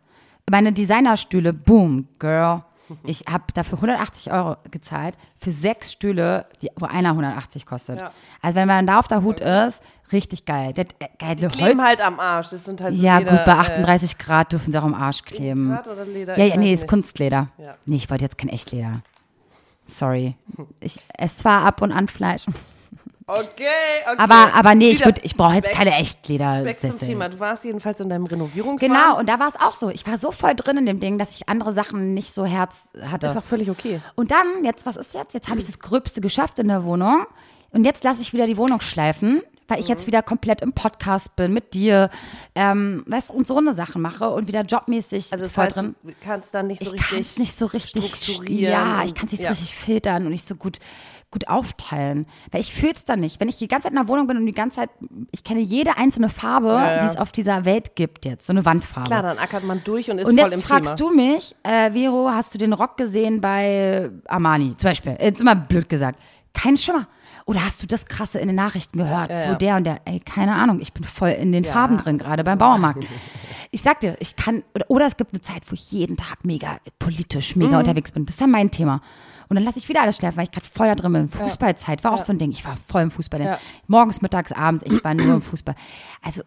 Meine 0.48 0.72
Designerstühle, 0.72 1.52
boom, 1.52 2.06
girl. 2.20 2.62
Ich 3.04 3.24
habe 3.28 3.44
dafür 3.54 3.78
180 3.78 4.32
Euro 4.32 4.56
gezahlt 4.70 5.16
für 5.36 5.52
sechs 5.52 5.92
Stühle, 5.92 6.46
die, 6.62 6.70
wo 6.76 6.86
einer 6.86 7.10
180 7.10 7.66
kostet. 7.66 8.00
Ja. 8.00 8.12
Also 8.42 8.56
wenn 8.56 8.68
man 8.68 8.86
da 8.86 8.98
auf 8.98 9.08
der 9.08 9.22
Hut 9.22 9.40
ist, 9.40 9.82
richtig 10.12 10.44
geil. 10.44 10.72
Das, 10.72 10.86
äh, 10.98 11.08
geile 11.18 11.48
Kleben 11.48 11.80
Holz. 11.80 11.88
halt 11.88 12.00
am 12.00 12.20
Arsch. 12.20 12.50
Das 12.50 12.64
sind 12.64 12.80
halt 12.80 12.96
so 12.96 13.02
ja, 13.04 13.18
Leder, 13.18 13.30
gut, 13.30 13.44
bei 13.44 13.52
äh, 13.52 13.56
38 13.56 14.18
Grad 14.18 14.52
dürfen 14.52 14.72
sie 14.72 14.78
auch 14.78 14.84
am 14.84 14.94
Arsch 14.94 15.22
kleben. 15.22 15.70
Draht 15.70 15.88
oder 15.88 16.04
Leder? 16.04 16.38
Ja, 16.38 16.44
ja, 16.44 16.56
nee, 16.56 16.72
ist 16.72 16.82
nicht. 16.82 16.90
Kunstleder. 16.90 17.48
Ja. 17.58 17.74
Nee, 17.86 17.96
ich 17.96 18.10
wollte 18.10 18.24
jetzt 18.24 18.38
kein 18.38 18.48
Echtleder. 18.48 19.02
Sorry. 19.86 20.36
Ich 20.80 20.98
esse 21.16 21.36
zwar 21.36 21.64
ab 21.64 21.82
und 21.82 21.92
an 21.92 22.08
Fleisch. 22.08 22.46
Okay, 23.28 23.42
okay. 24.04 24.14
Aber, 24.18 24.54
aber 24.54 24.74
nee, 24.76 24.90
ich, 24.90 25.04
würd, 25.04 25.18
ich 25.24 25.34
brauche 25.34 25.54
jetzt 25.54 25.72
keine 25.72 25.90
Back 25.90 25.98
zum 25.98 26.06
Echtledersessel. 26.06 27.08
Thema. 27.08 27.28
Du 27.28 27.40
warst 27.40 27.64
jedenfalls 27.64 27.98
in 27.98 28.08
deinem 28.08 28.24
Renovierungswagen. 28.26 28.94
Genau, 28.94 29.18
und 29.18 29.28
da 29.28 29.40
war 29.40 29.48
es 29.48 29.56
auch 29.56 29.72
so. 29.74 29.90
Ich 29.90 30.06
war 30.06 30.16
so 30.18 30.30
voll 30.30 30.54
drin 30.54 30.76
in 30.76 30.86
dem 30.86 31.00
Ding, 31.00 31.18
dass 31.18 31.34
ich 31.34 31.48
andere 31.48 31.72
Sachen 31.72 32.14
nicht 32.14 32.32
so 32.32 32.44
Herz 32.44 32.84
hatte. 33.10 33.26
Ist 33.26 33.36
auch 33.36 33.42
völlig 33.42 33.68
okay. 33.68 34.00
Und 34.14 34.30
dann, 34.30 34.62
jetzt, 34.62 34.86
was 34.86 34.94
ist 34.96 35.12
jetzt? 35.14 35.34
Jetzt 35.34 35.48
habe 35.48 35.58
ich 35.58 35.66
das 35.66 35.80
Gröbste 35.80 36.20
geschafft 36.20 36.60
in 36.60 36.68
der 36.68 36.84
Wohnung. 36.84 37.26
Und 37.72 37.84
jetzt 37.84 38.04
lasse 38.04 38.22
ich 38.22 38.32
wieder 38.32 38.46
die 38.46 38.56
Wohnung 38.56 38.80
schleifen, 38.80 39.42
weil 39.66 39.80
ich 39.80 39.86
Mhm. 39.86 39.90
jetzt 39.90 40.06
wieder 40.06 40.22
komplett 40.22 40.62
im 40.62 40.72
Podcast 40.72 41.34
bin 41.34 41.52
mit 41.52 41.74
dir, 41.74 42.10
ähm, 42.54 43.02
weißt 43.08 43.32
und 43.32 43.44
so 43.44 43.58
eine 43.58 43.74
Sachen 43.74 44.00
mache 44.02 44.30
und 44.30 44.46
wieder 44.46 44.62
jobmäßig 44.62 45.32
Also 45.32 45.44
das 45.46 45.52
voll 45.52 45.64
heißt, 45.64 45.76
drin. 45.76 45.96
du 46.04 46.12
kannst 46.24 46.54
dann 46.54 46.68
nicht 46.68 46.82
so 46.84 46.94
ich 46.94 47.00
kann 47.00 47.16
richtig 47.18 47.32
es 47.32 47.38
nicht 47.38 47.56
so 47.58 47.66
richtig 47.66 48.14
strukturieren 48.14 48.72
Ja, 48.72 49.02
ich 49.04 49.14
kann 49.16 49.26
es 49.26 49.32
nicht 49.32 49.42
so 49.42 49.46
ja. 49.48 49.50
richtig 49.50 49.74
filtern 49.74 50.26
und 50.26 50.30
nicht 50.30 50.46
so 50.46 50.54
gut 50.54 50.78
gut 51.30 51.48
aufteilen, 51.48 52.26
weil 52.50 52.60
ich 52.60 52.72
fühle 52.72 52.92
es 52.92 53.04
dann 53.04 53.20
nicht. 53.20 53.40
Wenn 53.40 53.48
ich 53.48 53.58
die 53.58 53.68
ganze 53.68 53.84
Zeit 53.84 53.92
in 53.92 53.98
der 53.98 54.08
Wohnung 54.08 54.26
bin 54.26 54.36
und 54.36 54.46
die 54.46 54.52
ganze 54.52 54.80
Zeit, 54.80 54.90
ich 55.32 55.44
kenne 55.44 55.60
jede 55.60 55.96
einzelne 55.96 56.28
Farbe, 56.28 56.68
ja. 56.68 57.00
die 57.00 57.06
es 57.06 57.16
auf 57.16 57.32
dieser 57.32 57.64
Welt 57.64 57.96
gibt 57.96 58.24
jetzt, 58.24 58.46
so 58.46 58.52
eine 58.52 58.64
Wandfarbe. 58.64 59.08
Klar, 59.08 59.22
dann 59.22 59.38
ackert 59.38 59.64
man 59.64 59.82
durch 59.84 60.10
und 60.10 60.18
ist 60.18 60.28
Und 60.28 60.38
voll 60.38 60.50
jetzt 60.50 60.62
im 60.62 60.66
fragst 60.66 60.96
Thema. 60.96 61.10
du 61.10 61.16
mich, 61.16 61.56
äh, 61.62 61.90
Vero, 61.90 62.30
hast 62.30 62.54
du 62.54 62.58
den 62.58 62.72
Rock 62.72 62.96
gesehen 62.96 63.40
bei 63.40 64.10
Armani 64.26 64.76
zum 64.76 64.90
Beispiel? 64.90 65.16
Jetzt 65.20 65.40
immer 65.40 65.54
blöd 65.56 65.88
gesagt. 65.88 66.18
Kein 66.52 66.76
Schimmer. 66.76 67.06
Oder 67.44 67.64
hast 67.64 67.80
du 67.80 67.86
das 67.86 68.06
krasse 68.06 68.40
in 68.40 68.48
den 68.48 68.56
Nachrichten 68.56 68.98
gehört, 68.98 69.30
wo 69.30 69.34
ja. 69.34 69.54
der 69.54 69.76
und 69.76 69.84
der, 69.84 70.00
ey, 70.04 70.18
keine 70.18 70.54
Ahnung, 70.54 70.80
ich 70.80 70.92
bin 70.92 71.04
voll 71.04 71.28
in 71.28 71.52
den 71.52 71.64
Farben 71.64 71.96
drin, 71.96 72.18
gerade 72.18 72.42
beim 72.42 72.58
Bauernmarkt. 72.58 73.04
Ich 73.76 73.82
sag 73.82 74.00
dir, 74.00 74.16
ich 74.20 74.36
kann, 74.36 74.62
oder, 74.74 74.86
oder 74.88 75.04
es 75.04 75.18
gibt 75.18 75.34
eine 75.34 75.42
Zeit, 75.42 75.62
wo 75.70 75.74
ich 75.74 75.92
jeden 75.92 76.16
Tag 76.16 76.46
mega 76.46 76.78
politisch, 76.98 77.56
Mhm. 77.56 77.64
mega 77.66 77.78
unterwegs 77.78 78.10
bin. 78.10 78.24
Das 78.24 78.36
ist 78.36 78.40
ja 78.40 78.46
mein 78.46 78.70
Thema. 78.70 79.02
Und 79.50 79.56
dann 79.56 79.64
lasse 79.64 79.78
ich 79.78 79.86
wieder 79.90 80.00
alles 80.00 80.16
schleifen, 80.16 80.38
weil 80.38 80.44
ich 80.44 80.50
gerade 80.50 80.66
voll 80.66 80.86
da 80.86 80.94
drin 80.94 81.12
bin. 81.12 81.28
Fußballzeit 81.28 82.02
war 82.02 82.14
auch 82.14 82.24
so 82.24 82.32
ein 82.32 82.38
Ding. 82.38 82.50
Ich 82.52 82.64
war 82.64 82.74
voll 82.88 83.02
im 83.02 83.10
Fußball. 83.10 83.38
Ja. 83.42 83.58
Morgens, 83.86 84.22
mittags, 84.22 84.50
abends, 84.52 84.82
ich 84.86 85.04
war 85.04 85.12
nur 85.12 85.34
im 85.34 85.42
Fußball. 85.50 85.74
Also 86.22 86.42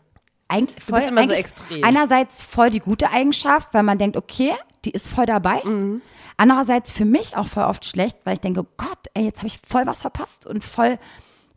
eigentlich 0.47 0.83
voll, 0.83 1.01
immer 1.01 1.17
so 1.21 1.23
eigentlich 1.29 1.39
extrem. 1.39 1.83
einerseits 1.83 2.41
voll 2.41 2.71
die 2.71 2.79
gute 2.79 3.11
Eigenschaft, 3.11 3.75
weil 3.75 3.83
man 3.83 3.99
denkt, 3.99 4.17
okay, 4.17 4.51
die 4.85 4.89
ist 4.91 5.07
voll 5.07 5.27
dabei. 5.27 5.61
Mhm. 5.63 6.01
Andererseits 6.35 6.91
für 6.91 7.05
mich 7.05 7.37
auch 7.37 7.45
voll 7.47 7.63
oft 7.63 7.85
schlecht, 7.85 8.17
weil 8.23 8.33
ich 8.33 8.39
denke, 8.41 8.65
Gott, 8.75 8.97
ey, 9.13 9.25
jetzt 9.25 9.37
habe 9.39 9.47
ich 9.47 9.59
voll 9.67 9.85
was 9.85 10.01
verpasst 10.01 10.47
und 10.47 10.63
voll 10.63 10.97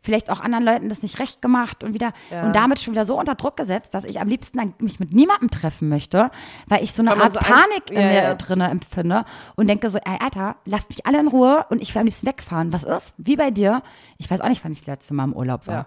vielleicht 0.03 0.29
auch 0.29 0.41
anderen 0.41 0.65
Leuten 0.65 0.89
das 0.89 1.01
nicht 1.01 1.17
recht 1.19 1.41
gemacht 1.41 1.83
und 1.83 1.93
wieder 1.93 2.11
und 2.29 2.55
damit 2.55 2.79
schon 2.79 2.93
wieder 2.93 3.05
so 3.05 3.17
unter 3.17 3.35
Druck 3.35 3.57
gesetzt, 3.57 3.93
dass 3.93 4.03
ich 4.03 4.19
am 4.19 4.27
liebsten 4.27 4.57
dann 4.57 4.73
mich 4.79 4.99
mit 4.99 5.13
niemandem 5.13 5.49
treffen 5.49 5.89
möchte, 5.89 6.29
weil 6.67 6.83
ich 6.83 6.93
so 6.93 7.01
eine 7.01 7.11
Weil 7.11 7.21
Art 7.21 7.33
so 7.33 7.39
Panik 7.39 7.89
in 7.89 8.01
Ja, 8.01 8.07
mir 8.07 8.23
ja. 8.23 8.33
drinne 8.35 8.69
empfinde 8.69 9.25
und 9.55 9.67
denke 9.67 9.89
so, 9.89 9.97
ey, 9.97 10.17
Alter, 10.21 10.57
lasst 10.65 10.89
mich 10.89 11.05
alle 11.05 11.19
in 11.19 11.27
Ruhe 11.27 11.65
und 11.69 11.81
ich 11.81 11.95
will 11.95 12.01
am 12.01 12.05
liebsten 12.05 12.27
wegfahren. 12.27 12.73
Was 12.73 12.83
ist? 12.83 13.15
Wie 13.17 13.37
bei 13.37 13.49
dir? 13.49 13.81
Ich 14.17 14.29
weiß 14.29 14.41
auch 14.41 14.49
nicht, 14.49 14.63
wann 14.63 14.73
ich 14.73 14.79
das 14.79 14.87
letzte 14.87 15.13
Mal 15.13 15.23
im 15.23 15.33
Urlaub 15.33 15.67
war. 15.67 15.73
Ja. 15.75 15.85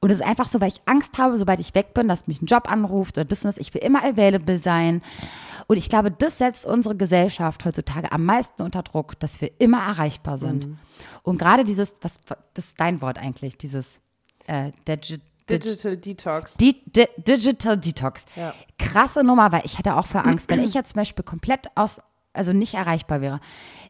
Und 0.00 0.10
es 0.10 0.20
ist 0.20 0.26
einfach 0.26 0.46
so, 0.46 0.60
weil 0.60 0.68
ich 0.68 0.80
Angst 0.86 1.18
habe, 1.18 1.36
sobald 1.36 1.58
ich 1.58 1.74
weg 1.74 1.92
bin, 1.92 2.06
dass 2.06 2.28
mich 2.28 2.40
ein 2.40 2.46
Job 2.46 2.70
anruft 2.70 3.18
oder 3.18 3.24
das 3.24 3.44
und 3.44 3.48
das. 3.48 3.58
Ich 3.58 3.74
will 3.74 3.82
immer 3.82 4.04
available 4.04 4.58
sein. 4.58 5.02
Und 5.68 5.76
ich 5.76 5.88
glaube, 5.90 6.10
das 6.10 6.38
setzt 6.38 6.64
unsere 6.66 6.96
Gesellschaft 6.96 7.64
heutzutage 7.64 8.10
am 8.10 8.24
meisten 8.24 8.62
unter 8.62 8.82
Druck, 8.82 9.20
dass 9.20 9.40
wir 9.40 9.50
immer 9.60 9.80
erreichbar 9.86 10.38
sind. 10.38 10.66
Mhm. 10.66 10.78
Und 11.22 11.38
gerade 11.38 11.64
dieses, 11.64 11.92
was, 12.00 12.14
das 12.54 12.64
ist 12.66 12.80
dein 12.80 13.00
Wort 13.02 13.18
eigentlich, 13.18 13.56
dieses 13.58 14.00
äh, 14.46 14.72
Digi- 14.88 15.20
Digi- 15.48 15.60
Digital 15.60 15.96
Detox. 15.98 16.56
Di 16.56 16.82
Di 16.86 17.04
Digital 17.18 17.76
Detox. 17.76 18.24
Ja. 18.34 18.54
Krasse 18.78 19.22
Nummer, 19.22 19.52
weil 19.52 19.60
ich 19.64 19.78
hätte 19.78 19.94
auch 19.96 20.06
für 20.06 20.24
Angst, 20.24 20.48
wenn 20.50 20.60
ich 20.64 20.72
jetzt 20.72 20.94
zum 20.94 21.00
Beispiel 21.00 21.22
komplett 21.24 21.66
aus, 21.74 22.00
also 22.32 22.54
nicht 22.54 22.72
erreichbar 22.72 23.20
wäre. 23.20 23.38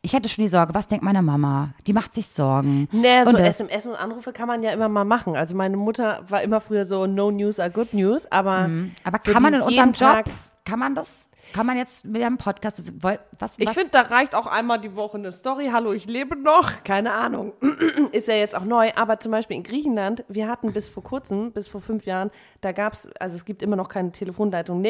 Ich 0.03 0.13
hätte 0.15 0.29
schon 0.29 0.43
die 0.43 0.49
Sorge, 0.49 0.75
was 0.75 0.89
denkt 0.89 1.05
meine 1.05 1.23
Mama? 1.23 1.75
Die 1.87 1.93
macht 1.93 2.13
sich 2.15 2.27
Sorgen. 2.27 2.89
Nee, 2.91 3.23
so 3.23 3.31
Und 3.31 3.37
SMS 3.37 3.87
und 3.87 3.95
Anrufe 3.95 4.33
kann 4.33 4.49
man 4.49 4.63
ja 4.65 4.73
immer 4.73 4.89
mal 4.89 5.05
machen. 5.05 5.37
Also 5.37 5.55
meine 5.55 5.77
Mutter 5.77 6.25
war 6.29 6.43
immer 6.43 6.61
früher 6.61 6.85
so, 6.85 7.07
no 7.07 7.31
news 7.31 7.61
are 7.61 7.71
good 7.71 7.93
news, 7.95 8.27
aber 8.33 8.69
Aber 9.05 9.21
so 9.25 9.33
kann 9.33 9.43
man 9.45 9.55
in 9.55 9.61
unserem 9.61 9.93
Job, 9.93 9.99
Tag- 9.99 10.27
kann 10.69 10.79
man 10.79 10.95
das? 10.95 11.29
Kann 11.55 11.65
man 11.65 11.79
jetzt, 11.79 12.03
haben 12.27 12.35
einen 12.35 12.37
Podcast, 12.39 12.93
woll- 13.03 13.19
was, 13.39 13.59
Ich 13.59 13.67
was? 13.67 13.73
finde, 13.75 13.91
da 13.93 14.03
reicht 14.03 14.35
auch 14.35 14.47
einmal 14.47 14.79
die 14.81 14.95
Woche 14.95 15.17
eine 15.17 15.33
Story. 15.33 15.71
Hallo, 15.73 15.93
ich 15.93 16.07
lebe 16.07 16.37
noch. 16.37 16.85
Keine 16.85 17.13
Ahnung. 17.13 17.55
Ist 18.13 18.29
ja 18.29 18.35
jetzt 18.35 18.55
auch 18.55 18.65
neu. 18.65 18.91
Aber 18.97 19.19
zum 19.19 19.33
Beispiel 19.33 19.57
in 19.57 19.63
Griechenland, 19.63 20.25
wir 20.29 20.47
hatten 20.47 20.73
bis 20.75 20.91
vor 20.91 21.03
kurzem, 21.03 21.53
bis 21.53 21.67
vor 21.67 21.81
fünf 21.81 22.05
Jahren, 22.05 22.31
da 22.61 22.73
gab 22.73 22.93
es, 22.93 23.09
also 23.19 23.35
es 23.35 23.47
gibt 23.47 23.63
immer 23.63 23.77
noch 23.77 23.89
keine 23.89 24.13
Telefonleitung, 24.13 24.83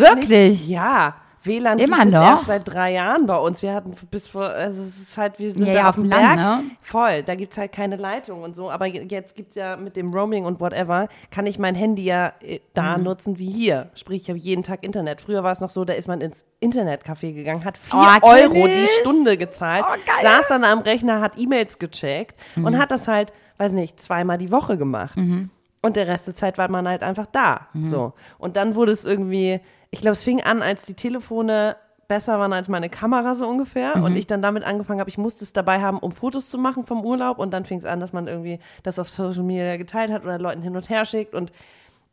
es 0.00 0.10
Wirklich? 0.18 0.60
Nicht, 0.60 0.68
ja. 0.68 1.16
WLAN 1.44 1.78
Immer 1.78 1.96
gibt 1.98 2.08
es 2.08 2.12
noch? 2.14 2.22
erst 2.22 2.46
seit 2.46 2.68
drei 2.72 2.92
Jahren 2.92 3.26
bei 3.26 3.36
uns. 3.36 3.62
Wir 3.62 3.74
hatten 3.74 3.92
bis 4.10 4.28
vor, 4.28 4.44
also 4.46 4.80
es 4.80 5.00
ist 5.00 5.18
halt, 5.18 5.38
wir 5.38 5.50
sind 5.52 5.66
Ja, 5.66 5.72
da 5.72 5.78
ja, 5.80 5.88
auf 5.88 5.94
dem 5.96 6.04
dem 6.04 6.10
Berg. 6.10 6.36
Land, 6.36 6.64
ne? 6.66 6.70
Voll, 6.80 7.22
da 7.22 7.34
gibt 7.34 7.52
es 7.52 7.58
halt 7.58 7.72
keine 7.72 7.96
Leitung 7.96 8.42
und 8.42 8.54
so. 8.54 8.70
Aber 8.70 8.86
je- 8.86 9.06
jetzt 9.10 9.34
gibt 9.34 9.50
es 9.50 9.54
ja 9.56 9.76
mit 9.76 9.96
dem 9.96 10.12
Roaming 10.14 10.44
und 10.44 10.60
whatever, 10.60 11.08
kann 11.30 11.46
ich 11.46 11.58
mein 11.58 11.74
Handy 11.74 12.04
ja 12.04 12.32
äh, 12.42 12.60
da 12.74 12.96
Mhm. 12.96 13.04
nutzen 13.04 13.38
wie 13.38 13.50
hier. 13.50 13.90
Sprich, 13.94 14.22
ich 14.22 14.28
habe 14.28 14.38
jeden 14.38 14.62
Tag 14.62 14.84
Internet. 14.84 15.20
Früher 15.20 15.42
war 15.42 15.52
es 15.52 15.60
noch 15.60 15.70
so, 15.70 15.84
da 15.84 15.94
ist 15.94 16.08
man 16.08 16.20
ins 16.20 16.44
Internetcafé 16.62 17.32
gegangen, 17.32 17.64
hat 17.64 17.76
vier 17.78 17.98
Oh, 18.22 18.28
kenn 18.30 18.52
Euro 18.52 18.66
die. 18.68 18.86
Stunde 19.00 19.36
gezahlt, 19.36 19.84
Oh, 19.88 19.94
saß 20.22 20.48
dann 20.48 20.64
am 20.64 20.78
Rechner, 20.80 21.20
hat 21.20 21.38
E-Mails 21.38 21.78
gecheckt 21.78 22.36
Mhm. 22.56 22.64
und 22.66 22.78
hat 22.78 22.90
das 22.90 23.08
halt, 23.08 23.32
weiß 23.58 23.72
nicht, 23.72 23.98
zweimal 24.00 24.38
die 24.38 24.52
Woche 24.52 24.78
gemacht. 24.78 25.16
Und 25.84 25.96
der 25.96 26.06
Rest 26.06 26.28
der 26.28 26.36
Zeit 26.36 26.58
war 26.58 26.70
man 26.70 26.86
halt 26.86 27.02
einfach 27.02 27.26
da. 27.26 27.66
Mhm. 27.72 27.86
So. 27.88 28.12
Und 28.38 28.56
dann 28.56 28.76
wurde 28.76 28.92
es 28.92 29.04
irgendwie, 29.04 29.60
ich 29.92 30.00
glaube, 30.00 30.14
es 30.14 30.24
fing 30.24 30.42
an, 30.42 30.60
als 30.62 30.86
die 30.86 30.94
Telefone 30.94 31.76
besser 32.08 32.38
waren 32.38 32.52
als 32.52 32.68
meine 32.68 32.90
Kamera 32.90 33.34
so 33.34 33.46
ungefähr 33.46 33.96
Mhm. 33.96 34.04
und 34.04 34.16
ich 34.16 34.26
dann 34.26 34.42
damit 34.42 34.64
angefangen 34.64 35.00
habe, 35.00 35.08
ich 35.08 35.16
musste 35.18 35.44
es 35.44 35.52
dabei 35.52 35.80
haben, 35.80 35.98
um 35.98 36.12
Fotos 36.12 36.48
zu 36.48 36.58
machen 36.58 36.84
vom 36.84 37.04
Urlaub 37.06 37.38
und 37.38 37.52
dann 37.52 37.64
fing 37.64 37.78
es 37.78 37.84
an, 37.84 38.00
dass 38.00 38.12
man 38.12 38.26
irgendwie 38.26 38.58
das 38.82 38.98
auf 38.98 39.08
Social 39.08 39.44
Media 39.44 39.76
geteilt 39.76 40.10
hat 40.12 40.24
oder 40.24 40.38
Leuten 40.38 40.60
hin 40.62 40.76
und 40.76 40.90
her 40.90 41.04
schickt 41.06 41.34
und 41.34 41.52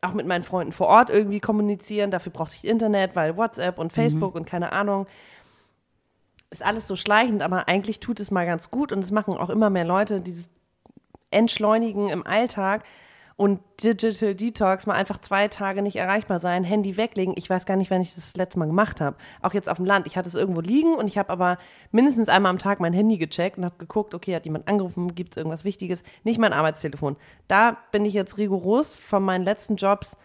auch 0.02 0.13
mit 0.13 0.26
meinen 0.26 0.44
Freunden 0.44 0.72
vor 0.72 0.88
Ort 0.88 1.10
irgendwie 1.10 1.42
kommunizieren. 1.42 2.12
Dafür 2.12 2.32
brauchte 2.32 2.56
ich 2.56 2.65
Internet, 2.65 3.15
weil 3.18 3.36
WhatsApp 3.36 3.78
und 3.80 3.92
Facebook 3.92 4.36
und 4.36 4.46
keine 4.46 4.72
Ahnung. 4.72 5.08
Ist 6.52 6.63
alles 6.65 6.88
so 6.88 6.96
schleichend, 6.96 7.42
aber 7.44 7.68
eigentlich 7.68 8.00
tut 8.00 8.20
es 8.22 8.32
mal 8.32 8.46
ganz 8.46 8.72
gut 8.72 8.92
und 8.94 9.04
es 9.04 9.12
machen 9.12 9.34
auch 9.36 9.50
immer 9.50 9.70
mehr 9.70 9.86
Leute 9.86 10.22
dieses 10.22 10.50
Entschleunigen 11.32 12.10
im 12.10 12.26
Alltag 12.26 12.84
und 13.39 13.62
Digital 13.82 14.36
Detox, 14.36 14.86
mal 14.86 14.95
einfach 14.95 15.17
zwei 15.17 15.47
Tage 15.47 15.82
nicht 15.82 15.95
erreichbar 15.95 16.41
sein, 16.41 16.65
Handy 16.65 16.97
weglegen. 16.97 17.36
Ich 17.38 17.49
weiß 17.49 17.65
gar 17.65 17.78
nicht, 17.78 17.89
wann 17.89 18.02
ich 18.02 18.13
das, 18.13 18.25
das 18.25 18.36
letzte 18.36 18.60
Mal 18.60 18.65
gemacht 18.65 18.99
habe. 18.99 19.15
Auch 19.41 19.54
jetzt 19.54 19.69
auf 19.69 19.78
dem 19.78 19.86
Land. 19.86 20.08
Ich 20.08 20.17
hatte 20.17 20.28
es 20.28 20.36
irgendwo 20.36 20.60
liegen 20.60 20.93
und 20.95 21.08
ich 21.08 21.17
habe 21.17 21.30
aber 21.30 21.58
mindestens 21.93 22.28
einmal 22.28 22.49
am 22.49 22.58
Tag 22.58 22.82
mein 22.82 22.91
Handy 22.91 23.17
gecheckt 23.17 23.58
und 23.58 23.63
habe 23.63 23.78
geguckt, 23.78 24.13
okay, 24.13 24.36
hat 24.36 24.43
jemand 24.43 24.67
angerufen, 24.67 25.15
gibt 25.15 25.32
es 25.32 25.38
irgendwas 25.38 25.63
Wichtiges? 25.63 26.04
Nicht 26.25 26.38
mein 26.38 26.52
Arbeitstelefon. 26.52 27.15
Da 27.47 27.78
bin 27.93 28.04
ich 28.04 28.13
jetzt 28.13 28.38
rigoros 28.38 28.97
von 28.97 29.23
meinen 29.23 29.45
letzten 29.45 29.78
Jobs 29.78 30.17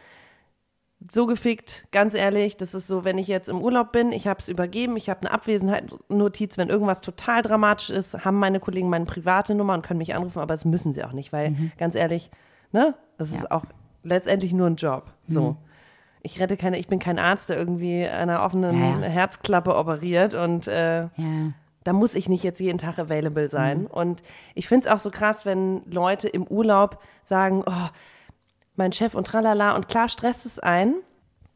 so 1.09 1.27
gefickt, 1.27 1.87
ganz 1.93 2.15
ehrlich, 2.15 2.57
das 2.57 2.75
ist 2.75 2.89
so, 2.89 3.05
wenn 3.05 3.19
ich 3.19 3.29
jetzt 3.29 3.49
im 3.49 3.63
Urlaub 3.63 3.93
bin, 3.93 4.11
ich 4.11 4.27
habe 4.27 4.41
es 4.41 4.49
übergeben, 4.49 4.97
ich 4.97 5.09
habe 5.09 5.21
eine 5.21 5.31
Abwesenheitsnotiz, 5.31 6.59
wenn 6.59 6.69
irgendwas 6.69 7.01
total 7.01 7.43
dramatisch 7.43 7.91
ist, 7.91 8.25
haben 8.25 8.41
meine 8.41 8.59
Kollegen 8.59 8.89
meine 8.89 9.05
private 9.05 9.55
Nummer 9.55 9.75
und 9.75 9.83
können 9.83 9.99
mich 9.99 10.17
anrufen, 10.17 10.41
aber 10.41 10.53
das 10.55 10.65
müssen 10.65 10.93
sie 10.93 11.05
auch 11.05 11.13
nicht, 11.13 11.33
weil 11.33 11.55
ganz 11.77 11.95
ehrlich, 11.95 12.33
ne, 12.75 12.95
das 13.19 13.31
ist 13.31 13.43
Ja. 13.43 13.51
auch 13.51 13.65
letztendlich 14.03 14.53
nur 14.53 14.67
ein 14.69 14.77
Job. 14.77 15.13
So. 15.27 15.57
Ich 16.23 16.41
rette 16.41 16.57
keine, 16.57 16.79
ich 16.79 16.89
bin 16.89 16.99
kein 16.99 17.19
Arzt, 17.19 17.49
der 17.51 17.59
irgendwie 17.59 18.07
einer 18.07 18.43
offenen 18.43 18.79
Ja, 18.79 19.01
ja. 19.01 19.07
Herzklappe 19.07 19.75
operiert 19.77 20.35
und 20.35 20.67
äh, 20.69 21.07
da 21.85 21.93
muss 21.93 22.15
ich 22.15 22.29
nicht 22.31 22.43
jetzt 22.43 22.61
jeden 22.61 22.79
Tag 22.79 22.99
available 22.99 23.49
sein. 23.51 23.81
Mhm. 23.83 23.87
Und 23.87 24.23
ich 24.55 24.67
finde 24.69 24.87
es 24.87 24.93
auch 24.93 24.99
so 24.99 25.11
krass, 25.11 25.45
wenn 25.45 25.83
Leute 25.91 26.29
im 26.29 26.47
Urlaub 26.47 26.99
sagen, 27.23 27.63
oh, 27.67 27.89
mein 28.77 28.93
Chef 28.93 29.15
und 29.15 29.27
tralala. 29.27 29.75
Und 29.77 29.89
klar 29.89 30.09
stresst 30.09 30.47
es 30.47 30.59
ein. 30.59 30.95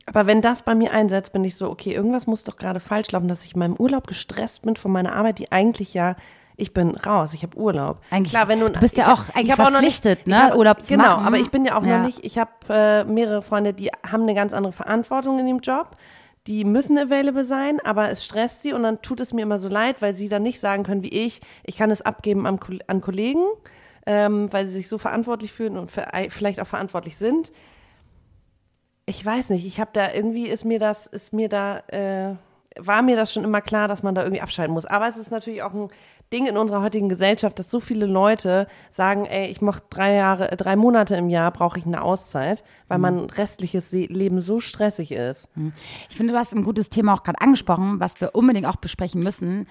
Aber 0.07 0.27
wenn 0.27 0.41
das 0.43 0.63
bei 0.63 0.75
mir 0.75 0.93
einsetzt, 0.93 1.33
bin 1.33 1.45
ich 1.45 1.57
so, 1.57 1.71
okay, 1.71 1.93
irgendwas 1.95 2.27
muss 2.27 2.45
doch 2.45 2.57
gerade 2.57 2.81
falsch 2.81 3.11
laufen, 3.13 3.29
dass 3.29 3.45
ich 3.45 3.55
in 3.55 3.59
meinem 3.59 3.77
Urlaub 3.77 4.07
gestresst 4.07 4.63
bin 4.63 4.77
von 4.77 4.93
meiner 4.93 5.15
Arbeit, 5.15 5.39
die 5.39 5.51
eigentlich 5.53 5.95
ja, 5.95 6.15
ich 6.59 6.75
bin 6.75 6.91
raus, 6.97 7.33
ich 7.35 7.43
habe 7.45 7.57
Urlaub. 7.57 8.01
Eigentlich- 8.11 8.33
Klar, 8.33 8.49
wenn 8.49 8.61
du, 8.61 8.69
du 8.69 8.81
bist 8.81 8.97
ja 8.97 9.07
hab- 9.07 9.15
auch 9.31 9.35
eigentlich 9.35 9.53
hab 9.53 9.59
noch 9.71 9.81
nicht- 9.81 10.03
verpflichtet, 10.03 10.19
ich 10.21 10.27
ne, 10.27 10.43
hab- 10.49 10.57
Urlaub 10.57 10.83
zu 10.83 10.93
genau, 10.93 11.05
machen. 11.17 11.27
aber 11.27 11.37
ich 11.39 11.51
bin 11.51 11.65
ja 11.65 11.79
auch 11.79 11.85
Ja. 11.85 11.99
noch 11.99 12.05
nicht, 12.07 12.25
ich 12.25 12.37
habe 12.37 12.51
äh, 12.69 13.05
mehrere 13.05 13.43
Freunde, 13.43 13.73
die 13.73 13.91
haben 14.11 14.25
eine 14.25 14.35
ganz 14.35 14.53
andere 14.53 14.73
Verantwortung 14.73 15.39
in 15.39 15.47
dem 15.47 15.59
Job. 15.61 15.97
Die 16.47 16.65
müssen 16.65 16.99
available 16.99 17.45
sein, 17.45 17.79
aber 17.85 18.11
es 18.11 18.25
stresst 18.25 18.63
sie 18.63 18.73
und 18.73 18.83
dann 18.83 19.01
tut 19.03 19.21
es 19.21 19.33
mir 19.33 19.43
immer 19.43 19.59
so 19.59 19.69
leid, 19.69 20.01
weil 20.03 20.15
sie 20.15 20.29
dann 20.29 20.43
nicht 20.43 20.61
sagen 20.61 20.83
können 20.83 21.03
wie 21.03 21.09
ich, 21.27 21.41
ich 21.65 21.77
kann 21.77 21.91
es 21.91 22.03
abgeben 22.03 22.45
Kol- 22.59 22.81
an 22.87 23.01
Kollegen, 23.03 23.45
ähm, 24.07 24.51
weil 24.53 24.67
sie 24.67 24.73
sich 24.73 24.89
so 24.89 24.99
verantwortlich 24.99 25.53
fühlen 25.53 25.77
und 25.79 25.91
für, 25.91 26.07
vielleicht 26.31 26.61
auch 26.61 26.67
verantwortlich 26.67 27.17
sind. 27.19 27.53
Ich 29.07 29.25
weiß 29.25 29.51
nicht, 29.51 29.67
ich 29.67 29.79
habe 29.81 29.91
da 29.93 30.13
irgendwie 30.13 30.47
ist 30.49 30.65
mir 30.65 30.79
das, 30.79 31.07
ist 31.07 31.33
mir 31.33 31.49
da, 31.49 31.79
äh, 31.89 32.35
war 32.79 33.03
mir 33.03 33.17
das 33.17 33.33
schon 33.33 33.45
immer 33.45 33.61
klar, 33.61 33.89
dass 33.89 34.03
man 34.03 34.15
da 34.15 34.23
irgendwie 34.23 34.43
abschalten 34.43 34.75
muss. 34.75 34.87
Aber 34.87 35.09
es 35.09 35.17
ist 35.17 35.31
natürlich 35.31 35.63
auch 35.63 35.75
ein 35.75 35.89
Ding 36.33 36.47
in 36.47 36.57
unserer 36.57 36.83
heutigen 36.83 37.09
Gesellschaft, 37.09 37.59
dass 37.59 37.71
so 37.71 37.81
viele 37.81 38.07
Leute 38.07 38.67
sagen, 38.91 39.25
ey, 39.25 39.47
ich 39.47 39.61
mache 39.61 39.83
drei 39.91 40.15
Jahre, 40.15 40.53
äh, 40.53 40.57
drei 40.57 40.77
Monate 40.77 41.17
im 41.17 41.29
Jahr 41.29 41.51
brauche 41.51 41.79
ich 41.79 41.87
eine 41.87 42.03
Auszeit, 42.03 42.65
weil 42.89 42.99
mein 42.99 43.19
restliches 43.19 43.93
Leben 43.93 44.41
so 44.41 44.61
stressig 44.61 45.13
ist. 45.13 45.49
Ich 46.11 46.17
finde, 46.17 46.33
du 46.35 46.39
hast 46.39 46.55
ein 46.55 46.65
gutes 46.65 46.91
Thema 46.91 47.15
auch 47.15 47.23
gerade 47.23 47.41
angesprochen, 47.41 48.01
was 48.01 48.21
wir 48.21 48.35
unbedingt 48.35 48.67
auch 48.67 48.77
besprechen 48.77 49.21
müssen. 49.21 49.67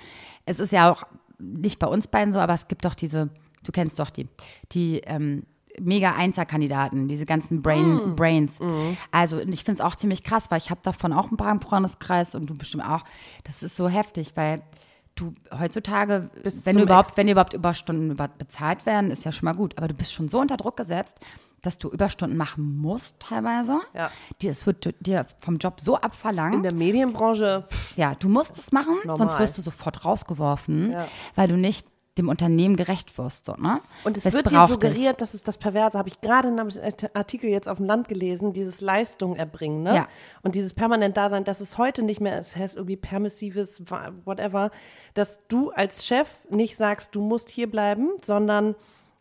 Es 0.45 0.59
ist 0.59 0.71
ja 0.71 0.91
auch 0.91 1.03
nicht 1.37 1.77
bei 1.77 1.87
uns 1.87 2.07
beiden 2.07 2.33
so, 2.33 2.39
aber 2.39 2.53
es 2.53 2.67
gibt 2.67 2.85
doch 2.85 2.95
diese 2.95 3.29
du 3.67 3.71
kennst 3.71 3.99
doch 3.99 4.09
die, 4.09 4.27
die 4.71 5.01
ähm, 5.05 5.43
mega 5.79 6.11
Einser-Kandidaten, 6.15 7.07
diese 7.07 7.25
ganzen 7.25 7.61
Brain, 7.61 8.15
Brains. 8.15 8.59
Also 9.11 9.37
und 9.37 9.53
ich 9.53 9.63
finde 9.63 9.81
es 9.81 9.85
auch 9.85 9.95
ziemlich 9.95 10.23
krass, 10.23 10.49
weil 10.49 10.57
ich 10.57 10.69
habe 10.69 10.79
davon 10.83 11.13
auch 11.13 11.31
ein 11.31 11.37
paar 11.37 11.51
im 11.51 11.61
Freundeskreis 11.61 12.35
und 12.35 12.47
du 12.49 12.55
bestimmt 12.57 12.83
auch. 12.85 13.03
Das 13.43 13.63
ist 13.63 13.75
so 13.75 13.87
heftig, 13.87 14.31
weil 14.35 14.61
du 15.15 15.33
heutzutage, 15.57 16.29
Bis 16.43 16.65
wenn 16.65 16.75
du 16.77 16.83
überhaupt, 16.83 17.09
Ex- 17.09 17.17
wenn 17.17 17.27
dir 17.27 17.33
überhaupt 17.33 17.53
Überstunden 17.53 18.11
über 18.11 18.27
bezahlt 18.27 18.85
werden, 18.85 19.11
ist 19.11 19.23
ja 19.25 19.31
schon 19.31 19.45
mal 19.45 19.53
gut. 19.55 19.77
Aber 19.77 19.87
du 19.87 19.93
bist 19.93 20.13
schon 20.13 20.29
so 20.29 20.39
unter 20.39 20.57
Druck 20.57 20.77
gesetzt, 20.77 21.17
dass 21.63 21.79
du 21.79 21.89
Überstunden 21.89 22.37
machen 22.37 22.77
musst 22.77 23.19
teilweise. 23.19 23.79
Ja. 23.95 24.11
Die, 24.41 24.47
es 24.47 24.67
wird 24.67 24.93
dir 25.05 25.25
vom 25.39 25.57
Job 25.57 25.79
so 25.81 25.95
abverlangt. 25.95 26.53
In 26.55 26.63
der 26.63 26.73
Medienbranche, 26.73 27.65
pff, 27.67 27.97
Ja, 27.97 28.13
du 28.13 28.29
musst 28.29 28.57
es 28.59 28.71
machen, 28.71 28.93
sonst 29.05 29.19
Normal. 29.19 29.39
wirst 29.39 29.57
du 29.57 29.61
sofort 29.63 30.05
rausgeworfen, 30.05 30.91
Ja. 30.91 31.07
weil 31.35 31.47
du 31.47 31.57
nicht 31.57 31.87
dem 32.17 32.29
Unternehmen 32.29 32.75
gerecht 32.75 33.17
wirst. 33.17 33.45
So, 33.45 33.53
ne? 33.53 33.81
Und 34.03 34.17
es 34.17 34.23
Das 34.23 34.33
wird 34.33 34.51
dir 34.51 34.65
suggeriert, 34.67 35.21
das 35.21 35.33
ist 35.33 35.47
das 35.47 35.57
Perverse, 35.57 35.97
habe 35.97 36.09
ich 36.09 36.19
gerade 36.21 36.47
in 36.49 36.59
einem 36.59 36.69
Artikel 37.13 37.49
jetzt 37.49 37.67
auf 37.67 37.77
dem 37.77 37.85
Land 37.85 38.07
gelesen, 38.07 38.53
dieses 38.53 38.81
Leistung 38.81 39.35
erbringen, 39.35 39.83
ne? 39.83 39.95
Ja. 39.95 40.07
Und 40.43 40.55
dieses 40.55 40.73
permanent 40.73 41.15
Dasein, 41.17 41.43
dass 41.43 41.59
es 41.61 41.77
heute 41.77 42.03
nicht 42.03 42.21
mehr, 42.21 42.37
es 42.37 42.55
heißt 42.55 42.75
irgendwie 42.75 42.97
permissives, 42.97 43.81
whatever, 44.25 44.71
dass 45.13 45.39
du 45.47 45.71
als 45.71 46.05
Chef 46.05 46.47
nicht 46.49 46.75
sagst, 46.75 47.15
du 47.15 47.21
musst 47.21 47.49
hier 47.49 47.69
bleiben, 47.69 48.09
sondern 48.23 48.75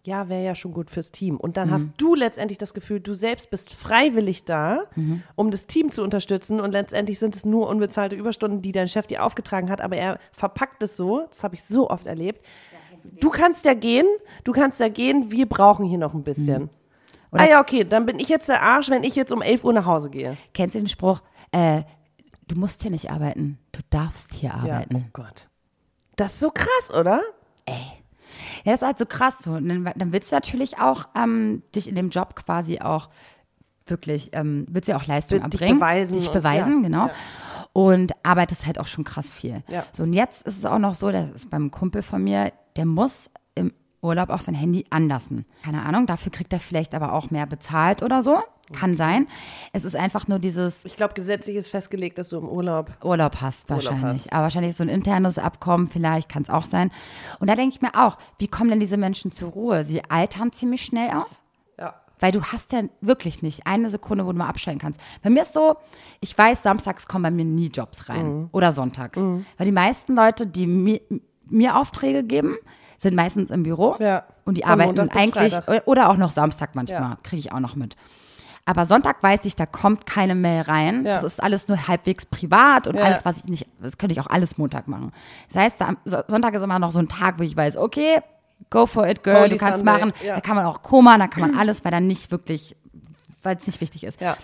ja, 0.04 0.28
wäre 0.28 0.44
ja 0.44 0.54
schon 0.54 0.72
gut 0.72 0.88
fürs 0.88 1.10
Team. 1.10 1.36
Und 1.36 1.50
Mhm. 1.50 1.54
dann 1.54 1.70
hast 1.72 1.90
du 1.96 2.14
letztendlich 2.14 2.58
das 2.58 2.74
Gefühl, 2.74 3.00
du 3.00 3.12
selbst 3.12 3.50
bist 3.50 3.74
freiwillig 3.74 4.44
da, 4.44 4.84
Mhm. 4.94 5.24
um 5.34 5.50
das 5.50 5.66
Team 5.66 5.90
zu 5.90 6.04
unterstützen. 6.04 6.60
Und 6.60 6.70
letztendlich 6.70 7.18
sind 7.18 7.34
es 7.34 7.44
nur 7.44 7.68
unbezahlte 7.68 8.14
Überstunden, 8.14 8.62
die 8.62 8.70
dein 8.70 8.86
Chef 8.86 9.08
dir 9.08 9.24
aufgetragen 9.24 9.68
hat. 9.68 9.80
Aber 9.80 9.96
er 9.96 10.20
verpackt 10.30 10.80
es 10.84 10.96
so, 10.96 11.26
das 11.28 11.42
habe 11.42 11.56
ich 11.56 11.64
so 11.64 11.90
oft 11.90 12.06
erlebt. 12.06 12.46
Du 13.20 13.30
kannst 13.30 13.64
ja 13.64 13.74
gehen, 13.74 14.06
du 14.44 14.52
kannst 14.52 14.80
ja 14.80 14.88
gehen, 14.88 15.30
wir 15.30 15.46
brauchen 15.48 15.84
hier 15.86 15.98
noch 15.98 16.14
ein 16.14 16.22
bisschen. 16.22 16.70
Oder- 17.32 17.42
ah 17.42 17.48
ja, 17.48 17.60
okay, 17.60 17.84
dann 17.84 18.06
bin 18.06 18.18
ich 18.18 18.28
jetzt 18.28 18.48
der 18.48 18.62
Arsch, 18.62 18.88
wenn 18.90 19.02
ich 19.04 19.14
jetzt 19.16 19.32
um 19.32 19.42
11 19.42 19.64
Uhr 19.64 19.72
nach 19.72 19.86
Hause 19.86 20.10
gehe. 20.10 20.36
Kennst 20.54 20.74
du 20.74 20.78
den 20.78 20.88
Spruch, 20.88 21.20
äh, 21.52 21.82
du 22.48 22.56
musst 22.56 22.82
hier 22.82 22.90
nicht 22.90 23.10
arbeiten, 23.10 23.58
du 23.72 23.80
darfst 23.90 24.34
hier 24.34 24.50
Ja, 24.50 24.54
arbeiten. 24.56 24.96
oh 24.96 25.08
Gott. 25.12 25.48
Das 26.16 26.32
ist 26.34 26.40
so 26.40 26.50
krass, 26.50 26.90
oder? 26.98 27.20
Ja, 27.68 28.72
das 28.72 28.74
ist 28.82 28.86
halt 28.86 28.98
so 28.98 29.06
krass 29.06 29.38
so. 29.40 29.52
Und 29.52 29.68
dann, 29.68 29.90
dann 29.96 30.12
willst 30.12 30.30
du 30.32 30.36
natürlich 30.36 30.78
auch 30.78 31.06
ähm, 31.16 31.62
dich 31.74 31.88
in 31.88 31.94
dem 31.94 32.10
Job 32.10 32.34
quasi 32.36 32.80
auch 32.80 33.08
wirklich, 33.86 34.30
ähm, 34.32 34.66
willst 34.68 34.88
du 34.88 34.92
ja 34.92 34.98
auch 34.98 35.06
Leistung 35.06 35.38
Dich 35.50 35.60
erbringen. 35.60 35.78
beweisen 35.78 36.16
Dich 36.18 36.26
und- 36.28 36.32
beweisen, 36.34 36.76
ja, 36.78 36.82
genau. 36.88 37.06
ja. 37.06 37.12
Und 37.76 38.12
arbeitest 38.22 38.64
halt 38.64 38.80
auch 38.80 38.86
schon 38.86 39.04
krass 39.04 39.30
viel. 39.30 39.62
Ja. 39.68 39.84
So, 39.92 40.04
und 40.04 40.14
jetzt 40.14 40.46
ist 40.46 40.56
es 40.56 40.64
auch 40.64 40.78
noch 40.78 40.94
so, 40.94 41.12
das 41.12 41.28
ist 41.28 41.50
beim 41.50 41.70
Kumpel 41.70 42.02
von 42.02 42.24
mir, 42.24 42.50
der 42.76 42.86
muss 42.86 43.30
im 43.54 43.70
Urlaub 44.00 44.30
auch 44.30 44.40
sein 44.40 44.54
Handy 44.54 44.86
anlassen. 44.88 45.44
Keine 45.62 45.84
Ahnung, 45.84 46.06
dafür 46.06 46.32
kriegt 46.32 46.54
er 46.54 46.60
vielleicht 46.60 46.94
aber 46.94 47.12
auch 47.12 47.30
mehr 47.30 47.44
bezahlt 47.44 48.02
oder 48.02 48.22
so. 48.22 48.38
Kann 48.72 48.96
sein. 48.96 49.26
Es 49.74 49.84
ist 49.84 49.94
einfach 49.94 50.26
nur 50.26 50.38
dieses, 50.38 50.86
Ich 50.86 50.96
glaube, 50.96 51.12
gesetzlich 51.12 51.56
ist 51.56 51.68
festgelegt, 51.68 52.16
dass 52.16 52.30
du 52.30 52.38
im 52.38 52.48
Urlaub. 52.48 52.92
Urlaub 53.04 53.42
hast 53.42 53.68
wahrscheinlich. 53.68 54.22
hast. 54.22 54.32
Aber 54.32 54.44
wahrscheinlich 54.44 54.70
ist 54.70 54.78
so 54.78 54.84
ein 54.84 54.88
internes 54.88 55.38
Abkommen, 55.38 55.86
vielleicht 55.86 56.30
kann 56.30 56.44
es 56.44 56.48
auch 56.48 56.64
sein. 56.64 56.90
Und 57.40 57.50
da 57.50 57.56
denke 57.56 57.74
ich 57.76 57.82
mir 57.82 57.94
auch, 57.94 58.16
wie 58.38 58.48
kommen 58.48 58.70
denn 58.70 58.80
diese 58.80 58.96
Menschen 58.96 59.32
zur 59.32 59.50
Ruhe? 59.50 59.84
Sie 59.84 60.02
altern 60.08 60.50
ziemlich 60.50 60.80
schnell 60.80 61.10
auch. 61.10 61.26
Weil 62.20 62.32
du 62.32 62.42
hast 62.42 62.72
ja 62.72 62.82
wirklich 63.00 63.42
nicht 63.42 63.66
eine 63.66 63.90
Sekunde, 63.90 64.26
wo 64.26 64.32
du 64.32 64.38
mal 64.38 64.48
abschalten 64.48 64.80
kannst. 64.80 65.00
Bei 65.22 65.30
mir 65.30 65.42
ist 65.42 65.52
so, 65.52 65.76
ich 66.20 66.36
weiß, 66.36 66.62
samstags 66.62 67.06
kommen 67.06 67.24
bei 67.24 67.30
mir 67.30 67.44
nie 67.44 67.68
Jobs 67.68 68.08
rein. 68.08 68.40
Mhm. 68.40 68.48
Oder 68.52 68.72
sonntags. 68.72 69.22
Weil 69.22 69.66
die 69.66 69.72
meisten 69.72 70.14
Leute, 70.14 70.46
die 70.46 70.66
mir, 70.66 71.00
mir 71.48 71.76
Aufträge 71.76 72.24
geben, 72.24 72.56
sind 72.98 73.14
meistens 73.14 73.50
im 73.50 73.62
Büro. 73.62 73.96
Ja. 73.98 74.24
Und 74.46 74.56
die 74.56 74.62
Von 74.62 74.70
arbeiten 74.72 74.96
Montag 74.96 75.16
eigentlich, 75.16 75.54
oder 75.86 76.08
auch 76.08 76.16
noch 76.16 76.32
Samstag 76.32 76.74
manchmal, 76.74 77.00
Ja. 77.02 77.18
kriege 77.22 77.40
ich 77.40 77.52
auch 77.52 77.60
noch 77.60 77.76
mit. 77.76 77.96
Aber 78.64 78.84
Sonntag 78.84 79.22
weiß 79.22 79.44
ich, 79.44 79.54
da 79.54 79.64
kommt 79.66 80.06
keine 80.06 80.34
Mail 80.34 80.62
rein. 80.62 81.04
Ja. 81.04 81.14
Das 81.14 81.22
ist 81.22 81.40
alles 81.42 81.68
nur 81.68 81.86
halbwegs 81.86 82.26
privat 82.26 82.88
und 82.88 82.96
Ja. 82.96 83.02
alles, 83.02 83.24
was 83.24 83.38
ich 83.38 83.44
nicht, 83.44 83.66
das 83.80 83.96
könnte 83.98 84.14
ich 84.14 84.20
auch 84.20 84.26
alles 84.26 84.58
Montag 84.58 84.88
machen. 84.88 85.12
Das 85.52 85.62
heißt, 85.62 85.76
Sonntag 86.26 86.54
ist 86.54 86.62
immer 86.62 86.78
noch 86.78 86.90
so 86.90 86.98
ein 86.98 87.08
Tag, 87.08 87.38
wo 87.38 87.42
ich 87.44 87.56
weiß, 87.56 87.76
okay, 87.76 88.20
go 88.70 88.86
for 88.86 89.06
it, 89.08 89.22
girl, 89.22 89.40
Holy 89.40 89.50
du 89.50 89.56
kannst 89.56 89.80
Sunday, 89.80 89.92
machen. 89.92 90.12
ja. 90.24 90.34
Da 90.34 90.40
kann 90.40 90.56
man 90.56 90.66
auch 90.66 90.82
Koma, 90.82 91.16
da 91.18 91.28
kann 91.28 91.42
man 91.50 91.54
alles, 91.58 91.84
weil 91.84 91.92
dann 91.92 92.06
nicht 92.06 92.30
wirklich, 92.30 92.76
weil 93.42 93.56
es 93.56 93.66
nicht 93.66 93.80
wichtig 93.80 94.04
ist. 94.04 94.20
Ja. 94.20 94.36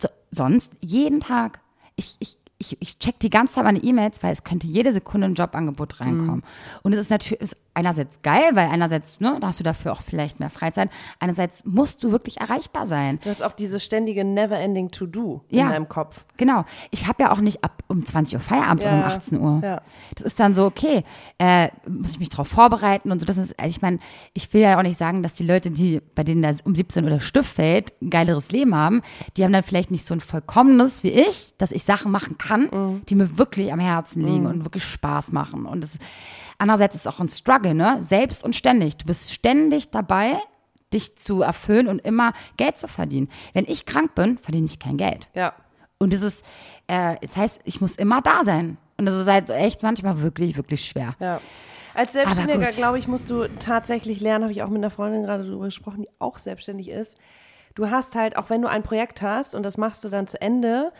So, 0.00 0.08
sonst 0.30 0.72
jeden 0.80 1.20
Tag. 1.20 1.60
Ich, 1.96 2.16
ich, 2.20 2.38
ich, 2.62 2.76
ich 2.80 2.98
check 2.98 3.18
die 3.20 3.30
ganze 3.30 3.54
Zeit 3.54 3.64
meine 3.64 3.78
E-Mails, 3.82 4.22
weil 4.22 4.32
es 4.32 4.44
könnte 4.44 4.66
jede 4.66 4.92
Sekunde 4.92 5.26
ein 5.28 5.34
Jobangebot 5.34 5.98
Mhm. 5.98 6.06
reinkommen. 6.06 6.42
Und 6.82 6.92
es 6.92 7.00
ist 7.00 7.10
natürlich 7.10 7.40
ist 7.40 7.56
einerseits 7.72 8.20
geil, 8.20 8.50
weil 8.52 8.68
einerseits, 8.68 9.18
ne, 9.20 9.38
da 9.40 9.46
hast 9.46 9.60
du 9.60 9.64
dafür 9.64 9.92
auch 9.92 10.02
vielleicht 10.02 10.40
mehr 10.40 10.50
Freizeit. 10.50 10.90
Einerseits 11.20 11.64
musst 11.64 12.02
du 12.04 12.10
wirklich 12.12 12.38
erreichbar 12.40 12.86
sein. 12.86 13.18
Du 13.22 13.30
hast 13.30 13.42
auch 13.42 13.52
diese 13.52 13.80
ständige 13.80 14.24
Never-Ending 14.24 14.90
To-Do 14.90 15.42
in 15.48 15.58
Ja. 15.60 15.70
deinem 15.70 15.88
Kopf. 15.88 16.24
Genau. 16.36 16.64
Ich 16.90 17.06
habe 17.06 17.22
ja 17.22 17.32
auch 17.32 17.38
nicht 17.40 17.64
ab 17.64 17.82
um 17.88 18.04
20 18.04 18.34
Uhr 18.34 18.40
Feierabend 18.40 18.82
oder 18.84 18.92
um 18.92 19.00
Ja. 19.00 19.06
18 19.06 19.40
Uhr. 19.40 19.60
Ja. 19.62 19.80
Das 20.16 20.26
ist 20.26 20.38
dann 20.40 20.54
so, 20.54 20.64
okay, 20.66 21.04
äh, 21.38 21.68
muss 21.88 22.10
ich 22.12 22.18
mich 22.18 22.28
drauf 22.28 22.48
vorbereiten 22.48 23.10
und 23.10 23.20
so. 23.20 23.24
Das 23.24 23.38
ist, 23.38 23.58
also 23.58 23.70
ich 23.70 23.80
meine, 23.80 24.00
ich 24.34 24.52
will 24.52 24.60
ja 24.60 24.76
auch 24.78 24.82
nicht 24.82 24.98
sagen, 24.98 25.22
dass 25.22 25.32
die 25.34 25.44
Leute, 25.46 25.70
die, 25.70 26.02
bei 26.14 26.24
denen 26.24 26.42
da 26.42 26.50
um 26.64 26.74
17 26.74 27.04
Uhr 27.04 27.10
der 27.10 27.20
Stift 27.20 27.54
fällt, 27.54 27.94
ein 28.02 28.10
geileres 28.10 28.50
Leben 28.50 28.74
haben, 28.74 29.00
die 29.36 29.44
haben 29.44 29.52
dann 29.52 29.62
vielleicht 29.62 29.90
nicht 29.92 30.04
so 30.04 30.12
ein 30.12 30.20
vollkommenes 30.20 31.02
wie 31.04 31.10
ich, 31.10 31.54
dass 31.56 31.70
ich 31.72 31.84
Sachen 31.84 32.10
machen 32.10 32.36
kann, 32.36 32.49
Mhm. 32.58 33.02
die 33.06 33.14
mir 33.14 33.38
wirklich 33.38 33.72
am 33.72 33.80
Herzen 33.80 34.24
liegen 34.24 34.46
und 34.46 34.64
wirklich 34.64 34.84
Spaß 34.84 35.32
machen. 35.32 35.66
Und 35.66 35.82
das, 35.82 35.98
andererseits 36.58 36.94
ist 36.94 37.02
es 37.02 37.06
auch 37.06 37.20
ein 37.20 37.28
Struggle, 37.28 37.74
ne? 37.74 38.00
Selbst 38.02 38.44
und 38.44 38.54
ständig. 38.54 38.96
Du 38.96 39.06
bist 39.06 39.32
ständig 39.32 39.90
dabei, 39.90 40.36
dich 40.92 41.16
zu 41.16 41.42
erfüllen 41.42 41.88
und 41.88 42.00
immer 42.00 42.32
Geld 42.56 42.78
zu 42.78 42.88
verdienen. 42.88 43.28
Wenn 43.52 43.64
ich 43.66 43.86
krank 43.86 44.14
bin, 44.14 44.38
verdiene 44.38 44.66
ich 44.66 44.78
kein 44.78 44.96
Geld. 44.96 45.26
Ja. 45.34 45.54
Und 45.98 46.12
das 46.12 46.22
ist, 46.22 46.44
äh, 46.86 47.16
das 47.20 47.36
heißt, 47.36 47.60
ich 47.64 47.80
muss 47.80 47.96
immer 47.96 48.22
da 48.22 48.44
sein. 48.44 48.78
Und 48.96 49.06
das 49.06 49.14
ist 49.14 49.28
halt 49.28 49.50
echt 49.50 49.82
manchmal 49.82 50.20
wirklich, 50.22 50.56
wirklich 50.56 50.84
schwer. 50.84 51.14
Ja. 51.20 51.40
Als 51.94 52.12
Selbstständiger, 52.12 52.70
glaube 52.72 52.98
ich, 52.98 53.08
musst 53.08 53.30
du 53.30 53.48
tatsächlich 53.58 54.20
lernen, 54.20 54.44
habe 54.44 54.52
ich 54.52 54.62
auch 54.62 54.68
mit 54.68 54.78
einer 54.78 54.90
Freundin 54.90 55.22
gerade 55.22 55.44
darüber 55.44 55.64
gesprochen, 55.64 56.02
die 56.02 56.08
auch 56.18 56.38
selbstständig 56.38 56.88
ist. 56.88 57.18
Du 57.74 57.90
hast 57.90 58.14
halt, 58.14 58.36
auch 58.36 58.50
wenn 58.50 58.62
du 58.62 58.68
ein 58.68 58.82
Projekt 58.82 59.22
hast 59.22 59.54
und 59.54 59.62
das 59.62 59.76
machst 59.76 60.04
du 60.04 60.08
dann 60.08 60.26
zu 60.26 60.40
Ende, 60.40 60.92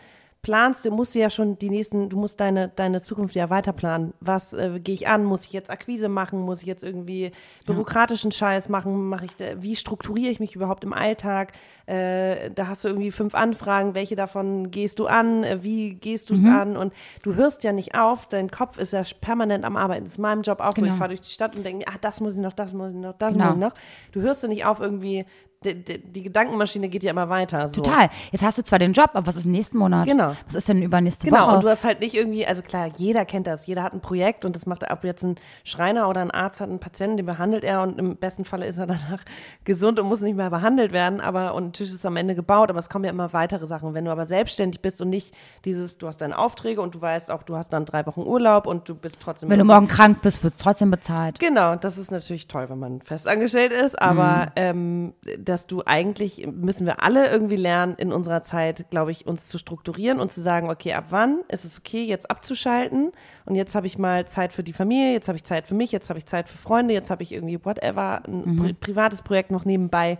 planst 0.43 0.83
du, 0.85 0.89
musst 0.91 1.13
du 1.13 1.19
ja 1.19 1.29
schon 1.29 1.59
die 1.59 1.69
nächsten, 1.69 2.09
du 2.09 2.17
musst 2.17 2.39
deine, 2.39 2.69
deine 2.69 3.01
Zukunft 3.03 3.35
ja 3.35 3.51
weiter 3.51 3.73
planen. 3.73 4.13
Was 4.21 4.53
äh, 4.53 4.79
gehe 4.79 4.95
ich 4.95 5.07
an? 5.07 5.23
Muss 5.23 5.45
ich 5.45 5.53
jetzt 5.53 5.69
Akquise 5.69 6.09
machen? 6.09 6.39
Muss 6.39 6.61
ich 6.61 6.65
jetzt 6.67 6.81
irgendwie 6.83 7.31
bürokratischen 7.67 8.31
Scheiß 8.31 8.67
machen? 8.67 9.07
Mache 9.07 9.25
ich, 9.25 9.35
da- 9.35 9.61
wie 9.61 9.75
strukturiere 9.75 10.31
ich 10.31 10.39
mich 10.39 10.55
überhaupt 10.55 10.83
im 10.83 10.93
Alltag? 10.93 11.51
Äh, 11.85 12.49
da 12.51 12.67
hast 12.67 12.83
du 12.83 12.87
irgendwie 12.87 13.11
fünf 13.11 13.35
Anfragen, 13.35 13.93
welche 13.93 14.15
davon 14.15 14.71
gehst 14.71 14.97
du 14.97 15.05
an? 15.05 15.43
Äh, 15.43 15.61
wie 15.63 15.93
gehst 15.93 16.31
du 16.31 16.33
es 16.33 16.41
Mhm. 16.41 16.55
an? 16.55 16.77
Und 16.77 16.93
du 17.21 17.35
hörst 17.35 17.63
ja 17.63 17.71
nicht 17.71 17.93
auf, 17.95 18.25
dein 18.27 18.49
Kopf 18.49 18.79
ist 18.79 18.93
ja 18.93 19.03
permanent 19.21 19.63
am 19.63 19.77
Arbeiten. 19.77 20.05
Das 20.05 20.13
ist 20.13 20.17
in 20.17 20.23
meinem 20.23 20.41
Job 20.41 20.59
auch 20.59 20.75
so. 20.75 20.81
Genau. 20.81 20.93
Ich 20.93 20.97
fahre 20.97 21.09
durch 21.09 21.21
die 21.21 21.29
Stadt 21.29 21.55
und 21.55 21.63
denke 21.63 21.79
mir, 21.79 21.85
ach, 21.87 21.97
das 21.97 22.19
muss 22.19 22.33
ich 22.33 22.39
noch, 22.39 22.53
das 22.53 22.73
muss 22.73 22.89
ich 22.89 22.95
noch, 22.97 23.13
das 23.13 23.33
Genau. 23.33 23.45
muss 23.45 23.53
ich 23.55 23.59
noch. 23.59 23.73
Du 24.11 24.21
hörst 24.21 24.41
ja 24.41 24.49
nicht 24.49 24.65
auf, 24.65 24.79
irgendwie, 24.79 25.25
die, 25.63 25.75
die, 25.75 25.99
die 25.99 26.23
Gedankenmaschine 26.23 26.89
geht 26.89 27.03
ja 27.03 27.11
immer 27.11 27.29
weiter. 27.29 27.67
So. 27.67 27.81
Total. 27.81 28.09
Jetzt 28.31 28.43
hast 28.43 28.57
du 28.57 28.63
zwar 28.63 28.79
den 28.79 28.93
Job, 28.93 29.11
aber 29.13 29.27
was 29.27 29.35
ist 29.35 29.45
nächsten 29.45 29.77
Monat? 29.77 30.07
Genau. 30.07 30.35
Was 30.47 30.55
ist 30.55 30.67
denn 30.67 30.81
übernächste 30.81 31.27
Genau, 31.27 31.45
Woche? 31.45 31.55
und 31.57 31.63
du 31.63 31.69
hast 31.69 31.83
halt 31.83 31.99
nicht 31.99 32.15
irgendwie, 32.15 32.47
also 32.47 32.63
klar, 32.63 32.89
jeder 32.97 33.25
kennt 33.25 33.45
das, 33.45 33.67
jeder 33.67 33.83
hat 33.83 33.93
ein 33.93 34.01
Projekt 34.01 34.43
und 34.43 34.55
das 34.55 34.65
macht, 34.65 34.89
ob 34.91 35.03
jetzt 35.03 35.23
ein 35.23 35.35
Schreiner 35.63 36.09
oder 36.09 36.21
ein 36.21 36.31
Arzt 36.31 36.61
hat 36.61 36.69
einen 36.69 36.79
Patienten, 36.79 37.17
den 37.17 37.25
behandelt 37.27 37.63
er 37.63 37.83
und 37.83 37.99
im 37.99 38.15
besten 38.17 38.43
Falle 38.43 38.65
ist 38.65 38.79
er 38.79 38.87
danach 38.87 39.19
gesund 39.63 39.99
und 39.99 40.07
muss 40.07 40.21
nicht 40.21 40.35
mehr 40.35 40.49
behandelt 40.49 40.93
werden, 40.93 41.21
aber 41.21 41.53
und 41.53 41.65
ein 41.65 41.73
Tisch 41.73 41.89
ist 41.91 42.05
am 42.07 42.15
Ende 42.17 42.33
gebaut, 42.33 42.69
aber 42.71 42.79
es 42.79 42.89
kommen 42.89 43.05
ja 43.05 43.11
immer 43.11 43.31
weitere 43.33 43.67
Sachen. 43.67 43.93
Wenn 43.93 44.05
du 44.05 44.11
aber 44.11 44.25
selbstständig 44.25 44.81
bist 44.81 44.99
und 44.99 45.09
nicht 45.09 45.35
dieses, 45.65 45.99
du 45.99 46.07
hast 46.07 46.21
deine 46.21 46.37
Aufträge 46.39 46.81
und 46.81 46.95
du 46.95 47.01
weißt 47.01 47.29
auch, 47.29 47.43
du 47.43 47.55
hast 47.55 47.69
dann 47.71 47.85
drei 47.85 48.05
Wochen 48.07 48.21
Urlaub 48.21 48.65
und 48.65 48.89
du 48.89 48.95
bist 48.95 49.19
trotzdem 49.21 49.49
Wenn 49.49 49.59
du 49.59 49.65
morgen 49.65 49.87
krank 49.87 50.23
bist, 50.23 50.43
wird 50.43 50.55
trotzdem 50.57 50.89
bezahlt. 50.89 51.39
Genau, 51.39 51.75
das 51.75 51.99
ist 51.99 52.09
natürlich 52.11 52.47
toll, 52.47 52.67
wenn 52.69 52.79
man 52.79 53.01
festangestellt 53.01 53.71
ist, 53.73 54.01
aber 54.01 54.31
Mhm. 54.31 54.51
ähm, 54.55 55.13
dass 55.51 55.67
du 55.67 55.83
eigentlich, 55.85 56.47
müssen 56.51 56.87
wir 56.87 57.03
alle 57.03 57.29
irgendwie 57.29 57.57
lernen, 57.57 57.93
in 57.97 58.11
unserer 58.11 58.41
Zeit, 58.41 58.89
glaube 58.89 59.11
ich, 59.11 59.27
uns 59.27 59.45
zu 59.47 59.59
strukturieren 59.59 60.19
und 60.19 60.31
zu 60.31 60.41
sagen, 60.41 60.69
okay, 60.71 60.93
ab 60.93 61.05
wann 61.11 61.41
ist 61.49 61.65
es 61.65 61.77
okay, 61.77 62.03
jetzt 62.05 62.31
abzuschalten 62.31 63.11
und 63.45 63.53
jetzt 63.55 63.75
habe 63.75 63.85
ich 63.85 63.99
mal 63.99 64.25
Zeit 64.27 64.53
für 64.53 64.63
die 64.63 64.73
Familie, 64.73 65.11
jetzt 65.13 65.27
habe 65.27 65.35
ich 65.35 65.43
Zeit 65.43 65.67
für 65.67 65.75
mich, 65.75 65.91
jetzt 65.91 66.09
habe 66.09 66.17
ich 66.17 66.25
Zeit 66.25 66.49
für 66.49 66.57
Freunde, 66.57 66.93
jetzt 66.95 67.11
habe 67.11 67.21
ich 67.21 67.31
irgendwie 67.31 67.63
whatever, 67.63 68.23
ein 68.27 68.41
Mhm. 68.45 68.55
pri 68.57 68.73
privates 68.73 69.21
Projekt 69.21 69.51
noch 69.51 69.65
nebenbei. 69.65 70.17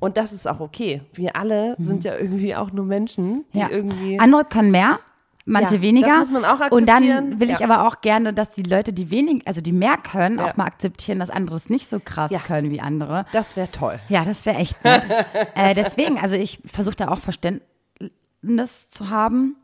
Und 0.00 0.16
das 0.16 0.32
ist 0.32 0.48
auch 0.48 0.60
okay. 0.60 1.02
Wir 1.12 1.36
alle 1.36 1.76
sind 1.78 2.04
ja 2.04 2.16
irgendwie 2.16 2.54
auch 2.56 2.70
nur 2.72 2.84
Menschen, 2.84 3.44
die 3.54 3.58
Mhm. 3.58 3.62
Ja. 3.62 3.70
irgendwie. 3.70 4.18
Andere 4.18 4.44
können 4.44 4.70
mehr, 4.70 4.98
manche 5.46 5.76
Ja, 5.76 5.80
weniger. 5.80 6.08
das 6.08 6.28
muss 6.28 6.42
man 6.42 6.44
auch 6.44 6.60
Und 6.70 6.86
dann 6.86 6.96
akzeptieren. 6.96 7.40
will 7.40 7.50
ich 7.50 7.60
Ja. 7.60 7.70
aber 7.70 7.86
auch 7.88 8.00
gerne, 8.02 8.34
dass 8.34 8.50
die 8.50 8.62
Leute, 8.64 8.92
die 8.92 9.10
wenig, 9.10 9.46
also 9.48 9.60
die 9.62 9.72
mehr 9.72 9.96
können, 9.96 10.38
Ja. 10.38 10.44
auch 10.46 10.56
mal 10.56 10.64
akzeptieren, 10.66 11.18
dass 11.20 11.30
andere 11.30 11.56
es 11.56 11.70
nicht 11.70 11.88
so 11.88 11.98
krass 12.00 12.30
können 12.46 12.70
wie 12.70 12.80
andere. 12.80 13.24
das 13.32 13.56
wäre 13.56 13.70
toll. 13.70 13.98
Ja, 14.08 14.24
das 14.24 14.44
wäre 14.44 14.58
echt 14.58 14.82
nett. 14.84 15.04
äh, 15.54 15.74
deswegen, 15.74 16.18
also 16.18 16.36
ich 16.36 16.58
versuche 16.66 16.96
da 16.96 17.08
auch 17.08 17.18
Verständnis 17.20 18.88
zu 18.88 19.08
haben, 19.10 19.56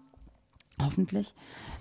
hoffentlich. 0.82 1.34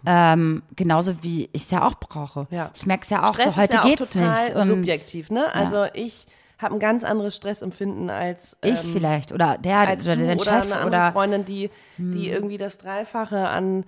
Ähm, 0.05 0.63
genauso 0.75 1.21
wie 1.23 1.47
ich 1.53 1.61
es 1.63 1.71
ja 1.71 1.85
auch 1.85 1.93
brauche. 1.95 2.47
Ja. 2.49 2.71
Ich 2.75 2.87
merke 2.87 3.03
es 3.03 3.09
ja 3.11 3.23
auch, 3.23 3.35
Stress 3.35 3.53
so 3.53 3.61
heute 3.61 3.65
ist 3.65 3.73
ja 3.73 3.81
auch 3.81 3.85
geht's 3.85 4.11
total 4.13 4.45
nicht. 4.45 4.55
Und 4.55 4.67
subjektiv, 4.67 5.29
ne? 5.29 5.53
Also 5.53 5.85
ich 5.93 6.25
habe 6.61 6.75
ein 6.75 6.79
ganz 6.79 7.03
anderes 7.03 7.35
Stressempfinden 7.35 8.09
als 8.09 8.57
ich 8.63 8.83
ähm, 8.85 8.93
vielleicht 8.93 9.31
oder 9.31 9.57
der 9.57 9.77
als 9.79 10.05
oder 10.05 10.15
dein 10.15 10.39
oder 10.39 10.43
Chef 10.43 10.63
eine 10.63 10.75
andere 10.75 10.87
oder 10.87 11.05
Hm. 11.07 11.13
Freundin, 11.13 11.45
die, 11.45 11.69
die 11.97 12.29
irgendwie 12.29 12.57
das 12.57 12.77
Dreifache 12.77 13.47
an, 13.49 13.85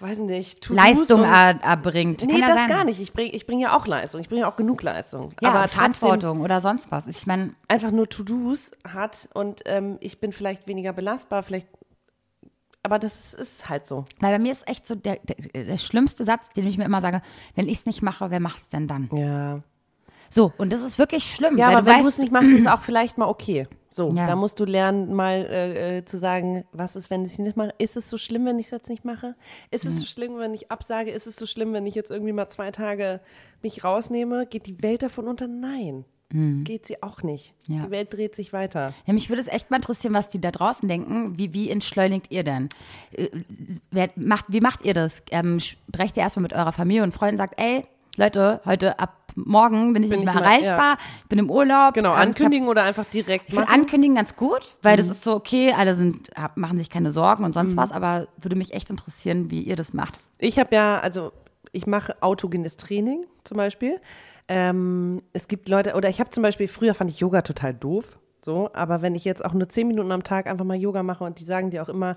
weiß 0.00 0.18
nicht, 0.18 0.68
Leistung 0.68 1.22
er, 1.22 1.60
erbringt. 1.62 2.24
Nee, 2.26 2.40
ja 2.40 2.48
das 2.48 2.56
sein. 2.60 2.68
gar 2.68 2.84
nicht. 2.84 3.00
Ich 3.00 3.12
bringe 3.12 3.30
ich 3.30 3.46
bring 3.46 3.60
ja 3.60 3.76
auch 3.76 3.86
Leistung. 3.86 4.20
Ich 4.20 4.28
bringe 4.28 4.42
ja 4.42 4.48
auch 4.48 4.56
genug 4.56 4.82
Leistung. 4.82 5.32
Ja, 5.40 5.50
aber 5.50 5.68
Verantwortung 5.68 6.40
oder 6.40 6.60
sonst 6.60 6.90
was. 6.90 7.06
Ich 7.06 7.26
meine, 7.26 7.54
einfach 7.68 7.92
nur 7.92 8.08
To-Dos 8.08 8.72
hat 8.92 9.28
und 9.34 9.62
ähm, 9.66 9.98
ich 10.00 10.18
bin 10.20 10.32
vielleicht 10.32 10.66
weniger 10.66 10.92
belastbar, 10.92 11.42
vielleicht. 11.42 11.68
Aber 12.82 12.98
das 12.98 13.32
ist 13.32 13.68
halt 13.68 13.86
so. 13.86 14.06
weil 14.18 14.32
bei 14.32 14.38
mir 14.40 14.50
ist 14.50 14.68
echt 14.68 14.88
so 14.88 14.96
der, 14.96 15.18
der, 15.22 15.64
der 15.64 15.78
schlimmste 15.78 16.24
Satz, 16.24 16.50
den 16.50 16.66
ich 16.66 16.78
mir 16.78 16.84
immer 16.84 17.00
sage, 17.00 17.22
wenn 17.54 17.68
ich 17.68 17.78
es 17.78 17.86
nicht 17.86 18.02
mache, 18.02 18.32
wer 18.32 18.40
macht 18.40 18.62
es 18.62 18.68
denn 18.70 18.88
dann? 18.88 19.08
Ja. 19.12 19.60
So, 20.32 20.50
und 20.56 20.72
das 20.72 20.80
ist 20.80 20.98
wirklich 20.98 21.24
schlimm. 21.34 21.58
Ja, 21.58 21.68
aber 21.68 21.82
du 21.82 21.86
wenn 21.86 22.02
du 22.02 22.08
es 22.08 22.16
nicht 22.18 22.32
machst, 22.32 22.48
ist 22.48 22.60
es 22.62 22.66
auch 22.66 22.80
vielleicht 22.80 23.18
mal 23.18 23.26
okay. 23.28 23.68
So, 23.90 24.10
Ja. 24.14 24.26
da 24.26 24.34
musst 24.34 24.58
du 24.58 24.64
lernen, 24.64 25.12
mal 25.12 25.44
äh, 25.50 25.98
äh, 25.98 26.04
zu 26.06 26.16
sagen, 26.16 26.64
was 26.72 26.96
ist, 26.96 27.10
wenn 27.10 27.26
ich 27.26 27.32
es 27.32 27.38
nicht 27.38 27.58
mache? 27.58 27.74
Ist 27.76 27.98
es 27.98 28.08
so 28.08 28.16
schlimm, 28.16 28.46
wenn 28.46 28.58
ich 28.58 28.64
es 28.66 28.70
jetzt 28.70 28.88
nicht 28.88 29.04
mache? 29.04 29.34
Ist 29.70 29.84
es 29.84 30.00
so 30.00 30.06
schlimm, 30.06 30.38
wenn 30.38 30.54
ich 30.54 30.70
absage? 30.70 31.10
Ist 31.10 31.26
es 31.26 31.36
so 31.36 31.44
schlimm, 31.44 31.74
wenn 31.74 31.84
ich 31.86 31.94
jetzt 31.94 32.10
irgendwie 32.10 32.32
mal 32.32 32.48
zwei 32.48 32.70
Tage 32.70 33.20
mich 33.62 33.84
rausnehme? 33.84 34.46
Geht 34.46 34.66
die 34.66 34.82
Welt 34.82 35.02
davon 35.02 35.28
unter? 35.28 35.46
Nein. 35.48 36.06
Geht 36.64 36.86
sie 36.86 37.02
auch 37.02 37.22
nicht. 37.22 37.52
Ja. 37.66 37.84
Die 37.84 37.90
Welt 37.90 38.14
dreht 38.14 38.34
sich 38.34 38.54
weiter. 38.54 38.94
Ja, 39.04 39.12
mich 39.12 39.28
würde 39.28 39.42
es 39.42 39.48
echt 39.48 39.70
mal 39.70 39.76
interessieren, 39.76 40.14
was 40.14 40.28
die 40.28 40.40
da 40.40 40.50
draußen 40.50 40.88
denken. 40.88 41.38
Wie, 41.38 41.52
wie 41.52 41.68
entschleunigt 41.68 42.30
ihr 42.32 42.42
denn? 42.42 42.70
Äh, 43.12 43.28
Wer 43.90 44.08
macht, 44.16 44.46
wie 44.48 44.62
macht 44.62 44.82
ihr 44.86 44.94
das? 44.94 45.22
Ähm, 45.30 45.60
sprecht 45.60 46.16
ihr 46.16 46.22
erstmal 46.22 46.44
mit 46.44 46.54
eurer 46.54 46.72
Familie 46.72 47.02
und 47.02 47.12
Freunden 47.12 47.34
und 47.34 47.38
sagt, 47.46 47.60
ey, 47.60 47.84
Leute, 48.16 48.62
heute 48.64 48.98
ab 48.98 49.21
morgen 49.34 49.92
bin 49.92 50.02
ich 50.02 50.10
Bin 50.10 50.20
nicht 50.20 50.28
ich 50.28 50.34
mehr 50.34 50.42
mal- 50.42 50.48
erreichbar, 50.48 50.98
bin 51.28 51.38
im 51.38 51.50
Urlaub. 51.50 51.94
Genau, 51.94 52.10
Ähm, 52.10 52.14
ich 52.14 52.18
hab- 52.20 52.26
ankündigen 52.28 52.68
oder 52.68 52.84
einfach 52.84 53.04
direkt 53.06 53.46
Ich 53.48 53.54
finde 53.54 53.68
machen. 53.70 53.80
ankündigen 53.82 54.16
ganz 54.16 54.36
gut, 54.36 54.76
weil 54.82 54.96
das 54.96 55.08
ist 55.08 55.22
so 55.22 55.34
okay, 55.34 55.72
alle 55.76 55.94
sind, 55.94 56.30
machen 56.54 56.78
sich 56.78 56.90
keine 56.90 57.10
Sorgen 57.12 57.44
und 57.44 57.52
sonst 57.54 57.76
was, 57.76 57.92
aber 57.92 58.28
würde 58.38 58.56
mich 58.56 58.72
echt 58.74 58.90
interessieren, 58.90 59.50
wie 59.50 59.62
ihr 59.62 59.76
das 59.76 59.92
macht. 59.92 60.18
Ich 60.38 60.58
habe 60.58 60.74
ja, 60.74 60.98
also 61.00 61.32
ich 61.72 61.86
mache 61.86 62.20
autogenes 62.22 62.76
Training 62.76 63.24
zum 63.44 63.56
Beispiel. 63.56 64.00
Ähm, 64.48 65.22
es 65.32 65.48
gibt 65.48 65.68
Leute, 65.68 65.94
oder 65.94 66.08
ich 66.08 66.20
habe 66.20 66.30
zum 66.30 66.42
Beispiel, 66.42 66.68
früher 66.68 66.94
fand 66.94 67.10
ich 67.10 67.20
Yoga 67.20 67.42
total 67.42 67.72
doof, 67.72 68.18
so, 68.44 68.68
aber 68.74 69.00
wenn 69.02 69.14
ich 69.14 69.24
jetzt 69.24 69.44
auch 69.44 69.52
nur 69.52 69.68
zehn 69.68 69.86
Minuten 69.86 70.10
am 70.12 70.24
Tag 70.24 70.46
einfach 70.48 70.64
mal 70.64 70.76
Yoga 70.76 71.02
mache 71.02 71.22
und 71.24 71.38
die 71.40 71.44
sagen 71.44 71.70
dir 71.70 71.82
auch 71.82 71.88
immer, 71.88 72.16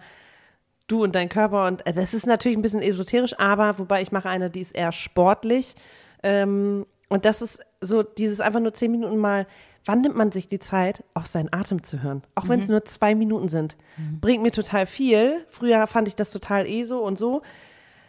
du 0.88 1.04
und 1.04 1.16
dein 1.16 1.30
Körper 1.30 1.68
und 1.68 1.86
äh, 1.86 1.94
das 1.94 2.14
ist 2.14 2.26
natürlich 2.26 2.58
ein 2.58 2.62
bisschen 2.64 2.82
esoterisch, 2.82 3.40
aber 3.40 3.78
wobei 3.80 4.02
ich 4.02 4.12
mache 4.12 4.28
eine, 4.30 4.50
die 4.50 4.62
ist 4.62 4.76
eher 4.76 4.92
sportlich. 4.92 5.76
Ähm, 6.24 6.86
und 7.10 7.26
das 7.26 7.42
ist 7.42 7.60
so 7.82 8.04
dieses 8.04 8.42
einfach 8.42 8.60
nur 8.60 8.74
zehn 8.74 8.92
Minuten 8.92 9.18
mal, 9.18 9.48
wann 9.86 10.02
nimmt 10.02 10.16
man 10.16 10.32
sich 10.32 10.48
die 10.48 10.60
Zeit, 10.60 11.04
auf 11.14 11.28
seinen 11.28 11.54
Atem 11.54 11.84
zu 11.84 12.02
hören? 12.02 12.24
Auch 12.34 12.50
wenn 12.50 12.62
es 12.62 12.70
nur 12.70 12.84
zwei 12.86 13.14
Minuten 13.16 13.50
sind. 13.50 13.78
Bringt 14.20 14.42
mir 14.42 14.52
total 14.52 14.86
viel. 14.86 15.46
Früher 15.50 15.86
fand 15.88 16.08
ich 16.08 16.16
das 16.16 16.32
total 16.32 16.68
eh 16.68 16.84
so 16.84 17.04
und 17.04 17.18
so. 17.18 17.44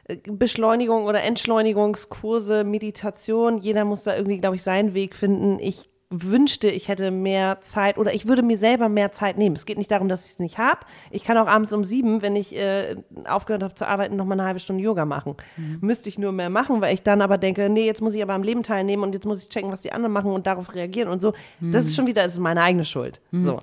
Äh, 0.04 0.16
Beschleunigung 0.26 1.04
oder 1.04 1.22
Entschleunigungskurse, 1.22 2.64
Meditation, 2.64 3.58
jeder 3.58 3.84
muss 3.84 4.04
da 4.04 4.16
irgendwie, 4.16 4.38
glaube 4.38 4.56
ich, 4.56 4.62
seinen 4.62 4.94
Weg 4.94 5.14
finden. 5.14 5.58
Ich 5.60 5.88
wünschte, 6.22 6.68
ich 6.68 6.88
hätte 6.88 7.10
mehr 7.10 7.60
Zeit 7.60 7.98
oder 7.98 8.14
ich 8.14 8.26
würde 8.26 8.42
mir 8.42 8.56
selber 8.56 8.88
mehr 8.88 9.12
Zeit 9.12 9.38
nehmen. 9.38 9.56
Es 9.56 9.66
geht 9.66 9.78
nicht 9.78 9.90
darum, 9.90 10.08
dass 10.08 10.26
ich 10.26 10.32
es 10.32 10.38
nicht 10.38 10.58
habe. 10.58 10.80
Ich 11.10 11.24
kann 11.24 11.36
auch 11.38 11.46
abends 11.46 11.72
um 11.72 11.84
sieben, 11.84 12.22
wenn 12.22 12.36
ich 12.36 12.56
äh, 12.56 12.96
aufgehört 13.26 13.62
habe 13.62 13.74
zu 13.74 13.86
arbeiten, 13.86 14.16
noch 14.16 14.24
mal 14.24 14.34
eine 14.34 14.44
halbe 14.44 14.60
Stunde 14.60 14.82
Yoga 14.82 15.04
machen. 15.04 15.36
Müsste 15.80 16.08
ich 16.08 16.18
nur 16.18 16.32
mehr 16.32 16.50
machen, 16.50 16.80
weil 16.80 16.94
ich 16.94 17.02
dann 17.02 17.22
aber 17.22 17.38
denke, 17.38 17.68
nee, 17.68 17.86
jetzt 17.86 18.02
muss 18.02 18.14
ich 18.14 18.22
aber 18.22 18.34
am 18.34 18.42
Leben 18.42 18.62
teilnehmen 18.62 19.02
und 19.02 19.14
jetzt 19.14 19.26
muss 19.26 19.42
ich 19.42 19.48
checken, 19.48 19.70
was 19.70 19.82
die 19.82 19.92
anderen 19.92 20.12
machen 20.12 20.30
und 20.30 20.46
darauf 20.46 20.74
reagieren 20.74 21.08
und 21.08 21.20
so. 21.20 21.32
Das 21.60 21.84
ist 21.84 21.96
schon 21.96 22.06
wieder, 22.06 22.22
das 22.22 22.34
ist 22.34 22.38
meine 22.40 22.62
eigene 22.62 22.84
Schuld. 22.84 23.20
So. 23.32 23.60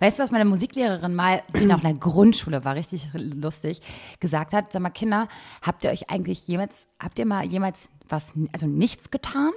Weißt 0.00 0.18
du, 0.18 0.22
was 0.22 0.30
meine 0.30 0.44
Musiklehrerin 0.44 1.14
mal, 1.14 1.42
ich 1.54 1.66
noch 1.66 1.78
in 1.78 1.82
der 1.84 1.94
Grundschule 1.94 2.64
war, 2.64 2.74
richtig 2.74 3.08
lustig, 3.14 3.80
gesagt 4.20 4.52
hat? 4.52 4.72
Sag 4.72 4.82
mal, 4.82 4.90
Kinder, 4.90 5.28
habt 5.62 5.84
ihr 5.84 5.90
euch 5.90 6.10
eigentlich 6.10 6.46
jemals, 6.46 6.86
habt 6.98 7.18
ihr 7.18 7.26
mal 7.26 7.44
jemals 7.44 7.88
was, 8.08 8.32
also 8.52 8.66
nichts 8.66 9.10
getan? 9.10 9.52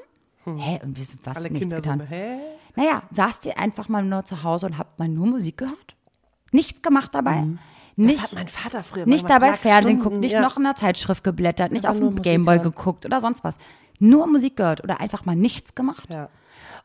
Hä, 0.56 0.80
und 0.84 0.98
wir 0.98 1.06
sind 1.06 1.26
was 1.26 1.38
Alle 1.38 1.50
nichts 1.50 1.60
Kinder 1.60 1.78
getan? 1.78 2.00
so, 2.00 2.06
hä? 2.06 2.38
Naja, 2.76 3.04
saßt 3.12 3.46
ihr 3.46 3.58
einfach 3.58 3.90
mal 3.90 4.04
nur 4.04 4.24
zu 4.26 4.44
Hause 4.44 4.68
und 4.68 4.78
habt 4.78 4.98
mal 5.00 5.10
nur 5.10 5.28
Musik 5.28 5.58
gehört? 5.58 5.96
Nichts 6.52 6.82
gemacht 6.82 7.14
dabei? 7.14 7.42
Mhm. 7.42 7.60
Das 7.98 8.06
Nicht, 8.06 8.22
hat 8.22 8.34
mein 8.34 8.48
Vater 8.48 8.84
früher 8.84 9.08
nicht 9.08 9.28
dabei 9.28 9.54
Fernsehen 9.54 9.98
geguckt, 9.98 10.18
nicht 10.18 10.34
ja. 10.34 10.42
noch 10.42 10.58
in 10.58 10.64
der 10.64 10.76
Zeitschrift 10.76 11.24
geblättert, 11.24 11.72
nicht 11.72 11.88
auf 11.88 11.98
dem 11.98 12.22
Gameboy 12.22 12.60
geguckt 12.60 13.06
oder 13.06 13.20
sonst 13.20 13.44
was. 13.44 13.58
Nur 14.00 14.28
Musik 14.28 14.56
gehört 14.56 14.84
oder 14.84 15.02
einfach 15.02 15.26
mal 15.26 15.36
nichts 15.36 15.74
gemacht. 15.74 16.08
Ja. 16.10 16.30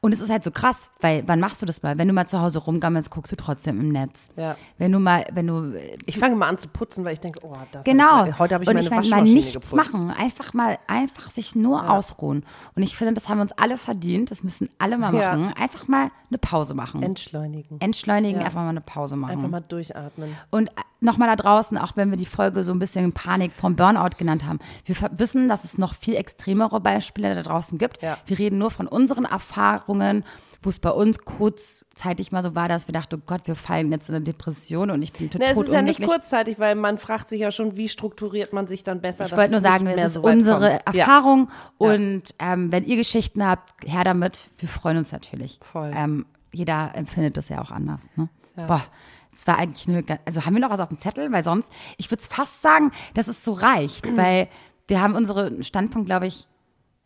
Und 0.05 0.13
es 0.13 0.21
ist 0.21 0.31
halt 0.31 0.43
so 0.43 0.51
krass, 0.51 0.91
weil 1.01 1.23
wann 1.29 1.39
machst 1.39 1.63
du 1.63 1.67
das 1.67 1.85
mal? 1.85 1.97
Wenn 1.97 2.09
du 2.09 2.13
mal 2.13 2.27
zu 2.27 2.41
Hause 2.41 2.59
rumgammelst, 2.59 3.09
guckst 3.09 3.31
du 3.31 3.37
trotzdem 3.37 3.79
im 3.79 3.91
Netz. 3.91 4.31
Ja. 4.37 4.57
Wenn 4.77 4.91
du 4.91 4.99
mal, 4.99 5.25
wenn 5.33 5.47
du 5.47 5.75
Ich 6.07 6.19
fange 6.19 6.35
mal 6.35 6.49
an 6.49 6.59
zu 6.59 6.67
putzen, 6.67 7.05
weil 7.05 7.13
ich 7.13 7.21
denke, 7.21 7.39
oh, 7.45 7.55
das 7.71 7.85
Genau. 7.85 8.05
Hab 8.23 8.29
ich, 8.29 8.39
heute 8.41 8.55
habe 8.55 8.65
ich 8.65 8.69
und 8.69 8.75
meine 8.75 8.85
ich 8.85 8.91
meine, 8.91 9.09
mal 9.09 9.23
nichts 9.23 9.53
geputzt. 9.53 9.77
machen. 9.77 10.11
Einfach 10.11 10.55
mal, 10.55 10.77
einfach 10.89 11.31
sich 11.31 11.55
nur 11.55 11.89
ausruhen. 11.89 12.45
Und 12.75 12.83
ich 12.83 12.97
finde, 12.97 13.15
das 13.15 13.29
haben 13.29 13.39
wir 13.39 13.43
uns 13.43 13.53
alle 13.53 13.79
verdient. 13.79 14.33
Das 14.33 14.43
müssen 14.43 14.69
alle 14.79 14.99
mal 14.99 15.15
Ja. 15.15 15.37
machen. 15.37 15.53
Einfach 15.57 15.87
mal 15.87 16.11
eine 16.33 16.39
Pause 16.39 16.75
machen. 16.75 17.03
Entschleunigen. 17.03 17.81
Entschleunigen, 17.81 18.41
Ja. 18.41 18.47
einfach 18.47 18.63
mal 18.63 18.71
eine 18.71 18.81
Pause 18.81 19.17
machen. 19.17 19.33
Einfach 19.33 19.49
mal 19.49 19.61
durchatmen. 19.61 20.35
Und 20.51 20.71
nochmal 21.01 21.29
da 21.29 21.37
draußen, 21.37 21.77
auch 21.79 21.97
wenn 21.97 22.11
wir 22.11 22.17
die 22.17 22.27
Folge 22.27 22.65
so 22.65 22.73
ein 22.73 22.79
bisschen 22.79 23.13
Panik 23.13 23.53
vom 23.55 23.77
Burnout 23.77 24.17
genannt 24.19 24.45
haben, 24.47 24.59
wir 24.85 24.97
wissen, 25.19 25.49
dass 25.49 25.65
es 25.65 25.79
noch 25.79 25.95
viel 25.95 26.17
extremere 26.17 26.81
Beispiele 26.81 27.35
da 27.35 27.43
draußen 27.43 27.79
gibt. 27.79 28.03
Ja. 28.03 28.17
Wir 28.27 28.39
reden 28.39 28.59
nur 28.59 28.71
von 28.71 28.87
unseren 28.87 29.25
Erfahrungen, 29.25 30.25
wo 30.63 30.71
es 30.71 30.79
bei 30.79 30.91
uns 30.91 31.19
kurzzeitig 31.25 32.33
mal 32.33 32.43
so 32.43 32.55
war, 32.55 32.69
dass 32.69 32.89
wir 32.89 32.93
dachten, 32.93 33.17
oh 33.17 33.23
Gott, 33.27 33.43
wir 33.47 33.55
fallen 33.57 33.91
jetzt 33.91 34.09
in 34.09 34.15
eine 34.15 34.25
Depression 34.25 34.91
und 34.91 35.03
ich 35.03 35.13
bin 35.13 35.29
total 35.31 35.51
es 35.51 35.59
ist 35.59 35.73
ja 35.73 35.83
nicht 35.83 36.03
kurzzeitig, 36.03 36.59
weil 36.59 36.75
man 36.75 36.99
fragt 36.99 37.29
sich 37.29 37.41
ja 37.41 37.51
schon, 37.51 37.77
wie 37.77 37.89
strukturiert 37.89 38.53
man 38.53 38.67
sich 38.67 38.85
dann 38.85 39.01
besser. 39.01 39.25
Ich 39.27 39.37
wollte 39.37 39.53
nur 39.53 39.61
sagen, 39.61 39.87
es 39.89 40.03
ist 40.03 40.15
so 40.15 40.23
unsere 40.23 40.79
kommt. 40.85 40.97
Ja. 40.97 41.05
Erfahrung 41.05 41.51
und 41.79 42.23
ähm, 42.39 42.71
wenn 42.73 42.85
ihr 42.85 42.97
Geschichten 42.97 43.45
habt, 43.45 43.73
her 43.85 44.05
damit. 44.05 44.49
Wir 44.59 44.69
freuen 44.69 44.99
uns 44.99 45.13
natürlich. 45.13 45.59
Voll. 45.63 45.91
Ähm, 45.95 46.27
jeder 46.53 46.93
empfindet 46.95 47.37
das 47.37 47.49
ja 47.49 47.61
auch 47.61 47.71
anders. 47.71 48.01
Ne? 48.17 48.29
Boah, 48.55 48.83
es 49.35 49.47
war 49.47 49.59
eigentlich 49.59 50.07
ga- 50.07 50.19
also 50.27 50.45
haben 50.45 50.55
wir 50.55 50.61
noch 50.61 50.71
was 50.71 50.81
auf 50.81 50.89
dem 50.91 50.99
Zettel, 50.99 51.33
weil 51.33 51.43
sonst, 51.43 51.73
ich 51.97 52.11
würde 52.11 52.21
es 52.21 52.27
fast 52.27 52.61
sagen, 52.63 52.93
dass 53.15 53.29
es 53.29 53.45
so 53.45 53.53
reicht, 53.53 54.17
weil 54.17 54.49
wir 54.89 55.01
haben 55.01 55.15
unseren 55.15 55.63
Standpunkt, 55.63 56.07
glaube 56.07 56.27
ich, 56.27 56.47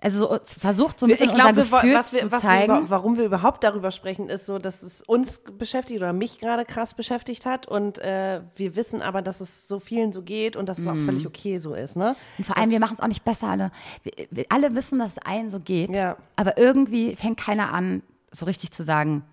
also 0.06 0.28
so, 0.28 0.38
versucht 0.44 1.00
so 1.00 1.06
ein 1.06 1.10
bisschen 1.10 1.30
ich 1.30 1.34
glaube, 1.34 1.60
unser 1.60 1.62
Gefühl 1.80 1.94
was 1.94 2.12
wir, 2.12 2.20
zu 2.20 2.30
was 2.32 2.42
wir 2.44 2.48
zeigen. 2.48 2.76
über, 2.78 2.90
warum 2.90 3.16
wir 3.18 3.24
überhaupt 3.24 3.64
darüber 3.64 3.90
sprechen, 3.90 4.28
ist 4.28 4.46
so, 4.46 4.58
dass 4.58 4.82
es 4.84 5.02
uns 5.02 5.42
beschäftigt 5.58 5.98
oder 6.00 6.12
mich 6.12 6.38
gerade 6.38 6.64
krass 6.64 6.94
beschäftigt 6.94 7.44
hat 7.44 7.66
und 7.66 7.98
äh, 7.98 8.40
wir 8.54 8.76
wissen 8.76 9.02
aber, 9.02 9.20
dass 9.20 9.40
es 9.40 9.66
so 9.66 9.80
vielen 9.80 10.12
so 10.12 10.22
geht 10.22 10.54
und 10.54 10.68
dass 10.68 10.78
es 10.78 10.86
auch 10.86 10.94
Mhm. 10.94 11.06
völlig 11.06 11.26
okay 11.26 11.58
so 11.58 11.74
ist, 11.74 11.96
ne? 11.96 12.14
Und 12.38 12.44
vor 12.44 12.56
allem, 12.56 12.70
wir 12.70 12.78
machen 12.78 12.94
es 12.98 13.00
auch 13.02 13.08
nicht 13.08 13.24
besser 13.24 13.48
alle. 13.48 13.70
Wir, 14.04 14.12
wir 14.30 14.44
alle 14.50 14.74
wissen, 14.76 14.98
dass 15.00 15.12
es 15.12 15.18
allen 15.18 15.50
so 15.50 15.58
geht, 15.60 15.94
Ja. 15.94 16.16
aber 16.36 16.56
irgendwie 16.56 17.16
fängt 17.16 17.38
keiner 17.38 17.72
an, 17.72 18.02
so 18.30 18.46
richtig 18.46 18.70
zu 18.70 18.84
sagen, 18.84 19.24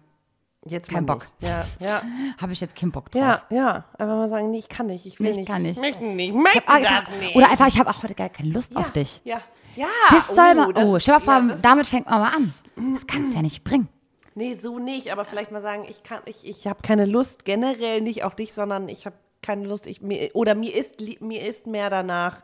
Jetzt 0.66 0.90
Kein 0.90 1.06
Bock. 1.06 1.26
nicht. 1.42 1.52
Ja, 1.52 1.66
ja, 1.82 2.02
habe 2.42 2.54
ich 2.54 2.62
jetzt 2.62 2.74
keinen 2.78 2.94
Bock 2.94 3.12
drauf. 3.12 3.22
ja, 3.22 3.42
ja. 3.50 3.84
Einfach 3.98 4.16
mal 4.16 4.30
sagen, 4.30 4.50
nee, 4.50 4.60
ich 4.60 4.70
kann 4.70 4.86
nicht, 4.86 5.06
ich 5.06 5.20
will 5.20 5.26
Nee, 5.26 5.32
ich 5.32 5.38
nicht. 5.40 5.48
kann 5.50 5.62
nicht. 5.62 5.76
Ich 5.76 5.82
möchte 5.82 6.02
nicht, 6.06 6.30
ich 6.30 6.34
möchte 6.34 6.62
das 6.66 7.20
nicht. 7.20 7.36
Oder 7.36 7.50
einfach, 7.52 7.68
ich 7.68 7.78
habe 7.80 7.90
auch 7.90 8.02
heute 8.02 8.16
gar 8.16 8.30
keine 8.30 8.48
Lust 8.50 8.78
auf 8.78 8.86
ja, 8.86 8.92
dich. 8.94 9.20
Ja, 9.26 9.42
ja. 9.76 9.88
Das 10.10 10.28
soll 10.28 10.56
man, 10.56 10.74
das 10.74 10.84
oh, 10.86 11.00
stell 11.00 11.16
mal 11.16 11.20
vor, 11.20 11.34
ja, 11.50 11.56
damit 11.62 11.88
fängt 11.88 12.10
man 12.10 12.22
mal 12.22 12.32
an. 12.36 12.54
Das 12.94 13.08
kannst 13.08 13.32
du 13.32 13.36
ja 13.38 13.42
nicht 13.42 13.64
bringen. 13.64 13.88
Nee, 14.36 14.54
so 14.54 14.80
nicht, 14.80 15.12
aber 15.12 15.26
vielleicht 15.26 15.52
mal 15.52 15.62
sagen, 15.62 15.86
ich 15.88 16.02
kann, 16.04 16.22
ich, 16.26 16.48
ich 16.48 16.66
habe 16.68 16.82
keine 16.82 17.06
Lust 17.06 17.46
generell 17.46 18.02
nicht 18.02 18.24
auf 18.24 18.36
dich, 18.36 18.54
sondern 18.54 18.90
ich 18.90 19.06
habe 19.06 19.16
keine 19.44 19.68
Lust, 19.68 19.86
ich, 19.86 20.02
mir, 20.02 20.32
oder 20.34 20.56
mir 20.56 20.76
ist, 20.76 20.96
mir 21.22 21.46
ist 21.48 21.68
mehr 21.68 21.90
danach, 21.90 22.42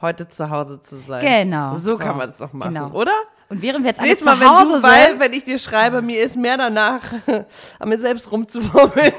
heute 0.00 0.28
zu 0.28 0.50
Hause 0.50 0.80
zu 0.80 0.96
sein. 0.96 1.20
Genau. 1.20 1.76
So, 1.76 1.96
kann 1.96 2.16
man 2.16 2.28
das 2.28 2.38
doch 2.38 2.52
machen, 2.52 2.74
Genau. 2.74 2.90
oder? 2.92 3.12
Und 3.50 3.62
während 3.62 3.84
wir 3.84 3.90
jetzt 3.90 4.00
alle 4.00 4.16
zu 4.16 4.24
Mal, 4.24 4.38
wenn 4.38 4.48
Hause 4.48 4.72
du, 4.74 4.82
weil, 4.84 5.08
sind, 5.08 5.20
wenn 5.20 5.32
ich 5.32 5.42
dir 5.42 5.58
schreibe, 5.58 6.00
mir 6.02 6.22
ist 6.22 6.36
mehr 6.36 6.56
danach, 6.56 7.00
an 7.80 7.88
mir 7.88 7.98
selbst 7.98 8.30
rumzuwurmeln. 8.30 9.12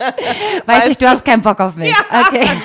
weiß 0.66 0.86
ich, 0.86 0.96
du 0.96 1.08
hast 1.08 1.24
keinen 1.24 1.42
Bock 1.42 1.58
auf 1.58 1.74
mich. 1.74 1.92
Okay. 2.08 2.44
Nein. 2.44 2.60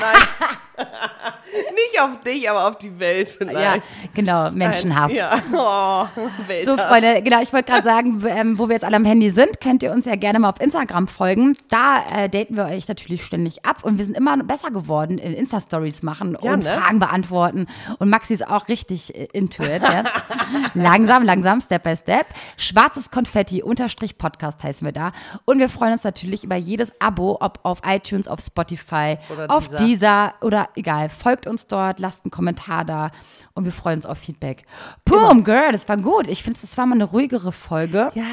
Nicht 1.51 2.01
auf 2.01 2.21
dich, 2.21 2.49
aber 2.49 2.67
auf 2.67 2.77
die 2.77 2.99
Welt 2.99 3.37
Ja, 3.39 3.47
vielleicht. 3.47 3.83
genau, 4.13 4.51
Menschenhass. 4.51 5.13
Ja. 5.13 5.41
Oh. 5.51 6.05
So, 6.63 6.77
Freunde, 6.77 7.21
genau, 7.21 7.41
ich 7.41 7.51
wollte 7.51 7.71
gerade 7.71 7.83
sagen, 7.83 8.23
ähm, 8.27 8.57
wo 8.59 8.67
wir 8.67 8.75
jetzt 8.75 8.85
alle 8.85 8.95
am 8.95 9.05
Handy 9.05 9.29
sind, 9.29 9.59
könnt 9.59 9.81
ihr 9.83 9.91
uns 9.91 10.05
ja 10.05 10.15
gerne 10.15 10.39
mal 10.39 10.49
auf 10.49 10.61
Instagram 10.61 11.07
folgen. 11.07 11.57
Da 11.69 12.03
äh, 12.15 12.29
daten 12.29 12.55
wir 12.55 12.65
euch 12.65 12.87
natürlich 12.87 13.23
ständig 13.23 13.65
ab 13.65 13.83
und 13.83 13.97
wir 13.97 14.05
sind 14.05 14.15
immer 14.15 14.37
besser 14.37 14.71
geworden 14.71 15.17
in 15.17 15.33
Insta-Stories 15.33 16.03
machen 16.03 16.37
Ja, 16.41 16.53
und 16.53 16.63
ne? 16.63 16.69
Fragen 16.69 16.99
beantworten. 16.99 17.67
Und 17.97 18.09
Maxi 18.09 18.35
ist 18.35 18.47
auch 18.47 18.67
richtig 18.67 19.15
äh, 19.15 19.27
into 19.33 19.63
it 19.63 19.81
jetzt. 19.81 20.11
Langsam, 20.99 21.23
langsam, 21.23 21.61
Step 21.61 21.83
by 21.83 21.95
Step. 21.95 22.27
Schwarzes 22.57 23.11
Konfetti, 23.11 23.63
Unterstrich 23.63 24.17
Podcast 24.17 24.63
heißen 24.63 24.85
wir 24.85 24.91
da. 24.91 25.11
Und 25.45 25.59
wir 25.59 25.69
freuen 25.69 25.93
uns 25.93 26.03
natürlich 26.03 26.43
über 26.43 26.55
jedes 26.55 26.91
Abo, 26.99 27.37
ob 27.39 27.59
auf 27.63 27.79
iTunes, 27.85 28.27
auf 28.27 28.39
Spotify, 28.41 29.17
Oder 29.31 29.49
auf 29.51 29.67
Deezer. 29.69 29.85
dieser 29.85 30.33
oder 30.41 30.69
egal. 30.75 31.09
Folgt 31.09 31.47
uns 31.47 31.67
dort, 31.67 31.99
lasst 31.99 32.25
einen 32.25 32.31
Kommentar 32.31 32.85
da 32.85 33.11
und 33.53 33.65
wir 33.65 33.71
freuen 33.71 33.95
uns 33.97 34.05
auf 34.05 34.17
Feedback. 34.17 34.65
Boom, 35.05 35.43
Girl, 35.43 35.71
das 35.71 35.87
war 35.89 35.97
gut. 35.97 36.27
Ich 36.27 36.43
finde, 36.43 36.59
es 36.61 36.77
war 36.77 36.85
mal 36.85 36.95
eine 36.95 37.05
ruhigere 37.05 37.51
Folge. 37.51 38.11
Ja. 38.15 38.23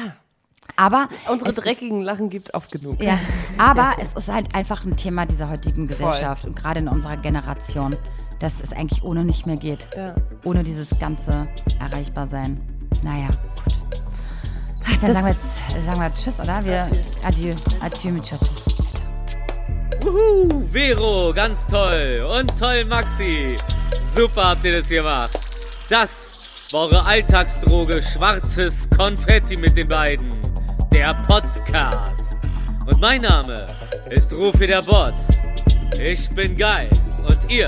Aber 0.75 1.07
Unsere 1.29 1.49
es 1.49 1.57
ist- 1.57 1.63
dreckigen 1.65 2.01
Lachen 2.01 2.29
gibt 2.29 2.53
oft 2.53 2.71
genug. 2.71 3.01
ja, 3.01 3.17
aber 3.57 3.93
es 4.01 4.13
ist 4.13 4.27
halt 4.31 4.53
einfach 4.53 4.83
ein 4.83 4.95
Thema 4.97 5.25
dieser 5.25 5.49
heutigen 5.49 5.87
Gesellschaft 5.87 6.45
und 6.45 6.55
gerade 6.55 6.81
in 6.81 6.87
unserer 6.89 7.15
Generation, 7.17 7.95
dass 8.39 8.61
es 8.61 8.73
eigentlich 8.73 9.03
ohne 9.03 9.23
nicht 9.25 9.45
mehr 9.45 9.55
geht. 9.55 9.87
Ja. 9.95 10.15
Ohne 10.45 10.63
dieses 10.63 10.89
ganze 10.99 11.47
Erreichbarsein. 11.79 12.59
Naja, 13.03 13.27
gut. 13.27 13.75
Ach, 14.85 15.01
Dann 15.01 15.13
sagen 15.13 15.25
wir 15.25 15.31
jetzt 15.31 15.59
sagen 15.85 15.99
wir 15.99 16.13
Tschüss, 16.13 16.39
oder? 16.39 16.63
Wir 16.65 16.87
Adieu. 17.23 17.53
Adieu 17.81 18.11
mit 18.11 18.23
Tschüss. 18.23 18.39
Uhu, 20.05 20.63
Vero, 20.71 21.33
ganz 21.33 21.65
toll. 21.67 22.25
Und 22.39 22.57
toll, 22.57 22.85
Maxi. 22.85 23.55
Super 24.15 24.49
habt 24.49 24.63
ihr 24.63 24.77
das 24.77 24.87
gemacht. 24.87 25.33
Das 25.89 26.31
war 26.71 26.81
eure 26.81 27.05
Alltagsdroge 27.05 28.01
Schwarzes 28.01 28.87
Konfetti 28.95 29.57
mit 29.57 29.75
den 29.75 29.87
beiden. 29.87 30.33
Der 30.91 31.13
Podcast. 31.27 32.35
Und 32.85 33.01
mein 33.01 33.21
Name 33.21 33.67
ist 34.09 34.31
Rufi 34.33 34.67
der 34.67 34.81
Boss. 34.81 35.27
Ich 35.99 36.29
bin 36.31 36.55
geil. 36.55 36.89
Und 37.27 37.49
ihr 37.49 37.67